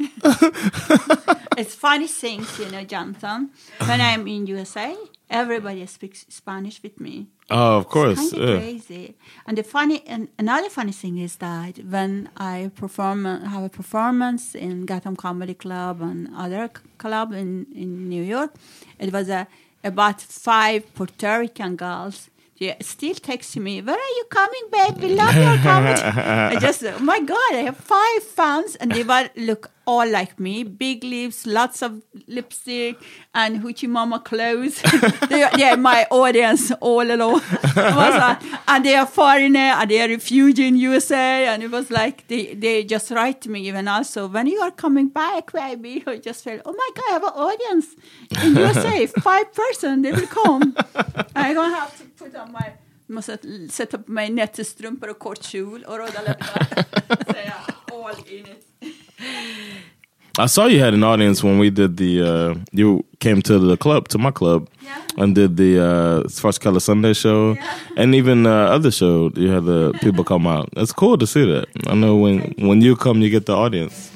It's 1.57 1.75
funny 1.75 2.07
things, 2.07 2.59
you 2.59 2.69
know, 2.71 2.85
Jonathan. 2.85 3.51
When 3.87 4.01
I'm 4.01 4.27
in 4.27 4.47
USA, 4.47 4.97
everybody 5.31 5.87
speaks 5.87 6.27
Spanish 6.29 6.83
with 6.83 7.01
me. 7.01 7.27
Oh, 7.51 7.77
of 7.79 7.89
course. 7.89 8.19
kind 8.19 8.33
of 8.33 8.49
Yeah. 8.49 8.57
crazy. 8.59 9.15
And 9.47 9.59
the 9.59 9.63
funny, 9.63 10.03
and 10.07 10.29
another 10.39 10.69
funny 10.71 10.93
thing 10.93 11.19
is 11.19 11.37
that 11.37 11.79
when 11.79 12.29
I 12.37 12.71
perform, 12.75 13.25
have 13.25 13.63
a 13.65 13.69
performance 13.69 14.55
in 14.55 14.87
Gotham 14.87 15.17
Comedy 15.17 15.55
Club 15.55 16.01
and 16.03 16.29
other 16.37 16.71
c- 16.75 16.83
club 16.99 17.33
in, 17.33 17.67
in 17.75 18.09
New 18.09 18.23
York, 18.23 18.55
it 18.99 19.13
was 19.13 19.29
a, 19.29 19.47
about 19.83 20.21
five 20.23 20.93
Puerto 20.95 21.39
Rican 21.41 21.77
girls. 21.77 22.31
They 22.61 22.77
still 22.81 23.15
text 23.15 23.57
me, 23.57 23.81
"Where 23.83 23.97
are 23.97 24.15
you 24.19 24.25
coming, 24.31 24.65
babe? 24.71 25.03
We 25.03 25.15
love 25.15 25.35
your 25.35 25.57
comedy." 25.59 26.03
I 26.55 26.57
just, 26.61 26.85
oh 26.85 26.99
my 27.01 27.21
God, 27.21 27.53
I 27.53 27.63
have 27.69 27.77
five 27.77 28.23
fans, 28.23 28.77
and 28.77 28.93
they 28.93 29.03
were 29.03 29.29
look 29.37 29.71
all 29.87 30.09
like 30.09 30.41
me, 30.41 30.63
big 30.63 31.05
lips, 31.05 31.45
lots 31.47 31.83
of 31.83 32.01
lipstick, 32.27 32.97
and 33.35 33.61
hoochie 33.63 33.89
mama 33.89 34.19
clothes. 34.21 34.81
they, 35.29 35.43
are, 35.43 35.51
they 35.57 35.65
are 35.69 35.77
my 35.77 36.07
audience 36.11 36.71
all 36.81 37.03
along. 37.03 37.35
Was 37.77 38.15
like- 38.25 38.43
and 38.69 38.85
they 38.85 38.95
are 38.95 39.07
foreigner, 39.07 39.59
and 39.81 39.91
they 39.91 40.01
are 40.01 40.09
refugee 40.09 40.69
in 40.69 40.77
USA, 40.77 41.47
and 41.49 41.63
it 41.63 41.71
was 41.71 41.91
like 41.91 42.27
they, 42.29 42.55
they 42.55 42.85
just 42.85 43.11
write 43.11 43.41
to 43.43 43.51
me 43.51 43.67
even 43.69 43.89
also 43.89 44.27
when 44.29 44.47
you 44.47 44.61
are 44.61 44.71
coming 44.71 45.09
back, 45.09 45.53
baby. 45.53 46.03
I 46.07 46.17
just 46.19 46.45
felt, 46.45 46.63
oh 46.65 46.73
my 46.73 46.91
God, 46.95 47.05
I 47.09 47.13
have 47.13 47.25
an 47.25 47.35
audience 47.35 47.87
in 48.43 48.57
USA, 48.57 49.07
five 49.07 49.53
person, 49.53 50.03
they 50.03 50.13
will 50.13 50.27
come. 50.29 50.75
I'm 51.37 51.55
gonna 51.55 51.75
have 51.75 51.97
to 51.99 52.05
put 52.25 52.35
on 52.41 52.53
my 52.53 52.71
Måste 53.07 53.39
sätta 53.71 53.99
på 53.99 54.13
mig 54.13 54.31
nätstrumpor 54.31 55.11
och 55.11 55.19
kort 55.19 55.43
kjol 55.43 55.83
och 55.83 55.99
röda 55.99 56.23
läppar. 56.27 56.85
Så 57.89 58.07
all 58.07 58.15
in 58.29 58.41
it. 58.41 58.67
I 60.39 60.49
saw 60.49 60.67
you 60.67 60.85
had 60.85 60.95
an 60.95 61.05
audience 61.05 61.47
when 61.47 61.59
we 61.59 61.71
did 61.71 61.97
the. 61.97 62.23
Uh, 62.23 62.55
you 62.73 63.05
came 63.21 63.43
to 63.43 63.59
the 63.59 63.77
club, 63.77 64.09
to 64.09 64.19
my 64.19 64.33
club, 64.33 64.69
and 65.17 65.35
did 65.35 65.57
the 65.57 65.79
uh, 65.79 66.29
First 66.29 66.61
Color 66.61 66.81
Sunday 66.81 67.15
show, 67.15 67.57
and 67.97 68.15
even 68.15 68.47
uh, 68.47 68.75
other 68.77 68.91
show. 68.91 69.31
You 69.37 69.51
had 69.51 69.65
the 69.65 69.93
people 70.01 70.25
come 70.25 70.47
out. 70.49 70.69
It's 70.77 70.93
cool 70.93 71.19
to 71.19 71.27
see 71.27 71.45
that. 71.47 71.69
I 71.87 71.95
know 71.95 72.17
when 72.17 72.55
when 72.59 72.83
you 72.83 72.97
come, 72.97 73.23
you 73.23 73.31
get 73.31 73.47
the 73.47 73.55
audience. 73.55 74.11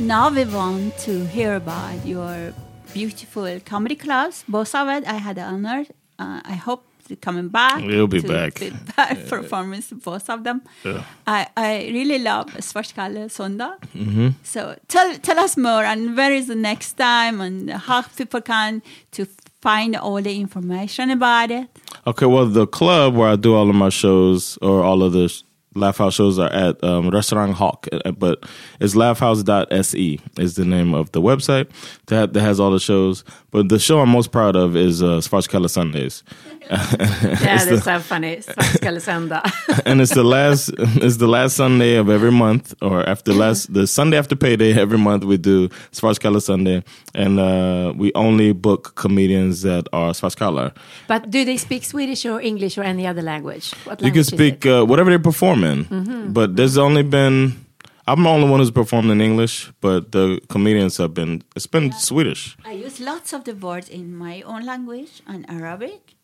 Now 0.00 0.30
we 0.30 0.44
want 0.44 0.98
to 0.98 1.26
hear 1.26 1.56
about 1.56 2.06
your 2.06 2.52
beautiful 2.92 3.60
comedy 3.64 3.96
clubs. 3.96 4.44
Both 4.48 4.74
of 4.74 4.88
it, 4.88 5.06
I 5.06 5.14
had 5.14 5.36
the 5.36 5.42
honor. 5.42 5.84
Uh, 6.18 6.40
I 6.44 6.54
hope 6.54 6.84
coming 7.16 7.48
back. 7.48 7.82
You'll 7.82 8.06
be 8.06 8.20
back. 8.20 8.60
back 8.96 9.26
performance, 9.26 9.90
both 9.90 10.28
of 10.30 10.44
them. 10.44 10.62
Yeah. 10.84 11.02
I, 11.26 11.48
I 11.56 11.90
really 11.92 12.18
love 12.18 12.46
Svartskalle 12.54 13.28
Sondag. 13.28 13.80
Mm-hmm. 13.94 14.28
So 14.42 14.76
tell 14.88 15.14
tell 15.18 15.38
us 15.38 15.56
more 15.56 15.84
and 15.84 16.16
where 16.16 16.32
is 16.32 16.46
the 16.46 16.54
next 16.54 16.94
time 16.94 17.40
and 17.40 17.70
how 17.70 18.02
people 18.02 18.40
can 18.40 18.82
to 19.12 19.26
find 19.60 19.96
all 19.96 20.22
the 20.22 20.40
information 20.40 21.10
about 21.10 21.50
it. 21.50 21.68
Okay, 22.06 22.26
well, 22.26 22.46
the 22.46 22.66
club 22.66 23.14
where 23.14 23.28
I 23.28 23.36
do 23.36 23.54
all 23.54 23.68
of 23.68 23.76
my 23.76 23.90
shows 23.90 24.58
or 24.62 24.82
all 24.82 25.02
of 25.02 25.12
the 25.12 25.28
Laugh 25.74 25.98
House 25.98 26.14
shows 26.14 26.38
are 26.38 26.50
at 26.50 26.82
um, 26.82 27.10
Restaurant 27.10 27.54
Hawk, 27.54 27.86
uh, 27.92 28.10
but 28.10 28.44
it's 28.80 28.96
laughhouse.se 28.96 30.18
is 30.38 30.56
the 30.56 30.64
name 30.64 30.94
of 30.94 31.12
the 31.12 31.20
website 31.20 31.70
that, 32.06 32.32
that 32.32 32.40
has 32.40 32.58
all 32.58 32.72
the 32.72 32.80
shows. 32.80 33.22
But 33.52 33.68
the 33.68 33.78
show 33.78 34.00
I'm 34.00 34.08
most 34.08 34.32
proud 34.32 34.56
of 34.56 34.76
is 34.76 35.00
uh, 35.02 35.20
Sundays. 35.20 36.24
Yeah, 36.70 36.76
It's 37.32 37.42
that's 37.42 37.66
the- 37.66 37.80
so 37.80 37.98
funny. 38.00 38.36
Svartskallesöndag. 38.36 39.42
and 39.86 40.00
it's 40.00 40.14
the 40.14 40.22
last 40.22 40.70
it's 41.02 41.16
the 41.16 41.26
last 41.26 41.56
Sunday 41.56 41.96
of 41.96 42.08
every 42.08 42.30
month, 42.32 42.74
or 42.80 43.02
after 43.08 43.32
last 43.32 43.72
the 43.74 43.86
Sunday 43.86 44.18
after 44.18 44.36
payday 44.36 44.72
every 44.78 44.98
month 44.98 45.24
we 45.24 45.36
do 45.36 45.68
Svartskalle 45.92 46.40
Sunday, 46.40 46.82
and 47.14 47.38
uh, 47.40 47.92
we 47.96 48.12
only 48.14 48.52
book 48.52 48.94
comedians 48.94 49.62
that 49.62 49.88
are 49.92 50.12
Svartskalle. 50.12 50.70
But 51.08 51.30
do 51.30 51.44
they 51.44 51.56
speak 51.56 51.84
Swedish 51.84 52.24
or 52.26 52.40
English 52.40 52.78
or 52.78 52.82
any 52.84 53.06
other 53.06 53.22
language? 53.22 53.72
What 53.84 54.00
You 54.02 54.12
can 54.12 54.24
speak 54.24 54.64
uh, 54.66 54.84
whatever 54.84 55.10
they 55.10 55.18
perform 55.22 55.64
in, 55.64 55.84
Mhm. 55.84 56.32
but 56.32 56.56
there's 56.56 56.78
only 56.78 57.02
been 57.02 57.52
I'm 58.06 58.22
the 58.24 58.28
only 58.30 58.48
one 58.48 58.58
who's 58.60 58.72
performed 58.72 59.10
in 59.10 59.20
English, 59.20 59.70
but 59.80 60.10
the 60.12 60.40
comedians 60.48 60.98
have 60.98 61.14
been 61.14 61.42
it's 61.56 61.66
been 61.70 61.92
Swedish. 61.92 62.56
I 62.64 62.72
use 62.86 63.00
lots 63.00 63.32
of 63.32 63.42
the 63.44 63.54
words 63.54 63.88
in 63.88 64.16
my 64.16 64.42
own 64.46 64.64
language 64.66 65.22
and 65.26 65.44
Arabic. 65.48 66.14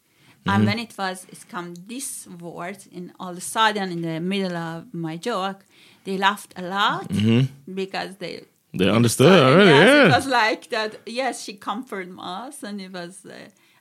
Mhm. 0.46 0.54
And 0.54 0.66
when 0.66 0.78
it 0.78 0.92
was 0.98 1.26
it's 1.32 1.44
come 1.44 1.74
this 1.88 2.26
word 2.40 2.78
and 2.96 3.12
all 3.20 3.30
of 3.30 3.38
a 3.38 3.40
sudden 3.40 3.90
in 3.90 4.00
the 4.02 4.20
middle 4.20 4.56
of 4.56 4.94
my 5.06 5.16
joke, 5.16 5.60
they 6.04 6.16
laughed 6.18 6.52
a 6.56 6.62
lot 6.62 7.08
Mhm. 7.08 7.48
because 7.74 8.16
they 8.22 8.34
They 8.78 8.88
understood 8.90 9.32
already, 9.32 9.70
yes, 9.70 9.88
yeah. 9.88 10.06
It 10.06 10.12
was 10.18 10.26
like 10.26 10.62
that. 10.74 10.90
Yes, 11.06 11.34
she 11.44 11.54
comforted 11.54 12.12
us, 12.18 12.62
and 12.62 12.80
it 12.80 12.92
was 12.92 13.24
uh, 13.24 13.32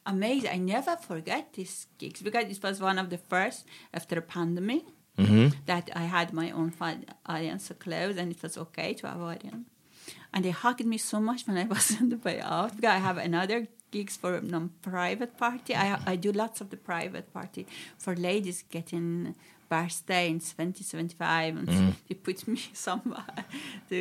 amazing. 0.06 0.52
I 0.58 0.60
never 0.76 0.96
forget 1.10 1.44
these 1.54 1.88
gigs 2.00 2.22
because 2.22 2.46
it 2.56 2.64
was 2.64 2.80
one 2.80 2.98
of 3.04 3.08
the 3.10 3.18
first 3.32 3.66
after 3.94 4.16
the 4.16 4.22
pandemic 4.36 4.84
Mhm. 5.18 5.54
that 5.66 5.86
I 6.02 6.06
had 6.16 6.28
my 6.42 6.52
own 6.52 6.72
audience 7.26 7.72
close, 7.86 8.16
and 8.22 8.32
it 8.32 8.42
was 8.44 8.58
okay 8.58 8.94
to 9.00 9.08
have 9.08 9.22
audience. 9.22 9.66
And 10.34 10.44
they 10.46 10.52
hugged 10.64 10.86
me 10.86 10.98
so 10.98 11.20
much 11.20 11.42
when 11.48 11.58
I 11.58 11.66
was 11.76 11.86
on 12.00 12.10
the 12.10 12.18
way 12.28 12.38
out 12.42 12.76
because 12.76 12.94
I 13.00 13.02
have 13.10 13.18
another 13.18 13.68
gigs 13.96 14.16
for 14.22 14.32
non-private 14.42 15.34
party. 15.46 15.72
I 15.84 15.88
I 16.14 16.16
do 16.26 16.32
lots 16.44 16.58
of 16.64 16.68
the 16.74 16.78
private 16.92 17.28
party 17.38 17.64
for 18.04 18.14
ladies 18.30 18.58
getting 18.76 19.36
birthday 19.70 20.26
in 20.34 20.40
2075 20.40 21.58
and 21.60 21.68
Mhm. 21.68 21.94
they 22.08 22.16
put 22.28 22.48
me 22.48 22.60
somewhere 22.88 23.40
to 23.90 23.98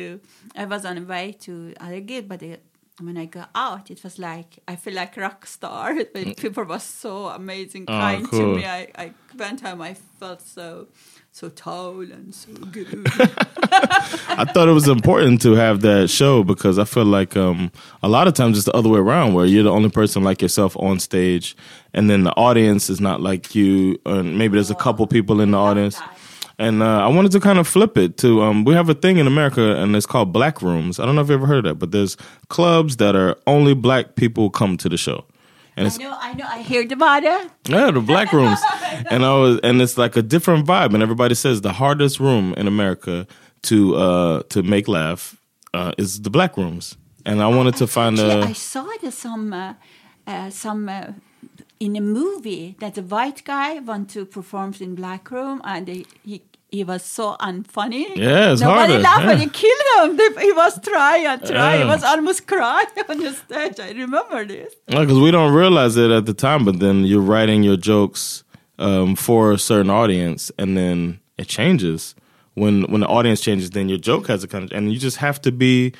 I 0.61 0.65
was 0.73 0.85
on 0.85 0.95
the 0.95 1.05
way 1.15 1.25
to 1.45 1.53
other 1.85 2.01
gig 2.01 2.27
but 2.29 2.39
they, 2.39 2.57
when 3.01 3.17
I 3.17 3.25
got 3.25 3.49
out 3.53 3.91
it 3.91 4.03
was 4.03 4.17
like 4.17 4.59
I 4.67 4.75
feel 4.77 4.93
like 4.93 5.17
rock 5.17 5.45
star. 5.45 5.95
But 6.13 6.37
people 6.37 6.63
were 6.63 6.79
so 6.79 7.27
amazing 7.27 7.85
Oh, 7.87 7.91
kind 7.91 8.29
to 8.31 8.55
me. 8.55 8.65
I, 8.65 8.87
I 8.95 9.11
went 9.37 9.61
home 9.61 9.81
I 9.81 9.93
felt 10.19 10.41
so 10.41 10.87
so 11.31 11.49
tall 11.49 11.99
and 11.99 12.33
so 12.33 12.53
good. 12.53 13.05
I 13.11 14.45
thought 14.53 14.69
it 14.69 14.73
was 14.73 14.87
important 14.87 15.41
to 15.41 15.51
have 15.55 15.81
that 15.81 16.09
show 16.09 16.43
because 16.45 16.79
I 16.79 16.85
feel 16.85 17.03
like 17.03 17.35
um, 17.35 17.71
a 18.01 18.07
lot 18.07 18.27
of 18.29 18.33
times 18.35 18.55
it's 18.57 18.65
the 18.65 18.71
other 18.73 18.87
way 18.87 18.99
around 18.99 19.33
where 19.33 19.45
you're 19.45 19.63
the 19.63 19.71
only 19.71 19.89
person 19.89 20.23
like 20.23 20.41
yourself 20.41 20.77
on 20.77 20.99
stage 20.99 21.57
and 21.93 22.09
then 22.09 22.23
the 22.23 22.31
audience 22.37 22.89
is 22.89 23.01
not 23.01 23.19
like 23.19 23.53
you 23.53 23.99
and 24.05 24.37
maybe 24.37 24.53
there's 24.55 24.71
a 24.71 24.75
couple 24.75 25.05
people 25.07 25.41
in 25.41 25.51
the 25.51 25.57
audience. 25.57 25.99
And 26.57 26.81
uh, 26.81 27.05
I 27.05 27.07
wanted 27.07 27.31
to 27.33 27.39
kind 27.39 27.59
of 27.59 27.67
flip 27.67 27.97
it 27.97 28.17
to 28.19 28.41
um, 28.41 28.63
we 28.63 28.73
have 28.73 28.87
a 28.89 28.93
thing 28.93 29.17
in 29.17 29.27
America 29.27 29.75
and 29.75 29.95
it's 29.95 30.05
called 30.05 30.31
black 30.31 30.61
rooms. 30.61 30.99
I 30.99 31.05
don't 31.05 31.15
know 31.15 31.21
if 31.21 31.27
you 31.27 31.33
ever 31.33 31.47
heard 31.47 31.59
of 31.59 31.63
that, 31.65 31.75
but 31.75 31.91
there's 31.91 32.15
clubs 32.47 32.97
that 32.97 33.15
are 33.15 33.35
only 33.45 33.73
black 33.73 34.15
people 34.15 34.49
come 34.49 34.77
to 34.77 34.87
the 34.87 34.97
show. 34.97 35.25
And 35.77 35.87
I 35.87 35.97
know 35.97 36.17
I 36.17 36.33
know 36.33 36.45
I 36.47 36.87
about 36.89 37.23
it 37.23 37.51
yeah, 37.67 37.91
the 37.91 37.99
black 37.99 38.31
rooms, 38.31 38.59
and 39.09 39.25
I 39.25 39.33
was, 39.33 39.59
and 39.61 39.81
it's 39.81 39.97
like 39.97 40.15
a 40.15 40.21
different 40.21 40.65
vibe. 40.65 40.93
And 40.93 41.03
everybody 41.03 41.35
says 41.35 41.59
the 41.59 41.73
hardest 41.73 42.19
room 42.21 42.53
in 42.55 42.65
America 42.67 43.27
to 43.63 43.95
uh 43.95 44.43
to 44.43 44.63
make 44.63 44.87
laugh 44.87 45.35
uh, 45.73 45.91
is 45.97 46.21
the 46.21 46.29
black 46.29 46.55
rooms. 46.57 46.95
And 47.25 47.41
I 47.41 47.47
wanted 47.47 47.75
to 47.77 47.87
find 47.87 48.17
Actually, 48.17 48.41
a 48.41 48.45
I 48.45 48.53
saw 48.53 48.87
the, 49.01 49.11
some 49.11 49.51
uh, 49.51 49.73
uh, 50.25 50.49
some 50.49 50.87
uh, 50.87 51.07
in 51.79 51.95
a 51.95 52.01
movie 52.01 52.75
that 52.79 52.97
a 52.97 53.01
white 53.01 53.43
guy 53.43 53.79
want 53.79 54.09
to 54.11 54.25
perform 54.25 54.73
in 54.79 54.95
black 54.95 55.29
room 55.31 55.61
and 55.63 55.87
they, 55.87 56.05
he 56.23 56.41
it 56.71 56.85
was 56.87 57.03
so 57.03 57.37
unfunny. 57.39 58.15
Yeah, 58.17 58.51
it's 58.51 58.59
Nobody 58.61 58.93
harder, 58.93 58.99
laughed 58.99 59.21
and 59.25 59.39
yeah. 59.39 59.45
he 59.45 59.49
killed 59.49 60.09
him. 60.09 60.17
They- 60.17 60.41
He 60.45 60.51
was 60.51 60.79
trying 60.81 61.25
and 61.25 61.45
trying. 61.45 61.81
He 61.81 61.85
was 61.87 62.03
almost 62.03 62.47
crying 62.47 62.87
on 63.09 63.17
the 63.19 63.31
stage. 63.33 63.79
I 63.79 63.91
remember 63.91 64.43
this. 64.45 64.73
Because 64.87 65.17
we 65.19 65.31
don't 65.31 65.53
realize 65.53 65.95
it 65.95 66.11
at 66.11 66.25
the 66.25 66.33
time, 66.33 66.65
but 66.65 66.79
then 66.79 67.05
you're 67.05 67.21
writing 67.21 67.63
your 67.63 67.77
jokes 67.77 68.43
um, 68.77 69.15
for 69.15 69.53
a 69.53 69.57
certain 69.57 69.89
audience, 69.89 70.51
and 70.57 70.75
then 70.75 71.19
it 71.37 71.47
changes. 71.47 72.13
When 72.55 72.83
when 72.91 73.01
the 73.01 73.07
audience 73.07 73.39
changes, 73.41 73.69
then 73.69 73.87
your 73.87 73.99
joke 73.99 74.27
has 74.27 74.43
a 74.43 74.47
kind 74.47 74.65
of, 74.65 74.71
and 74.77 74.91
you 74.91 74.99
just 74.99 75.17
have 75.17 75.39
to 75.43 75.51
be 75.53 75.93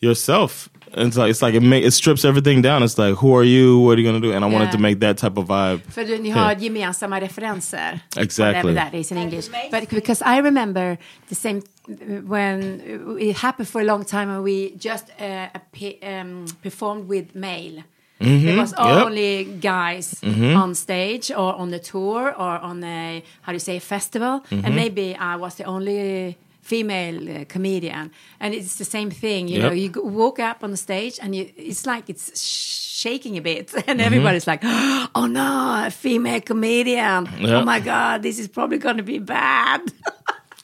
yourself. 0.00 0.68
And 0.94 1.08
it's 1.08 1.16
like 1.16 1.30
it's 1.30 1.42
like 1.42 1.54
it, 1.54 1.62
it 1.84 1.92
strips 1.92 2.24
everything 2.24 2.62
down. 2.62 2.82
It's 2.82 2.98
like 2.98 3.14
who 3.16 3.34
are 3.36 3.44
you? 3.44 3.78
What 3.80 3.98
are 3.98 4.00
you 4.00 4.06
gonna 4.08 4.20
do? 4.20 4.32
And 4.32 4.44
I 4.44 4.48
wanted 4.48 4.72
to 4.72 4.78
make 4.78 5.00
that 5.00 5.16
type 5.18 5.36
of 5.40 5.46
vibe. 5.48 5.80
För 5.90 6.04
du, 6.04 6.18
ni 6.18 6.30
har 6.30 6.54
gemensamma 6.54 7.20
referenser. 7.20 8.00
Exactly. 8.16 8.72
Whatever 8.72 8.74
that 8.74 8.94
is 8.94 9.12
in 9.12 9.18
English. 9.18 9.48
But 9.70 9.88
because 9.90 10.22
I 10.22 10.40
remember 10.40 10.96
the 11.28 11.34
same 11.34 11.62
when 12.26 12.80
it 13.20 13.36
happened 13.36 13.68
for 13.68 13.80
a 13.80 13.84
long 13.84 14.04
time 14.04 14.28
when 14.28 14.42
we 14.42 14.74
just 14.78 15.06
uh, 15.20 15.48
um, 16.02 16.46
performed 16.62 17.08
with 17.08 17.34
male. 17.34 17.82
There 18.20 18.56
was 18.56 18.72
Mm-hmm. 18.74 18.88
Yep. 18.98 19.06
only 19.06 19.44
guys 19.60 20.20
on 20.56 20.74
stage 20.74 21.30
or 21.30 21.54
on 21.54 21.70
the 21.70 21.78
tour 21.78 22.34
or 22.36 22.58
on 22.58 22.82
a 22.84 23.22
how 23.42 23.52
do 23.52 23.54
you 23.54 23.60
say 23.60 23.76
a 23.76 23.80
festival, 23.80 24.40
Mm-hmm. 24.50 24.64
and 24.66 24.74
maybe 24.74 25.14
I 25.14 25.36
was 25.36 25.54
the 25.54 25.64
only 25.64 26.36
female 26.68 27.16
uh, 27.30 27.44
comedian, 27.54 28.10
and 28.40 28.54
it's 28.54 28.76
the 28.76 28.84
same 28.84 29.10
thing. 29.10 29.48
You 29.48 29.58
Yep. 29.60 29.66
know, 29.68 29.74
you 29.82 29.90
walk 30.20 30.38
up 30.38 30.62
on 30.64 30.70
the 30.70 30.76
stage 30.76 31.18
and 31.22 31.34
you, 31.34 31.44
it's 31.56 31.84
like 31.86 32.10
it's 32.12 32.26
shaking 33.02 33.36
a 33.38 33.40
bit, 33.40 33.74
and 33.74 33.84
Mm-hmm. 33.86 34.00
everybody's 34.06 34.46
like, 34.46 34.60
"Oh 35.14 35.26
no, 35.30 35.86
a 35.86 35.90
female 35.90 36.40
comedian! 36.40 37.26
Yep. 37.40 37.50
Oh 37.50 37.64
my 37.64 37.80
god, 37.80 38.22
this 38.22 38.38
is 38.38 38.48
probably 38.48 38.78
going 38.78 38.96
to 38.98 39.02
be 39.14 39.18
bad." 39.18 39.80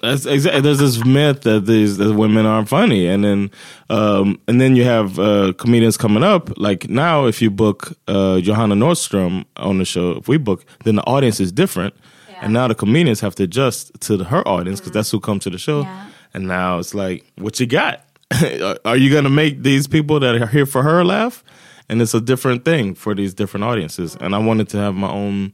That's 0.03 0.27
exactly. 0.27 0.61
There's 0.61 0.79
this 0.81 1.05
myth 1.05 1.41
that 1.43 1.65
these 1.67 1.97
that 1.97 2.13
women 2.15 2.45
aren't 2.47 2.69
funny, 2.69 3.07
and 3.13 3.25
then 3.25 3.51
um, 3.89 4.39
and 4.49 4.61
then 4.61 4.77
you 4.77 4.85
have 4.85 5.19
uh, 5.19 5.53
comedians 5.57 5.97
coming 5.97 6.23
up. 6.23 6.51
Like 6.59 6.91
now, 6.91 7.27
if 7.29 7.41
you 7.41 7.51
book 7.51 7.97
uh, 8.07 8.41
Johanna 8.41 8.75
Nordström 8.75 9.45
on 9.57 9.79
the 9.79 9.85
show, 9.85 10.19
if 10.19 10.29
we 10.29 10.37
book, 10.39 10.65
then 10.85 10.97
the 10.97 11.03
audience 11.07 11.41
is 11.41 11.53
different, 11.53 11.95
and 12.43 12.53
now 12.53 12.68
the 12.68 12.74
comedians 12.74 13.20
have 13.20 13.35
to 13.37 13.45
adjust 13.45 13.99
to 14.03 14.16
the, 14.16 14.24
her 14.24 14.47
audience 14.47 14.80
because 14.80 14.93
that's 14.93 15.11
who 15.11 15.20
comes 15.20 15.45
to 15.45 15.51
the 15.51 15.59
show. 15.59 15.82
Yeah. 15.82 16.07
And 16.35 16.47
now 16.49 16.78
it's 16.78 16.95
like, 16.95 17.24
what 17.37 17.61
you 17.61 17.66
got? 17.66 18.05
are 18.85 18.97
you 18.97 19.12
gonna 19.12 19.30
make 19.30 19.62
these 19.62 19.87
people 19.87 20.20
that 20.20 20.35
are 20.35 20.47
here 20.47 20.66
for 20.66 20.82
her 20.82 21.05
laugh? 21.05 21.45
And 21.89 22.01
it's 22.01 22.14
a 22.14 22.20
different 22.20 22.64
thing 22.64 22.95
for 22.95 23.14
these 23.14 23.35
different 23.35 23.64
audiences. 23.64 24.16
And 24.20 24.35
I 24.35 24.39
wanted 24.39 24.68
to 24.70 24.78
have 24.78 24.95
my 24.95 25.11
own. 25.11 25.53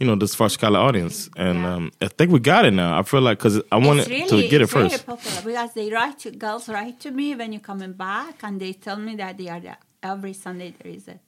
You 0.00 0.08
know, 0.08 0.16
this 0.16 0.34
Farskala 0.34 0.78
audience, 0.78 1.30
and 1.36 1.64
um, 1.64 1.92
I 2.00 2.08
think 2.08 2.32
we 2.32 2.40
got 2.40 2.64
it 2.64 2.72
now. 2.72 2.98
I 2.98 3.04
feel 3.04 3.20
like 3.20 3.38
because 3.38 3.62
I 3.70 3.76
wanted 3.76 4.10
it's 4.10 4.30
to 4.30 4.48
get 4.48 4.60
it 4.60 4.68
very 4.68 4.88
first. 4.88 5.06
popular 5.06 5.42
because 5.42 5.74
they 5.74 5.90
write 5.90 6.18
to 6.20 6.32
girls 6.32 6.68
write 6.68 6.98
to 7.00 7.12
me 7.12 7.36
when 7.36 7.52
you're 7.52 7.60
coming 7.60 7.92
back 7.92 8.42
and 8.42 8.60
they 8.60 8.72
tell 8.72 8.96
me 8.96 9.14
that 9.16 9.38
they 9.38 9.48
are 9.48 9.60
there 9.60 9.78
every 10.02 10.32
Sunday 10.32 10.74
there 10.82 10.92
is 10.92 11.06
a 11.06 11.20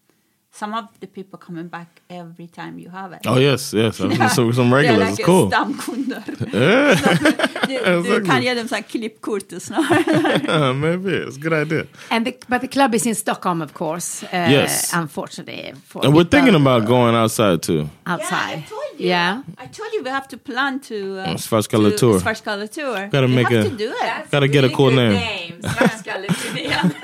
some 0.60 0.72
of 0.78 0.84
the 1.00 1.06
people 1.06 1.38
coming 1.38 1.68
back 1.68 1.88
every 2.08 2.46
time 2.46 2.78
you 2.78 2.88
have 2.90 3.12
it. 3.16 3.26
Oh 3.26 3.38
yes, 3.38 3.74
yes. 3.74 3.98
Yeah. 4.18 4.28
So 4.28 4.52
some 4.52 4.72
regulars. 4.74 5.00
like 5.00 5.18
It's 5.18 5.26
cool. 5.26 5.50
Stamkunder. 5.50 6.22
Yeah, 7.64 7.80
Du, 7.84 7.92
du 7.92 7.98
Exactly. 7.98 8.26
kan 8.30 8.42
ge 8.42 8.54
dem 8.54 8.68
så 8.68 8.74
här 8.74 8.82
klippkort 8.82 9.52
och 9.52 9.62
snarare. 9.62 10.72
maybe 10.72 11.10
it's 11.10 11.36
a 11.36 11.40
good 11.40 11.52
idea. 11.52 11.84
and 12.10 12.26
the, 12.26 12.32
but 12.46 12.60
the 12.60 12.68
club 12.68 12.94
is 12.94 13.06
in 13.06 13.14
Stockholm, 13.14 13.62
of 13.62 13.72
course. 13.72 14.26
Uh, 14.32 14.52
Yes. 14.52 14.92
unfortunately, 14.94 15.74
for 15.88 16.04
And 16.06 16.14
we're 16.14 16.28
thinking 16.28 16.54
about 16.54 16.86
going 16.86 17.14
outside 17.16 17.62
too. 17.62 17.88
outside. 18.06 18.30
Yeah, 18.50 18.58
I 18.58 18.68
told 18.68 19.00
you. 19.00 19.08
Yeah. 19.08 19.38
I 19.58 19.66
told 19.66 19.92
you 19.94 20.02
we 20.04 20.10
have 20.10 20.28
to 20.28 20.36
plan 20.36 20.80
to 20.80 20.94
uh, 20.94 21.36
Svartskalle 21.36 21.90
to- 21.90 21.96
tour. 21.98 22.20
Svartskalle 22.20 22.68
tour. 22.68 23.08
Gotta 23.12 23.26
we 23.26 23.34
make 23.34 23.48
have 23.54 23.66
a- 23.66 23.70
to 23.70 23.76
do 23.76 23.90
it. 23.90 24.30
Gotta 24.30 24.46
get 24.48 24.64
a 24.64 24.68
cool 24.68 24.90
name. 24.90 25.54
Svartskalle-turnén. 25.62 26.94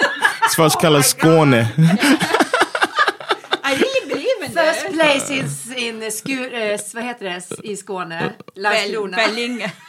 Svartskalle 0.55 1.03
Skåne. 1.03 1.67
I 3.63 3.75
really 3.75 4.09
believe 4.09 4.41
in 4.47 4.51
First 4.53 4.83
this. 4.87 4.90
Place 5.01 5.31
is 5.31 5.71
in 5.77 6.11
Skur, 6.11 6.55
eh, 6.55 6.81
vad 6.95 7.05
heter 7.05 7.25
det 7.25 7.43
i 7.65 7.77
Skåne? 7.77 8.33
Landskrona. 8.55 9.17
Vellinge. 9.17 9.73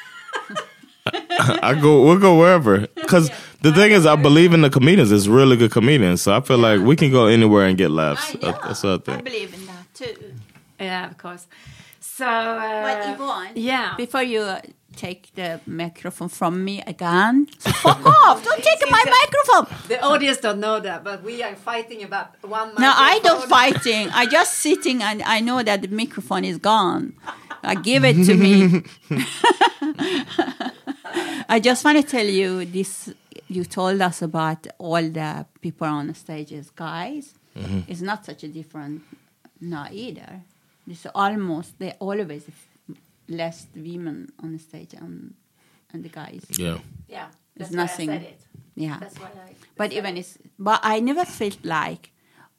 I 1.64 1.74
go. 1.82 2.03
We'll 2.05 2.20
go 2.20 2.36
wherever. 2.39 2.88
Because 2.95 3.32
the 3.62 3.72
thing 3.72 3.91
is, 3.91 4.05
I 4.05 4.16
believe 4.16 4.53
in 4.53 4.62
the 4.62 4.70
comedians. 4.70 5.12
It's 5.12 5.28
really 5.28 5.57
good 5.57 5.72
comedians. 5.72 6.22
So 6.22 6.32
I 6.38 6.41
feel 6.41 6.57
like 6.59 6.80
we 6.82 6.95
can 6.95 7.12
go 7.12 7.26
anywhere 7.28 7.66
and 7.66 7.78
get 7.78 7.89
laughs. 7.91 8.36
I 8.36 8.45
know. 8.45 8.59
That's 8.64 8.84
what 8.84 8.91
I 8.91 8.95
I 8.95 9.16
think. 9.16 9.24
believe 9.24 9.53
in 9.53 9.66
that 9.66 9.86
too. 9.95 10.16
Yeah, 10.80 11.09
of 11.09 11.18
course. 11.18 11.47
So, 11.99 12.26
uh, 12.26 12.84
But 12.84 13.14
Yvonne, 13.16 13.51
yeah. 13.55 13.95
before 13.97 14.24
you 14.24 14.41
uh, 14.41 14.59
take 14.95 15.33
the 15.35 15.59
microphone 15.65 16.29
from 16.29 16.63
me 16.63 16.81
again, 16.85 17.47
so 17.59 17.71
fuck 17.71 18.05
off! 18.23 18.43
Don't 18.43 18.63
take 18.63 18.81
my 18.89 19.03
microphone. 19.21 19.87
The 19.87 20.01
audience 20.03 20.37
don't 20.37 20.59
know 20.59 20.79
that, 20.79 21.03
but 21.03 21.23
we 21.23 21.41
are 21.43 21.55
fighting 21.55 22.03
about 22.03 22.35
one 22.41 22.69
Microphone. 22.69 22.81
No, 22.81 22.93
I 22.95 23.19
don't 23.23 23.49
fighting. 23.49 24.09
I 24.09 24.25
just 24.25 24.55
sitting 24.55 25.01
and 25.01 25.21
I 25.23 25.39
know 25.39 25.63
that 25.63 25.81
the 25.81 25.87
microphone 25.87 26.45
is 26.45 26.57
gone. 26.57 27.13
I 27.63 27.75
give 27.75 28.03
it 28.03 28.25
to 28.25 28.33
me. 28.35 28.83
I 31.49 31.59
just 31.59 31.83
want 31.83 31.97
to 31.97 32.03
tell 32.03 32.25
you 32.25 32.65
this. 32.65 33.13
You 33.47 33.65
told 33.65 34.01
us 34.01 34.21
about 34.21 34.65
all 34.77 35.01
the 35.01 35.45
people 35.61 35.87
on 35.87 36.07
the 36.07 36.13
stage 36.13 36.53
as 36.53 36.69
guys. 36.69 37.33
Mm-hmm. 37.57 37.81
It's 37.91 38.01
not 38.01 38.25
such 38.25 38.43
a 38.43 38.47
different, 38.47 39.03
no 39.59 39.85
either. 39.91 40.41
It's 40.87 41.05
almost 41.13 41.77
they 41.77 41.91
always 41.99 42.45
f- 42.47 42.67
less 43.28 43.67
women 43.76 44.30
on 44.43 44.53
the 44.53 44.59
stage 44.59 44.93
and 44.93 45.34
and 45.93 46.03
the 46.03 46.09
guys. 46.09 46.43
Yeah. 46.57 46.78
Yeah, 47.07 47.28
It's 47.55 47.69
that's 47.69 47.72
why 47.72 47.82
I 47.82 47.86
nothing. 47.86 48.09
said 48.09 48.22
it. 48.24 48.41
Yeah. 48.76 48.97
That's 48.99 49.19
why 49.19 49.28
I. 49.28 49.53
But 49.76 49.91
even 49.91 50.15
it's, 50.17 50.38
but 50.57 50.80
I 50.84 50.99
never 51.01 51.26
felt 51.26 51.57
like, 51.65 52.11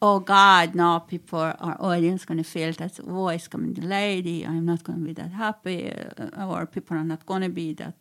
oh 0.02 0.20
God, 0.20 0.74
now 0.74 0.98
people, 0.98 1.38
our 1.40 1.76
audience 1.80 2.24
going 2.26 2.38
to 2.38 2.44
feel 2.44 2.72
that, 2.72 3.00
oh, 3.06 3.28
it's 3.28 3.48
coming 3.48 3.72
the 3.72 3.86
lady, 3.86 4.44
I'm 4.44 4.66
not 4.66 4.82
going 4.84 4.98
to 4.98 5.04
be 5.06 5.12
that 5.14 5.30
happy, 5.30 5.90
uh, 5.90 6.46
or 6.46 6.66
people 6.66 6.96
are 6.98 7.04
not 7.04 7.24
going 7.24 7.42
to 7.42 7.48
be 7.48 7.72
that 7.74 7.94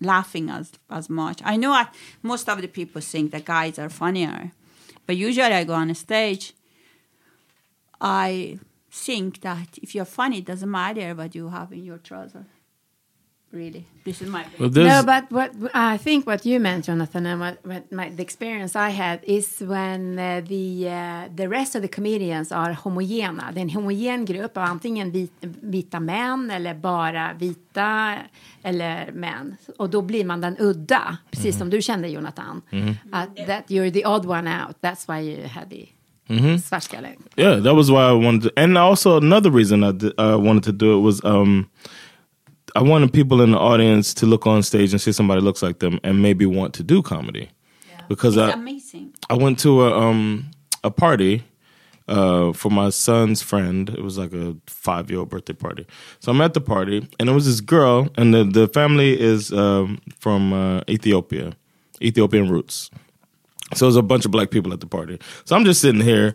laughing 0.00 0.50
as, 0.50 0.72
as 0.90 1.08
much. 1.08 1.40
I 1.44 1.56
know 1.56 1.72
I, 1.72 1.86
most 2.22 2.48
of 2.48 2.60
the 2.60 2.68
people 2.68 3.00
think 3.00 3.30
the 3.30 3.40
guys 3.40 3.78
are 3.78 3.88
funnier, 3.88 4.52
but 5.06 5.16
usually 5.16 5.54
I 5.54 5.64
go 5.64 5.74
on 5.74 5.88
a 5.90 5.94
stage, 5.94 6.52
I 8.00 8.58
think 8.94 9.40
that 9.40 9.78
if 9.82 9.94
you're 9.94 10.04
funny, 10.04 10.38
it 10.38 10.46
doesn't 10.46 10.70
matter 10.70 11.14
what 11.14 11.34
you 11.34 11.48
have 11.48 11.72
in 11.72 11.84
your 11.84 11.98
trouser. 11.98 12.44
Really. 13.52 13.84
This 14.04 14.20
is 14.20 14.28
my 14.28 14.44
Well, 14.58 14.70
No, 14.70 15.02
but 15.04 15.30
what 15.30 15.50
I 15.74 15.96
think 15.96 16.26
what 16.26 16.44
you 16.44 16.58
meant, 16.58 16.86
Jonathan, 16.86 17.26
and 17.26 17.40
what, 17.40 17.58
what 17.62 17.92
my, 17.92 18.08
the 18.10 18.22
experience 18.22 18.74
I 18.74 18.88
had 18.90 19.20
is 19.22 19.60
when 19.60 20.18
uh, 20.18 20.40
the 20.48 20.88
uh, 20.88 21.28
the 21.36 21.48
rest 21.48 21.76
of 21.76 21.82
the 21.82 21.88
comedians 21.88 22.50
are 22.52 22.72
homogena. 22.72 23.52
Det 23.52 23.60
är 23.60 23.62
en 23.62 23.70
homogen 23.70 24.24
grupp 24.24 24.56
av 24.56 24.64
antingen 24.64 25.10
vit, 25.10 25.32
vita 25.60 26.00
män 26.00 26.50
eller 26.50 26.74
bara 26.74 27.32
vita 27.32 28.14
eller 28.62 29.12
män. 29.12 29.56
Och 29.78 29.90
då 29.90 30.02
blir 30.02 30.24
man 30.24 30.40
den 30.40 30.56
udda, 30.58 31.18
precis 31.30 31.58
som 31.58 31.70
du 31.70 31.82
kände 31.82 32.08
Jonathan. 32.08 32.62
Att 33.12 33.36
that 33.36 33.70
you're 33.70 33.90
the 33.92 34.04
odd 34.06 34.26
one 34.26 34.64
out. 34.64 34.76
That's 34.80 35.08
why 35.08 35.20
you 35.30 35.48
had 35.48 35.70
the 35.70 35.88
svartskalle. 36.28 37.16
yeah, 37.36 37.56
that 37.56 37.74
was 37.74 37.90
why 37.90 38.08
I 38.08 38.12
wanted 38.12 38.42
to. 38.42 38.52
And 38.56 38.78
also 38.78 39.16
another 39.16 39.50
reason 39.50 39.84
I 39.84 39.92
did, 39.92 40.12
uh, 40.18 40.38
wanted 40.40 40.62
to 40.64 40.72
do 40.72 40.96
it 40.96 41.00
was 41.00 41.24
um, 41.24 41.68
I 42.74 42.82
wanted 42.82 43.12
people 43.12 43.40
in 43.42 43.52
the 43.52 43.58
audience 43.58 44.14
to 44.14 44.26
look 44.26 44.46
on 44.46 44.62
stage 44.62 44.92
and 44.92 45.00
see 45.00 45.12
somebody 45.12 45.40
looks 45.40 45.62
like 45.62 45.78
them 45.78 46.00
and 46.02 46.22
maybe 46.22 46.46
want 46.46 46.74
to 46.74 46.82
do 46.82 47.02
comedy. 47.02 47.48
Because 48.08 48.36
It's 48.36 48.50
I, 48.54 48.58
amazing. 48.58 49.14
I 49.30 49.34
went 49.34 49.58
to 49.60 49.82
a 49.82 49.98
um 49.98 50.50
a 50.82 50.90
party 50.90 51.42
uh 52.08 52.52
for 52.52 52.70
my 52.70 52.90
son's 52.90 53.42
friend. 53.42 53.88
It 53.90 54.02
was 54.02 54.18
like 54.18 54.32
a 54.34 54.56
five 54.66 55.10
year 55.10 55.20
old 55.20 55.30
birthday 55.30 55.54
party. 55.54 55.86
So 56.20 56.32
I'm 56.32 56.40
at 56.40 56.52
the 56.54 56.60
party 56.60 57.08
and 57.18 57.28
there 57.28 57.34
was 57.34 57.46
this 57.46 57.60
girl 57.62 58.08
and 58.16 58.34
the 58.34 58.44
the 58.44 58.68
family 58.68 59.18
is 59.18 59.52
um 59.52 60.00
from 60.18 60.52
uh, 60.52 60.80
Ethiopia, 60.88 61.52
Ethiopian 62.02 62.48
roots. 62.50 62.90
So 63.76 63.86
there's 63.86 63.96
a 63.96 64.02
bunch 64.02 64.24
of 64.24 64.30
black 64.30 64.50
people 64.50 64.72
at 64.72 64.80
the 64.80 64.86
party. 64.86 65.18
So 65.44 65.56
I'm 65.56 65.64
just 65.64 65.80
sitting 65.80 66.00
here 66.00 66.34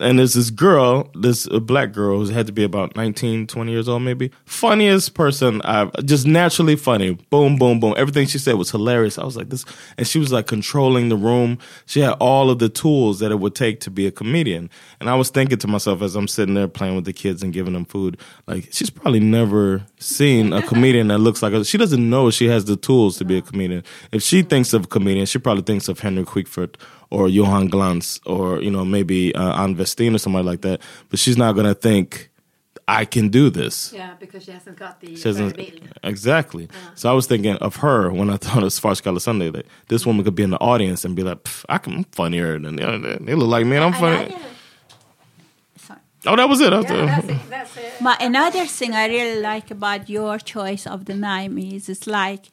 and 0.00 0.18
there's 0.18 0.34
this 0.34 0.50
girl, 0.50 1.10
this 1.14 1.46
black 1.46 1.92
girl 1.92 2.24
who 2.24 2.32
had 2.32 2.46
to 2.46 2.52
be 2.52 2.64
about 2.64 2.96
19, 2.96 3.46
20 3.46 3.72
years 3.72 3.88
old 3.88 4.02
maybe. 4.02 4.30
Funniest 4.44 5.14
person 5.14 5.62
I've 5.62 5.92
just 6.04 6.26
naturally 6.26 6.76
funny. 6.76 7.12
Boom, 7.30 7.56
boom, 7.56 7.80
boom. 7.80 7.94
Everything 7.96 8.26
she 8.26 8.38
said 8.38 8.54
was 8.54 8.70
hilarious. 8.70 9.18
I 9.18 9.24
was 9.24 9.36
like 9.36 9.50
this 9.50 9.64
and 9.96 10.06
she 10.06 10.18
was 10.18 10.32
like 10.32 10.46
controlling 10.46 11.08
the 11.08 11.16
room. 11.16 11.58
She 11.86 12.00
had 12.00 12.12
all 12.14 12.50
of 12.50 12.58
the 12.58 12.68
tools 12.68 13.20
that 13.20 13.30
it 13.30 13.38
would 13.38 13.54
take 13.54 13.80
to 13.80 13.90
be 13.90 14.06
a 14.06 14.10
comedian. 14.10 14.68
And 15.00 15.08
I 15.08 15.14
was 15.14 15.30
thinking 15.30 15.58
to 15.58 15.68
myself 15.68 16.02
as 16.02 16.16
I'm 16.16 16.28
sitting 16.28 16.54
there 16.54 16.68
playing 16.68 16.96
with 16.96 17.04
the 17.04 17.12
kids 17.12 17.42
and 17.42 17.52
giving 17.52 17.74
them 17.74 17.84
food, 17.84 18.18
like 18.46 18.68
she's 18.72 18.90
probably 18.90 19.20
never 19.20 19.84
seen 19.98 20.52
a 20.52 20.62
comedian 20.62 21.08
that 21.08 21.18
looks 21.18 21.42
like 21.42 21.52
her. 21.52 21.62
She 21.62 21.78
doesn't 21.78 22.10
know 22.10 22.30
she 22.30 22.48
has 22.48 22.64
the 22.64 22.76
tools 22.76 23.16
to 23.18 23.24
be 23.24 23.38
a 23.38 23.42
comedian. 23.42 23.84
If 24.12 24.22
she 24.22 24.42
thinks 24.42 24.72
of 24.72 24.88
comedian, 24.88 25.26
she 25.26 25.38
probably 25.38 25.62
thinks 25.62 25.88
of 25.88 26.00
Henry 26.00 26.24
Quickford 26.24 26.78
or 27.14 27.28
Johan 27.28 27.68
Glans 27.70 28.20
or 28.26 28.44
you 28.66 28.70
know 28.70 28.84
maybe 28.84 29.34
uh, 29.34 29.62
Ann 29.62 29.76
Westin 29.76 30.14
or 30.14 30.18
somebody 30.18 30.44
like 30.52 30.60
that. 30.62 30.80
But 31.10 31.18
she's 31.18 31.36
not 31.36 31.52
gonna 31.56 31.74
think 31.74 32.30
I 32.86 33.04
can 33.14 33.28
do 33.30 33.48
this. 33.50 33.92
Yeah, 33.94 34.12
because 34.20 34.44
she 34.44 34.52
hasn't 34.52 34.76
got 34.84 35.00
the 35.00 35.16
She 35.16 35.28
hasn't- 35.28 35.58
exactly. 36.02 36.68
So 36.94 37.10
I 37.10 37.14
was 37.14 37.26
thinking 37.26 37.56
of 37.68 37.76
her 37.76 38.10
when 38.18 38.28
I 38.30 38.36
thought 38.44 38.62
of 38.62 38.70
Svartskalle 38.78 39.20
Sunday. 39.20 39.50
That 39.50 39.66
this 39.88 40.04
woman 40.06 40.24
could 40.24 40.34
be 40.34 40.42
in 40.42 40.50
the 40.50 40.60
audience 40.60 41.04
and 41.06 41.16
be 41.16 41.22
like, 41.22 41.38
I 41.68 41.78
can, 41.78 41.92
I'm 41.94 42.04
funnier 42.12 42.58
than 42.58 42.76
the 42.76 42.84
other. 42.86 43.16
They 43.26 43.34
look 43.34 43.48
like 43.48 43.64
me, 43.66 43.76
and 43.76 43.84
I'm 43.86 43.92
funny. 43.94 44.30
Sorry. 45.78 46.00
Oh, 46.26 46.36
that 46.36 46.48
was 46.48 46.60
it. 46.60 46.70
That 46.70 46.82
was 46.82 46.90
Yeah, 46.90 47.04
it. 47.04 47.06
that's 47.06 47.28
it. 47.28 47.50
That's 47.50 47.76
it. 47.76 47.92
But 48.02 48.22
another 48.22 48.64
thing 48.66 48.92
I 48.94 49.06
really 49.08 49.40
like 49.42 49.70
about 49.70 50.08
your 50.08 50.38
choice 50.38 50.86
of 50.86 51.04
the 51.04 51.14
name 51.14 51.58
is 51.58 51.88
it's 51.88 52.06
like 52.06 52.44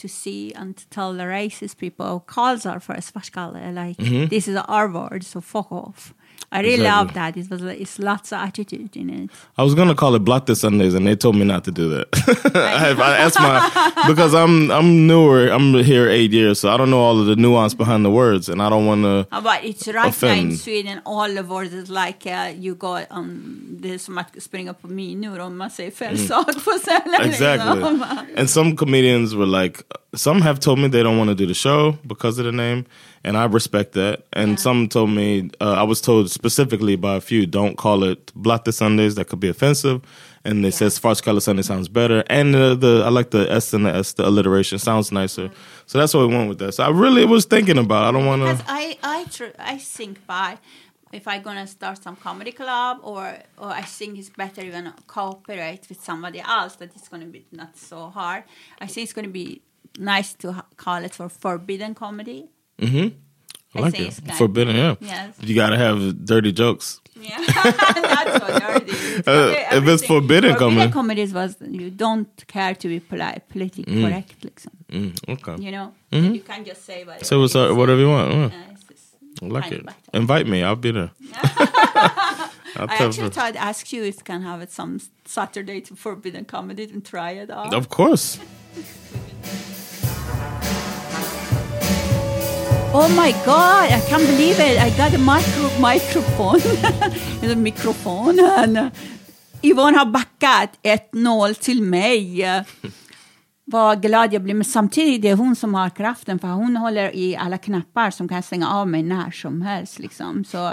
to 0.00 0.08
see 0.08 0.52
and 0.54 0.76
to 0.76 0.88
tell 0.88 1.12
the 1.12 1.24
racist 1.24 1.76
people 1.76 2.20
calls 2.20 2.66
are 2.66 2.80
for 2.80 2.94
Svartskalle, 2.94 3.74
like 3.74 3.98
mm-hmm. 3.98 4.26
this 4.26 4.48
is 4.48 4.56
our 4.56 4.88
word, 4.88 5.22
so 5.24 5.40
fuck 5.40 5.70
off. 5.70 6.14
I 6.52 6.60
really 6.62 6.74
Exactly. 6.74 6.90
love 6.90 7.14
that. 7.14 7.36
It 7.36 7.48
was 7.50 7.62
it's 7.62 7.98
lots 7.98 8.32
of 8.32 8.38
attitude 8.40 8.96
in 8.96 9.08
it. 9.10 9.30
I 9.56 9.62
was 9.62 9.74
gonna 9.74 9.94
call 9.94 10.14
it 10.16 10.24
Block 10.24 10.46
the 10.46 10.56
Sundays, 10.56 10.94
and 10.94 11.06
they 11.06 11.14
told 11.16 11.36
me 11.36 11.44
not 11.44 11.62
to 11.64 11.70
do 11.70 11.88
that. 11.90 12.06
I, 12.54 12.90
I 13.12 13.16
asked 13.18 13.38
my 13.40 13.58
because 14.08 14.34
I'm 14.34 14.70
I'm 14.70 15.06
newer. 15.06 15.48
I'm 15.48 15.74
here 15.84 16.08
eight 16.08 16.32
years, 16.32 16.58
so 16.60 16.68
I 16.68 16.76
don't 16.76 16.90
know 16.90 17.00
all 17.00 17.20
of 17.20 17.26
the 17.26 17.36
nuance 17.36 17.74
behind 17.76 18.04
the 18.04 18.10
words, 18.10 18.48
and 18.48 18.60
I 18.60 18.68
don't 18.68 18.86
want 18.86 19.02
to. 19.04 19.26
Uh, 19.36 19.40
But 19.40 19.64
it's 19.64 19.86
right 19.88 20.22
now 20.22 20.32
in. 20.34 20.56
Sweden, 20.56 21.00
all 21.06 21.28
the 21.34 21.42
words 21.44 21.72
is 21.72 21.88
like 21.88 22.26
uh, 22.26 22.52
you 22.58 22.74
go 22.74 22.98
on, 23.10 23.76
det 23.80 23.94
är 23.94 23.98
som 23.98 24.18
att 24.18 24.42
springa 24.42 24.74
på 24.74 24.88
minor 24.88 25.38
om 25.40 25.56
man 25.56 25.70
säger 25.70 25.90
fel 25.90 26.18
sak 26.18 26.46
på 26.64 26.70
scenen. 26.70 27.20
Exactly. 27.30 27.74
liksom. 27.74 28.04
And 28.36 28.50
some 28.50 28.76
comedians 28.76 29.34
were 29.34 29.62
like, 29.62 29.82
some 30.16 30.42
have 30.42 30.58
told 30.60 30.78
me 30.78 30.88
they 30.88 31.02
don't 31.02 31.18
want 31.18 31.30
to 31.30 31.34
do 31.34 31.46
the 31.46 31.54
show 31.54 31.96
because 32.02 32.40
of 32.40 32.44
the 32.46 32.52
name, 32.52 32.84
and 33.22 33.36
I 33.36 33.44
respect 33.44 33.92
that. 33.92 34.24
And 34.32 34.58
some 34.58 34.88
told 34.88 35.10
me, 35.10 35.50
uh, 35.60 35.72
I 35.72 35.82
was 35.82 36.00
told 36.00 36.30
specifically 36.30 36.96
by 36.96 37.16
a 37.16 37.20
few, 37.20 37.46
don't 37.46 37.76
call 37.76 38.02
it 38.04 38.26
Blatte 38.34 38.72
Sundays, 38.72 39.14
that 39.16 39.26
could 39.28 39.40
be 39.40 39.48
offensive. 39.48 40.00
And 40.42 40.64
they 40.64 40.70
said 40.70 40.90
Svartskalle 40.92 41.42
Sunday 41.42 41.62
sounds 41.62 41.88
better. 41.88 42.24
And 42.28 42.56
uh, 42.56 42.74
the 42.74 43.02
I 43.04 43.10
like 43.10 43.30
the 43.30 43.50
S 43.52 43.74
and 43.74 43.84
the 43.84 43.94
S, 43.94 44.14
the 44.14 44.26
alliteration 44.26 44.78
sounds 44.78 45.12
nicer. 45.12 45.50
So 45.84 45.98
that's 45.98 46.14
what 46.14 46.26
we 46.26 46.34
went 46.34 46.48
with 46.48 46.58
that. 46.60 46.72
So 46.72 46.84
I 46.84 46.88
really 46.90 47.26
was 47.26 47.44
thinking 47.44 47.76
about. 47.76 48.04
I 48.04 48.12
don't 48.12 48.24
want 48.24 48.42
to. 48.58 48.64
I, 48.66 48.96
I, 49.02 49.24
tr- 49.24 49.56
I 49.58 49.76
think 49.76 50.26
by 50.26 50.56
if 51.12 51.26
I'm 51.28 51.42
gonna 51.42 51.66
start 51.66 52.02
some 52.02 52.16
comedy 52.16 52.52
club 52.52 53.00
or 53.02 53.36
or 53.58 53.68
I 53.68 53.82
think 53.82 54.18
it's 54.18 54.30
better 54.30 54.62
even 54.62 54.92
cooperate 55.06 55.86
with 55.88 56.02
somebody 56.02 56.40
else 56.40 56.76
that 56.76 56.94
it's 56.96 57.08
gonna 57.08 57.26
be 57.26 57.44
not 57.52 57.76
so 57.76 58.08
hard. 58.08 58.44
I 58.80 58.86
think 58.86 59.04
it's 59.04 59.12
gonna 59.12 59.28
be 59.28 59.60
nice 59.98 60.32
to 60.34 60.52
ha- 60.52 60.66
call 60.76 61.04
it 61.04 61.14
for 61.14 61.28
forbidden 61.28 61.94
comedy. 61.94 62.48
I 62.82 63.80
like 63.80 63.94
it. 64.00 64.06
it's 64.08 64.20
kind- 64.20 64.36
Forbidden, 64.38 64.74
yeah. 64.76 64.94
Yes. 65.00 65.34
You 65.40 65.54
got 65.54 65.70
to 65.70 65.76
have 65.78 66.24
dirty 66.24 66.52
jokes. 66.52 67.00
Yeah, 67.14 67.38
not 67.38 68.28
so 68.40 68.58
dirty. 68.58 68.92
It's 68.92 69.28
Uh, 69.28 69.52
if 69.52 69.56
it's 69.58 69.72
everything- 69.72 70.08
forbidden 70.08 70.54
comedy. 70.56 70.90
comedies 70.92 71.32
was 71.32 71.56
you 71.60 71.90
don't 71.90 72.28
care 72.48 72.74
to 72.74 72.88
be 72.88 72.98
polite, 73.00 73.42
politically 73.48 74.02
correct, 74.02 74.34
liksom. 74.42 74.72
Mm, 74.90 75.12
okay. 75.34 75.56
You 75.64 75.70
know, 75.70 75.92
you 76.10 76.40
can 76.40 76.64
just 76.64 76.84
say 76.84 77.04
whatever. 77.04 77.24
Say 77.24 77.36
what's 77.36 77.54
up, 77.54 77.76
whatever 77.76 78.00
you 78.00 78.08
want. 78.08 78.32
yeah. 78.32 78.48
Yeah, 78.48 78.72
it's 78.72 78.84
just 78.84 79.42
I 79.42 79.46
like 79.46 79.70
it. 79.72 79.86
of. 79.86 79.94
Invite 80.14 80.46
me. 80.48 80.62
I'll 80.62 80.76
be 80.76 80.92
there. 80.92 81.10
I'll 82.76 82.88
I 82.88 82.96
tell 82.96 83.08
actually 83.08 83.24
you. 83.24 83.30
thought 83.30 83.56
ask 83.56 83.92
you 83.92 84.02
if 84.04 84.16
you 84.16 84.24
can 84.24 84.42
have 84.42 84.62
it 84.62 84.70
some 84.72 84.98
Saturday 85.26 85.80
to 85.82 85.94
forbidden 85.94 86.44
comedy 86.44 86.84
and 86.92 87.04
try 87.04 87.32
it 87.42 87.50
out. 87.50 87.74
Of 87.74 87.88
course. 87.88 88.38
Oh 92.92 93.08
my 93.08 93.32
god, 93.44 93.88
I 93.88 94.00
can't 94.08 94.26
believe 94.26 94.58
it. 94.58 94.76
I 94.76 94.90
got 94.90 95.14
a 95.14 95.18
micro 95.18 95.70
microphone. 95.90 96.60
en 97.52 97.62
mikrofon. 97.62 98.90
Yvonne 99.62 99.98
har 99.98 100.06
backat 100.06 100.70
1-0 101.12 101.54
till 101.54 101.82
mig. 101.82 102.44
Vad 103.64 104.02
glad 104.02 104.32
jag 104.32 104.42
blir. 104.42 104.54
Men 104.54 104.64
samtidigt 104.64 105.24
är 105.24 105.28
det 105.28 105.34
hon 105.34 105.56
som 105.56 105.74
har 105.74 105.90
kraften 105.90 106.38
för 106.38 106.48
hon 106.48 106.76
håller 106.76 107.16
i 107.16 107.36
alla 107.36 107.58
knappar 107.58 108.10
som 108.10 108.28
kan 108.28 108.42
stänga 108.42 108.70
av 108.70 108.88
mig 108.88 109.02
när 109.02 109.30
som 109.30 109.62
helst. 109.62 109.98
Liksom. 109.98 110.44
Så 110.44 110.72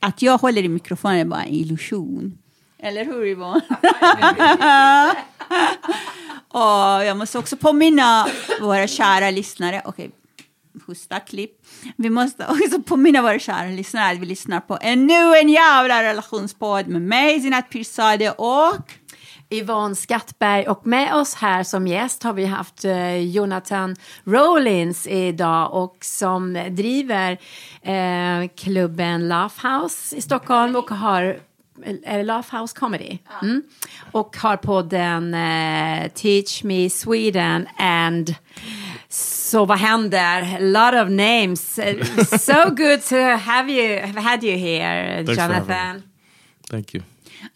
att 0.00 0.22
jag 0.22 0.38
håller 0.38 0.62
i 0.62 0.68
mikrofonen 0.68 1.18
är 1.18 1.24
bara 1.24 1.42
en 1.42 1.54
illusion. 1.54 2.38
Eller 2.78 3.04
hur 3.04 3.26
Yvonne? 3.26 3.60
Och 6.48 7.04
jag 7.04 7.16
måste 7.16 7.38
också 7.38 7.56
påminna 7.56 8.26
våra 8.60 8.86
kära 8.86 9.30
lyssnare. 9.30 9.82
Okay, 9.84 10.08
schyssta 10.80 11.20
klipp. 11.20 11.50
Vi 11.96 12.10
måste 12.10 12.46
också 12.46 12.82
påminna 12.82 13.22
våra 13.22 13.38
kära 13.38 13.68
lyssnare 13.68 14.12
att 14.12 14.18
vi 14.18 14.26
lyssnar 14.26 14.60
på 14.60 14.78
ännu 14.80 15.36
en 15.36 15.48
jävla 15.48 16.02
relationspodd 16.02 16.86
med 16.86 17.02
mig, 17.02 17.40
Zinat 17.40 17.70
Pirzadeh 17.70 18.32
och 18.32 18.92
Yvonne 19.50 19.94
Skattberg 19.94 20.66
och 20.66 20.86
med 20.86 21.14
oss 21.14 21.34
här 21.34 21.62
som 21.62 21.86
gäst 21.86 22.22
har 22.22 22.32
vi 22.32 22.44
haft 22.44 22.84
eh, 22.84 23.16
Jonathan 23.16 23.96
Rollins 24.24 25.06
idag 25.06 25.72
och 25.72 25.96
som 26.00 26.52
driver 26.70 27.38
eh, 27.82 28.48
klubben 28.56 29.28
Laugh 29.28 29.66
House 29.66 30.16
i 30.16 30.20
Stockholm 30.20 30.76
och 30.76 30.90
har 30.90 31.40
är 32.04 32.18
det 32.18 32.24
Laugh 32.24 32.56
House 32.56 32.78
Comedy? 32.78 33.18
Mm. 33.42 33.62
Och 34.12 34.36
har 34.36 34.56
podden 34.56 35.34
eh, 35.34 36.08
Teach 36.08 36.64
Me 36.64 36.90
Sweden 36.90 37.66
and 37.78 38.34
så 39.48 39.64
vad 39.64 39.78
händer? 39.78 40.56
A 40.56 40.58
lot 40.60 40.94
of 40.94 41.08
names. 41.08 41.60
So 42.44 42.70
good 42.70 43.02
to 43.08 43.16
have 43.16 43.70
you, 43.70 43.98
have 43.98 44.22
had 44.22 44.44
you 44.44 44.56
here, 44.56 45.24
Thanks 45.24 45.36
Jonathan. 45.36 46.02
Thank 46.70 46.94
you. 46.94 47.02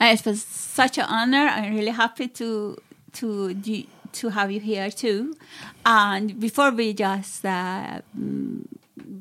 Uh, 0.00 0.12
it 0.14 0.26
was 0.26 0.42
such 0.44 0.98
an 0.98 1.04
honor. 1.08 1.48
I'm 1.48 1.74
really 1.74 1.92
happy 1.92 2.28
to 2.28 2.76
to 3.12 3.54
to 4.12 4.28
have 4.30 4.50
you 4.50 4.60
here 4.60 4.90
too. 4.90 5.34
And 5.84 6.40
before 6.40 6.70
we 6.70 6.94
just 6.94 7.44
uh, 7.44 8.00
mm, 8.18 8.64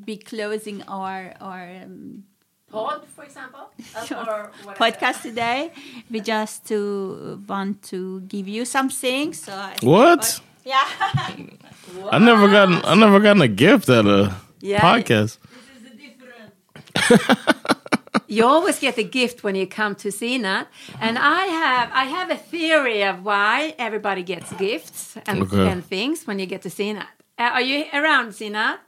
be 0.04 0.16
closing 0.16 0.82
our 0.88 1.34
our 1.40 1.68
um, 1.84 2.24
Pod, 2.70 3.02
for 3.14 3.24
example? 3.24 3.70
podcast 4.78 5.22
today, 5.22 5.70
we 6.10 6.20
just 6.20 6.64
to 6.68 7.42
want 7.46 7.82
to 7.82 8.20
give 8.20 8.48
you 8.48 8.64
something. 8.64 9.34
So 9.34 9.52
I 9.52 9.74
think 9.76 11.60
What? 12.00 12.14
I 12.14 12.18
never 12.18 12.48
gotten. 12.48 12.80
I 12.84 12.94
never 12.94 13.20
gotten 13.20 13.42
a 13.42 13.48
gift 13.48 13.88
at 13.88 14.06
a 14.06 14.34
Yeah. 14.60 14.80
podcast. 14.80 15.38
You 18.28 18.46
always 18.46 18.78
get 18.78 18.96
a 18.96 19.02
gift 19.02 19.44
when 19.44 19.54
you 19.54 19.66
come 19.66 19.94
to 19.96 20.08
Zinat, 20.08 20.66
and 21.00 21.18
I 21.18 21.44
have 21.44 21.90
I 21.92 22.04
have 22.04 22.30
a 22.30 22.36
theory 22.36 23.02
of 23.04 23.24
why 23.26 23.74
everybody 23.78 24.22
gets 24.22 24.50
gifts 24.54 25.18
and, 25.26 25.42
Okay. 25.42 25.68
and 25.68 25.84
things 25.84 26.26
when 26.26 26.38
you 26.38 26.46
get 26.46 26.62
to 26.62 26.70
Zinat. 26.70 27.06
Uh, 27.38 27.50
are 27.52 27.60
you 27.60 27.84
around 27.92 28.28
Zinat? 28.32 28.78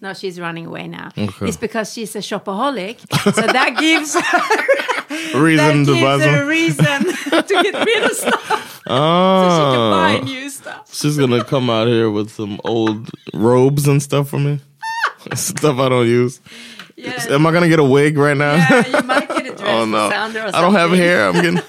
No, 0.00 0.14
she's 0.14 0.40
running 0.40 0.64
away 0.66 0.88
now. 0.88 1.10
Okay. 1.18 1.46
It's 1.48 1.58
because 1.58 1.92
she's 1.92 2.16
a 2.16 2.20
shopaholic, 2.20 2.96
so 3.34 3.42
that 3.42 3.76
gives 3.80 4.14
that 4.14 5.32
Reason 5.34 5.84
to 5.84 5.94
gives 5.94 6.24
her 6.24 6.42
a 6.42 6.46
reason 6.46 7.04
to 7.48 7.62
get 7.62 7.74
rid 7.84 8.04
of 8.04 8.12
stuff. 8.12 8.82
So 8.86 9.48
she 9.56 9.64
can 9.74 9.90
buy 9.90 10.18
Oh, 10.20 10.24
new 10.24 10.48
stuff. 10.48 10.93
She's 11.04 11.18
gonna 11.18 11.44
come 11.44 11.68
out 11.68 11.86
here 11.86 12.08
with 12.08 12.30
some 12.30 12.58
old 12.64 13.10
robes 13.34 13.86
and 13.86 14.02
stuff 14.02 14.30
for 14.30 14.38
me. 14.38 14.58
stuff 15.34 15.78
I 15.78 15.90
don't 15.90 16.06
use. 16.06 16.40
Yeah, 16.96 17.22
Am 17.28 17.46
I 17.46 17.52
gonna 17.52 17.68
get 17.68 17.78
a 17.78 17.84
wig 17.84 18.16
right 18.16 18.36
now? 18.36 18.54
yeah 18.54 18.86
you 18.86 19.02
might 19.06 19.28
get 19.28 19.46
a 19.46 19.50
oh, 19.52 19.54
dress 19.54 19.66
oh 19.66 19.84
no, 19.84 20.06
or 20.08 20.56
I 20.56 20.60
don't 20.62 20.72
have 20.72 20.92
hair. 20.92 21.28
I'm 21.28 21.34
getting, 21.34 21.60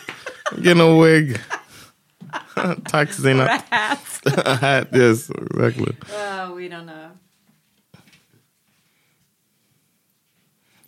I'm 0.52 0.62
getting 0.62 0.82
a 0.82 0.96
wig. 0.96 1.40
Taxina. 2.56 3.46
Or 3.46 3.50
a 3.50 3.58
hat. 3.58 4.22
a 4.26 4.56
hat. 4.56 4.88
Yes, 4.94 5.30
exactly. 5.30 5.98
Oh, 6.14 6.54
we 6.56 6.70
don't 6.70 6.86
know. 6.86 7.12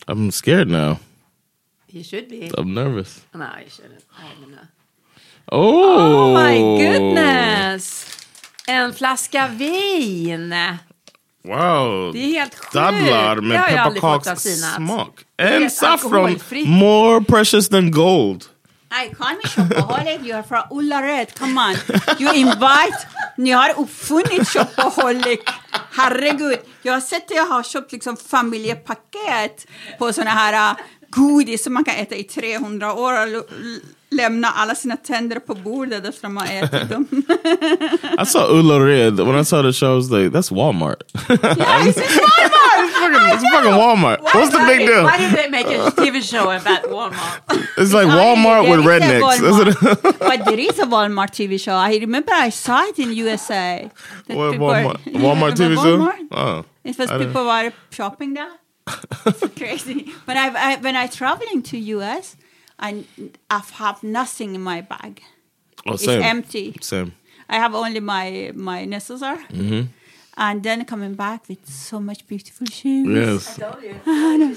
I'm 0.06 0.30
scared 0.30 0.68
now. 0.68 1.00
You 1.90 2.02
should 2.02 2.28
be. 2.28 2.50
I'm 2.56 2.72
nervous. 2.72 3.26
No, 3.34 3.50
you 3.62 3.68
shouldn't. 3.68 4.04
I 4.18 4.28
don't 4.40 4.52
know. 4.52 4.68
Oh, 5.52 6.30
Oh 6.30 6.34
my 6.34 6.54
goodness! 6.78 8.17
En 8.68 8.94
flaska 8.94 9.48
vin. 9.48 10.54
Wow. 11.44 12.12
Det 12.12 12.18
är 12.18 12.32
helt 12.32 12.54
sjukt. 12.54 12.72
Dadlar 12.72 13.36
med 13.36 13.66
pepparkakssmak. 13.66 15.24
Vet, 15.36 15.72
saffron. 15.72 16.40
More 16.66 17.24
precious 17.24 17.68
than 17.68 17.90
gold. 17.90 18.44
I 18.90 19.14
call 19.14 19.36
me 19.36 19.48
shopaholic. 19.48 20.26
You 20.26 20.36
are 20.36 20.42
from 20.42 20.62
Ullared. 20.70 21.34
Come 21.38 21.60
on. 21.60 21.76
You 22.18 22.34
invite. 22.34 22.98
Ni 23.36 23.50
har 23.50 23.80
uppfunnit 23.80 24.48
shopaholic. 24.48 25.40
Herregud. 25.90 26.58
Jag 26.82 26.92
har 26.92 27.00
sett 27.00 27.30
att 27.30 27.36
jag 27.36 27.46
har 27.46 27.62
köpt 27.62 27.92
liksom 27.92 28.16
familjepaket 28.16 29.66
på 29.98 30.12
såna 30.12 30.30
här 30.30 30.72
uh, 30.72 30.78
godis 31.10 31.64
som 31.64 31.74
man 31.74 31.84
kan 31.84 31.94
äta 31.94 32.14
i 32.16 32.24
300 32.24 32.92
år 32.92 33.36
och 33.36 33.44
lämna 34.10 34.48
alla 34.48 34.74
sina 34.74 34.96
tänder 34.96 35.38
på 35.38 35.54
bordet 35.54 36.06
efter 36.06 36.28
man 36.28 36.46
har 36.46 36.54
ätit 36.54 36.88
dem. 36.88 37.06
I 38.22 38.26
saw 38.26 38.58
Ullared 38.58 39.20
when 39.20 39.40
I 39.40 39.44
saw 39.44 39.62
the 39.62 39.72
show. 39.72 39.92
I 39.92 39.96
was 39.96 40.10
like, 40.10 40.30
"That's 40.30 40.50
Walmart." 40.50 41.02
yeah, 41.28 41.86
it's 41.88 41.98
Walmart! 41.98 42.90
fucking, 43.00 43.34
it's 43.34 43.50
fucking 43.52 43.72
Walmart. 43.72 44.20
What's 44.22 44.50
the 44.50 44.64
big 44.66 44.86
deal? 44.86 45.04
Why 45.04 45.18
did 45.18 45.32
they 45.36 45.48
make 45.48 45.66
a 45.66 45.90
TV 45.90 46.22
show 46.22 46.50
about 46.50 46.82
Walmart? 46.84 47.40
It's 47.76 47.92
like 47.92 48.08
Walmart 48.08 48.70
with 48.70 48.80
rednecks. 48.86 49.22
Walmart. 49.22 49.50
Isn't 49.50 49.68
it? 49.68 50.18
but 50.18 50.44
there 50.44 50.60
is 50.60 50.78
a 50.78 50.86
Walmart 50.86 51.30
TV 51.30 51.60
show. 51.60 51.74
I 51.74 51.96
remember 51.96 52.32
I 52.32 52.50
saw 52.50 52.84
it 52.84 52.98
in 52.98 53.12
USA. 53.12 53.90
What 54.26 54.54
Walmart? 54.56 54.98
Walmart 55.24 55.52
TV 55.52 55.68
remember 55.68 55.82
show? 55.82 55.98
Walmart? 55.98 56.28
Oh. 56.30 56.64
It 56.84 56.98
was 56.98 57.10
people 57.10 57.44
were 57.44 57.72
shopping 57.90 58.34
there. 58.34 58.52
It's 59.26 59.54
crazy. 59.56 60.12
But 60.26 60.36
I, 60.36 60.72
I, 60.72 60.76
when 60.76 60.96
I 60.96 61.06
traveling 61.06 61.62
to 61.64 61.78
US, 61.78 62.36
I, 62.78 63.04
I 63.50 63.62
have 63.72 64.02
nothing 64.02 64.54
in 64.54 64.60
my 64.62 64.80
bag. 64.82 65.22
Oh, 65.86 65.94
It's 65.94 66.04
same. 66.04 66.22
empty. 66.22 66.76
Same. 66.80 67.12
I 67.48 67.56
have 67.56 67.74
only 67.74 68.00
my 68.00 68.52
my 68.54 68.84
necessary. 68.84 69.44
Mm-hmm. 69.52 69.82
And 70.40 70.62
then 70.62 70.84
coming 70.84 71.14
back 71.14 71.48
with 71.48 71.68
so 71.68 71.98
much 71.98 72.24
beautiful 72.28 72.64
shoes. 72.68 73.08
Yes. 73.08 73.58
I 74.06 74.54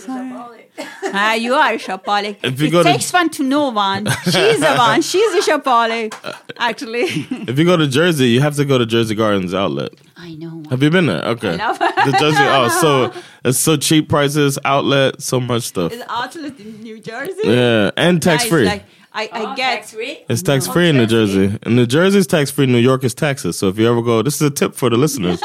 Ah, 1.13 1.33
you 1.33 1.55
are 1.55 1.73
a 1.73 1.77
shopaholic. 1.77 2.37
If 2.43 2.61
you 2.61 2.67
it 2.67 2.71
go 2.71 2.83
to- 2.83 2.89
takes 2.91 3.11
one 3.11 3.29
to 3.31 3.43
know 3.43 3.69
one. 3.71 4.05
She's 4.25 4.59
the 4.59 4.75
one. 4.77 5.01
She's 5.01 5.33
a 5.47 5.51
shopaholic, 5.51 6.13
actually. 6.57 7.05
If 7.51 7.57
you 7.57 7.65
go 7.65 7.75
to 7.77 7.87
Jersey, 7.87 8.29
you 8.29 8.41
have 8.41 8.55
to 8.57 8.65
go 8.65 8.77
to 8.77 8.85
Jersey 8.85 9.15
Gardens 9.15 9.53
outlet. 9.55 9.91
I 10.15 10.35
know. 10.35 10.63
Have 10.69 10.83
you 10.83 10.91
been 10.91 11.07
there? 11.07 11.23
Okay. 11.33 11.57
love- 11.57 11.79
the 11.79 12.15
Jersey. 12.19 12.37
Oh, 12.43 12.67
so 12.69 13.21
it's 13.43 13.57
so 13.57 13.75
cheap 13.75 14.07
prices, 14.07 14.59
outlet, 14.63 15.19
so 15.21 15.39
much 15.39 15.63
stuff. 15.63 15.91
It's 15.93 16.03
outlet 16.07 16.59
in 16.59 16.81
New 16.83 16.99
Jersey. 16.99 17.41
Yeah, 17.43 17.89
and 17.97 18.21
tax 18.21 18.45
free. 18.45 18.65
Like, 18.65 18.85
I, 19.13 19.27
I 19.33 19.55
get. 19.55 19.75
tax 19.75 19.91
free? 19.93 20.23
It's 20.29 20.41
tax 20.41 20.67
free 20.67 20.87
in 20.89 20.95
New 20.95 21.05
Jersey. 21.07 21.57
In 21.63 21.75
New 21.75 21.85
Jersey, 21.85 22.19
it's 22.19 22.27
tax 22.27 22.49
free. 22.49 22.65
New 22.65 22.77
York 22.77 23.03
is 23.03 23.13
taxes. 23.13 23.57
So 23.57 23.67
if 23.67 23.77
you 23.77 23.89
ever 23.91 24.01
go, 24.01 24.21
this 24.21 24.35
is 24.35 24.41
a 24.43 24.49
tip 24.49 24.73
for 24.73 24.89
the 24.89 24.95
listeners. 24.95 25.41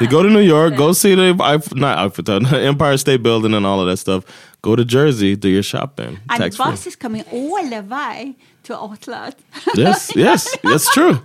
You 0.00 0.08
go 0.08 0.22
to 0.22 0.28
New 0.30 0.40
York, 0.40 0.76
go 0.76 0.92
see 0.92 1.14
the 1.14 1.34
not 1.74 1.98
Eiffel 1.98 2.24
Tower, 2.24 2.54
Empire 2.60 2.96
State 2.96 3.22
Building 3.22 3.54
and 3.54 3.66
all 3.66 3.80
of 3.80 3.86
that 3.86 3.96
stuff. 3.98 4.24
Go 4.62 4.76
to 4.76 4.84
Jersey, 4.84 5.36
do 5.36 5.48
your 5.48 5.62
shopping. 5.62 6.18
And 6.28 6.40
tax 6.42 6.56
the 6.56 6.62
free. 6.64 6.72
bus 6.72 6.86
is 6.86 6.96
coming 6.96 7.24
all 7.32 7.64
the 7.68 7.82
way 7.82 8.36
to 8.64 8.76
outlet. 8.76 9.38
Yes, 9.74 10.10
yes, 10.16 10.56
that's 10.62 10.92
true. 10.92 11.18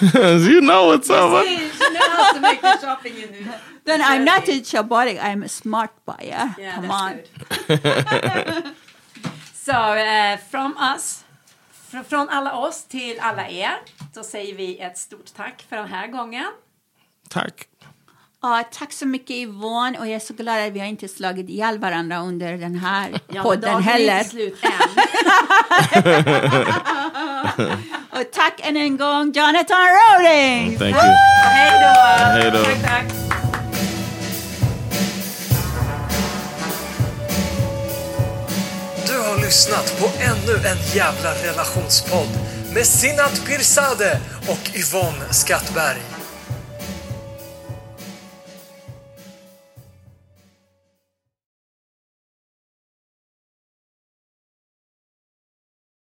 you 0.14 0.60
know 0.60 0.86
what's 0.86 1.10
up. 1.10 1.30
huh? 1.32 2.34
to 2.34 2.40
make 2.40 2.60
the 2.60 2.78
shopping 2.80 3.14
in 3.14 3.30
New 3.32 3.52
then 3.84 4.00
I'm 4.00 4.24
not 4.24 4.48
a 4.48 4.60
shopaholic. 4.62 5.18
I'm 5.20 5.42
a 5.42 5.48
smart 5.48 5.90
buyer. 6.04 6.54
Yeah, 6.58 6.74
Come 6.76 6.88
that's 6.88 7.02
on. 7.02 7.20
good. 7.66 8.74
Så 9.54 9.94
eh, 9.94 10.38
from 10.50 10.76
us, 10.96 11.24
fr- 11.90 12.02
från 12.08 12.28
alla 12.28 12.52
oss 12.56 12.84
till 12.84 13.20
alla 13.20 13.48
er, 13.48 13.76
så 14.14 14.22
säger 14.24 14.56
vi 14.56 14.78
ett 14.78 14.98
stort 14.98 15.34
tack 15.36 15.64
för 15.68 15.76
den 15.76 15.88
här 15.88 16.06
gången. 16.06 16.46
Tack. 17.28 17.66
Ja, 18.42 18.64
tack 18.72 18.92
så 18.92 19.06
mycket 19.06 19.30
Yvonne 19.30 19.98
och 19.98 20.06
jag 20.06 20.14
är 20.14 20.18
så 20.18 20.34
glad 20.34 20.66
att 20.66 20.72
vi 20.72 20.80
har 20.80 20.86
inte 20.86 21.08
slagit 21.08 21.48
ihjäl 21.48 21.78
varandra 21.78 22.18
under 22.18 22.52
den 22.52 22.74
här 22.74 23.10
Ja, 23.32 23.42
podden 23.42 23.60
dagen 23.60 23.76
är 23.76 23.80
heller. 23.82 24.18
inte 24.18 24.30
slut 24.30 24.56
än. 24.62 24.70
Och 28.20 28.30
tack 28.32 28.60
än 28.62 28.76
en 28.76 28.96
gång 28.96 29.32
Jonathan 29.34 29.86
Rowling! 29.98 30.78
Thank 30.78 30.94
you. 30.94 31.00
Hej 31.44 31.80
då! 31.80 31.86
Hej 32.40 32.50
då. 32.50 32.58
Tack, 32.64 32.82
tack. 32.82 33.04
Du 39.06 39.18
har 39.18 39.36
lyssnat 39.44 40.00
på 40.00 40.06
ännu 40.20 40.66
en 40.68 40.78
jävla 40.94 41.34
relationspodd 41.34 42.28
med 42.74 42.86
Sinat 42.86 43.44
Pirzadeh 43.46 44.16
och 44.48 44.70
Yvonne 44.76 45.32
Skattberg. 45.32 46.00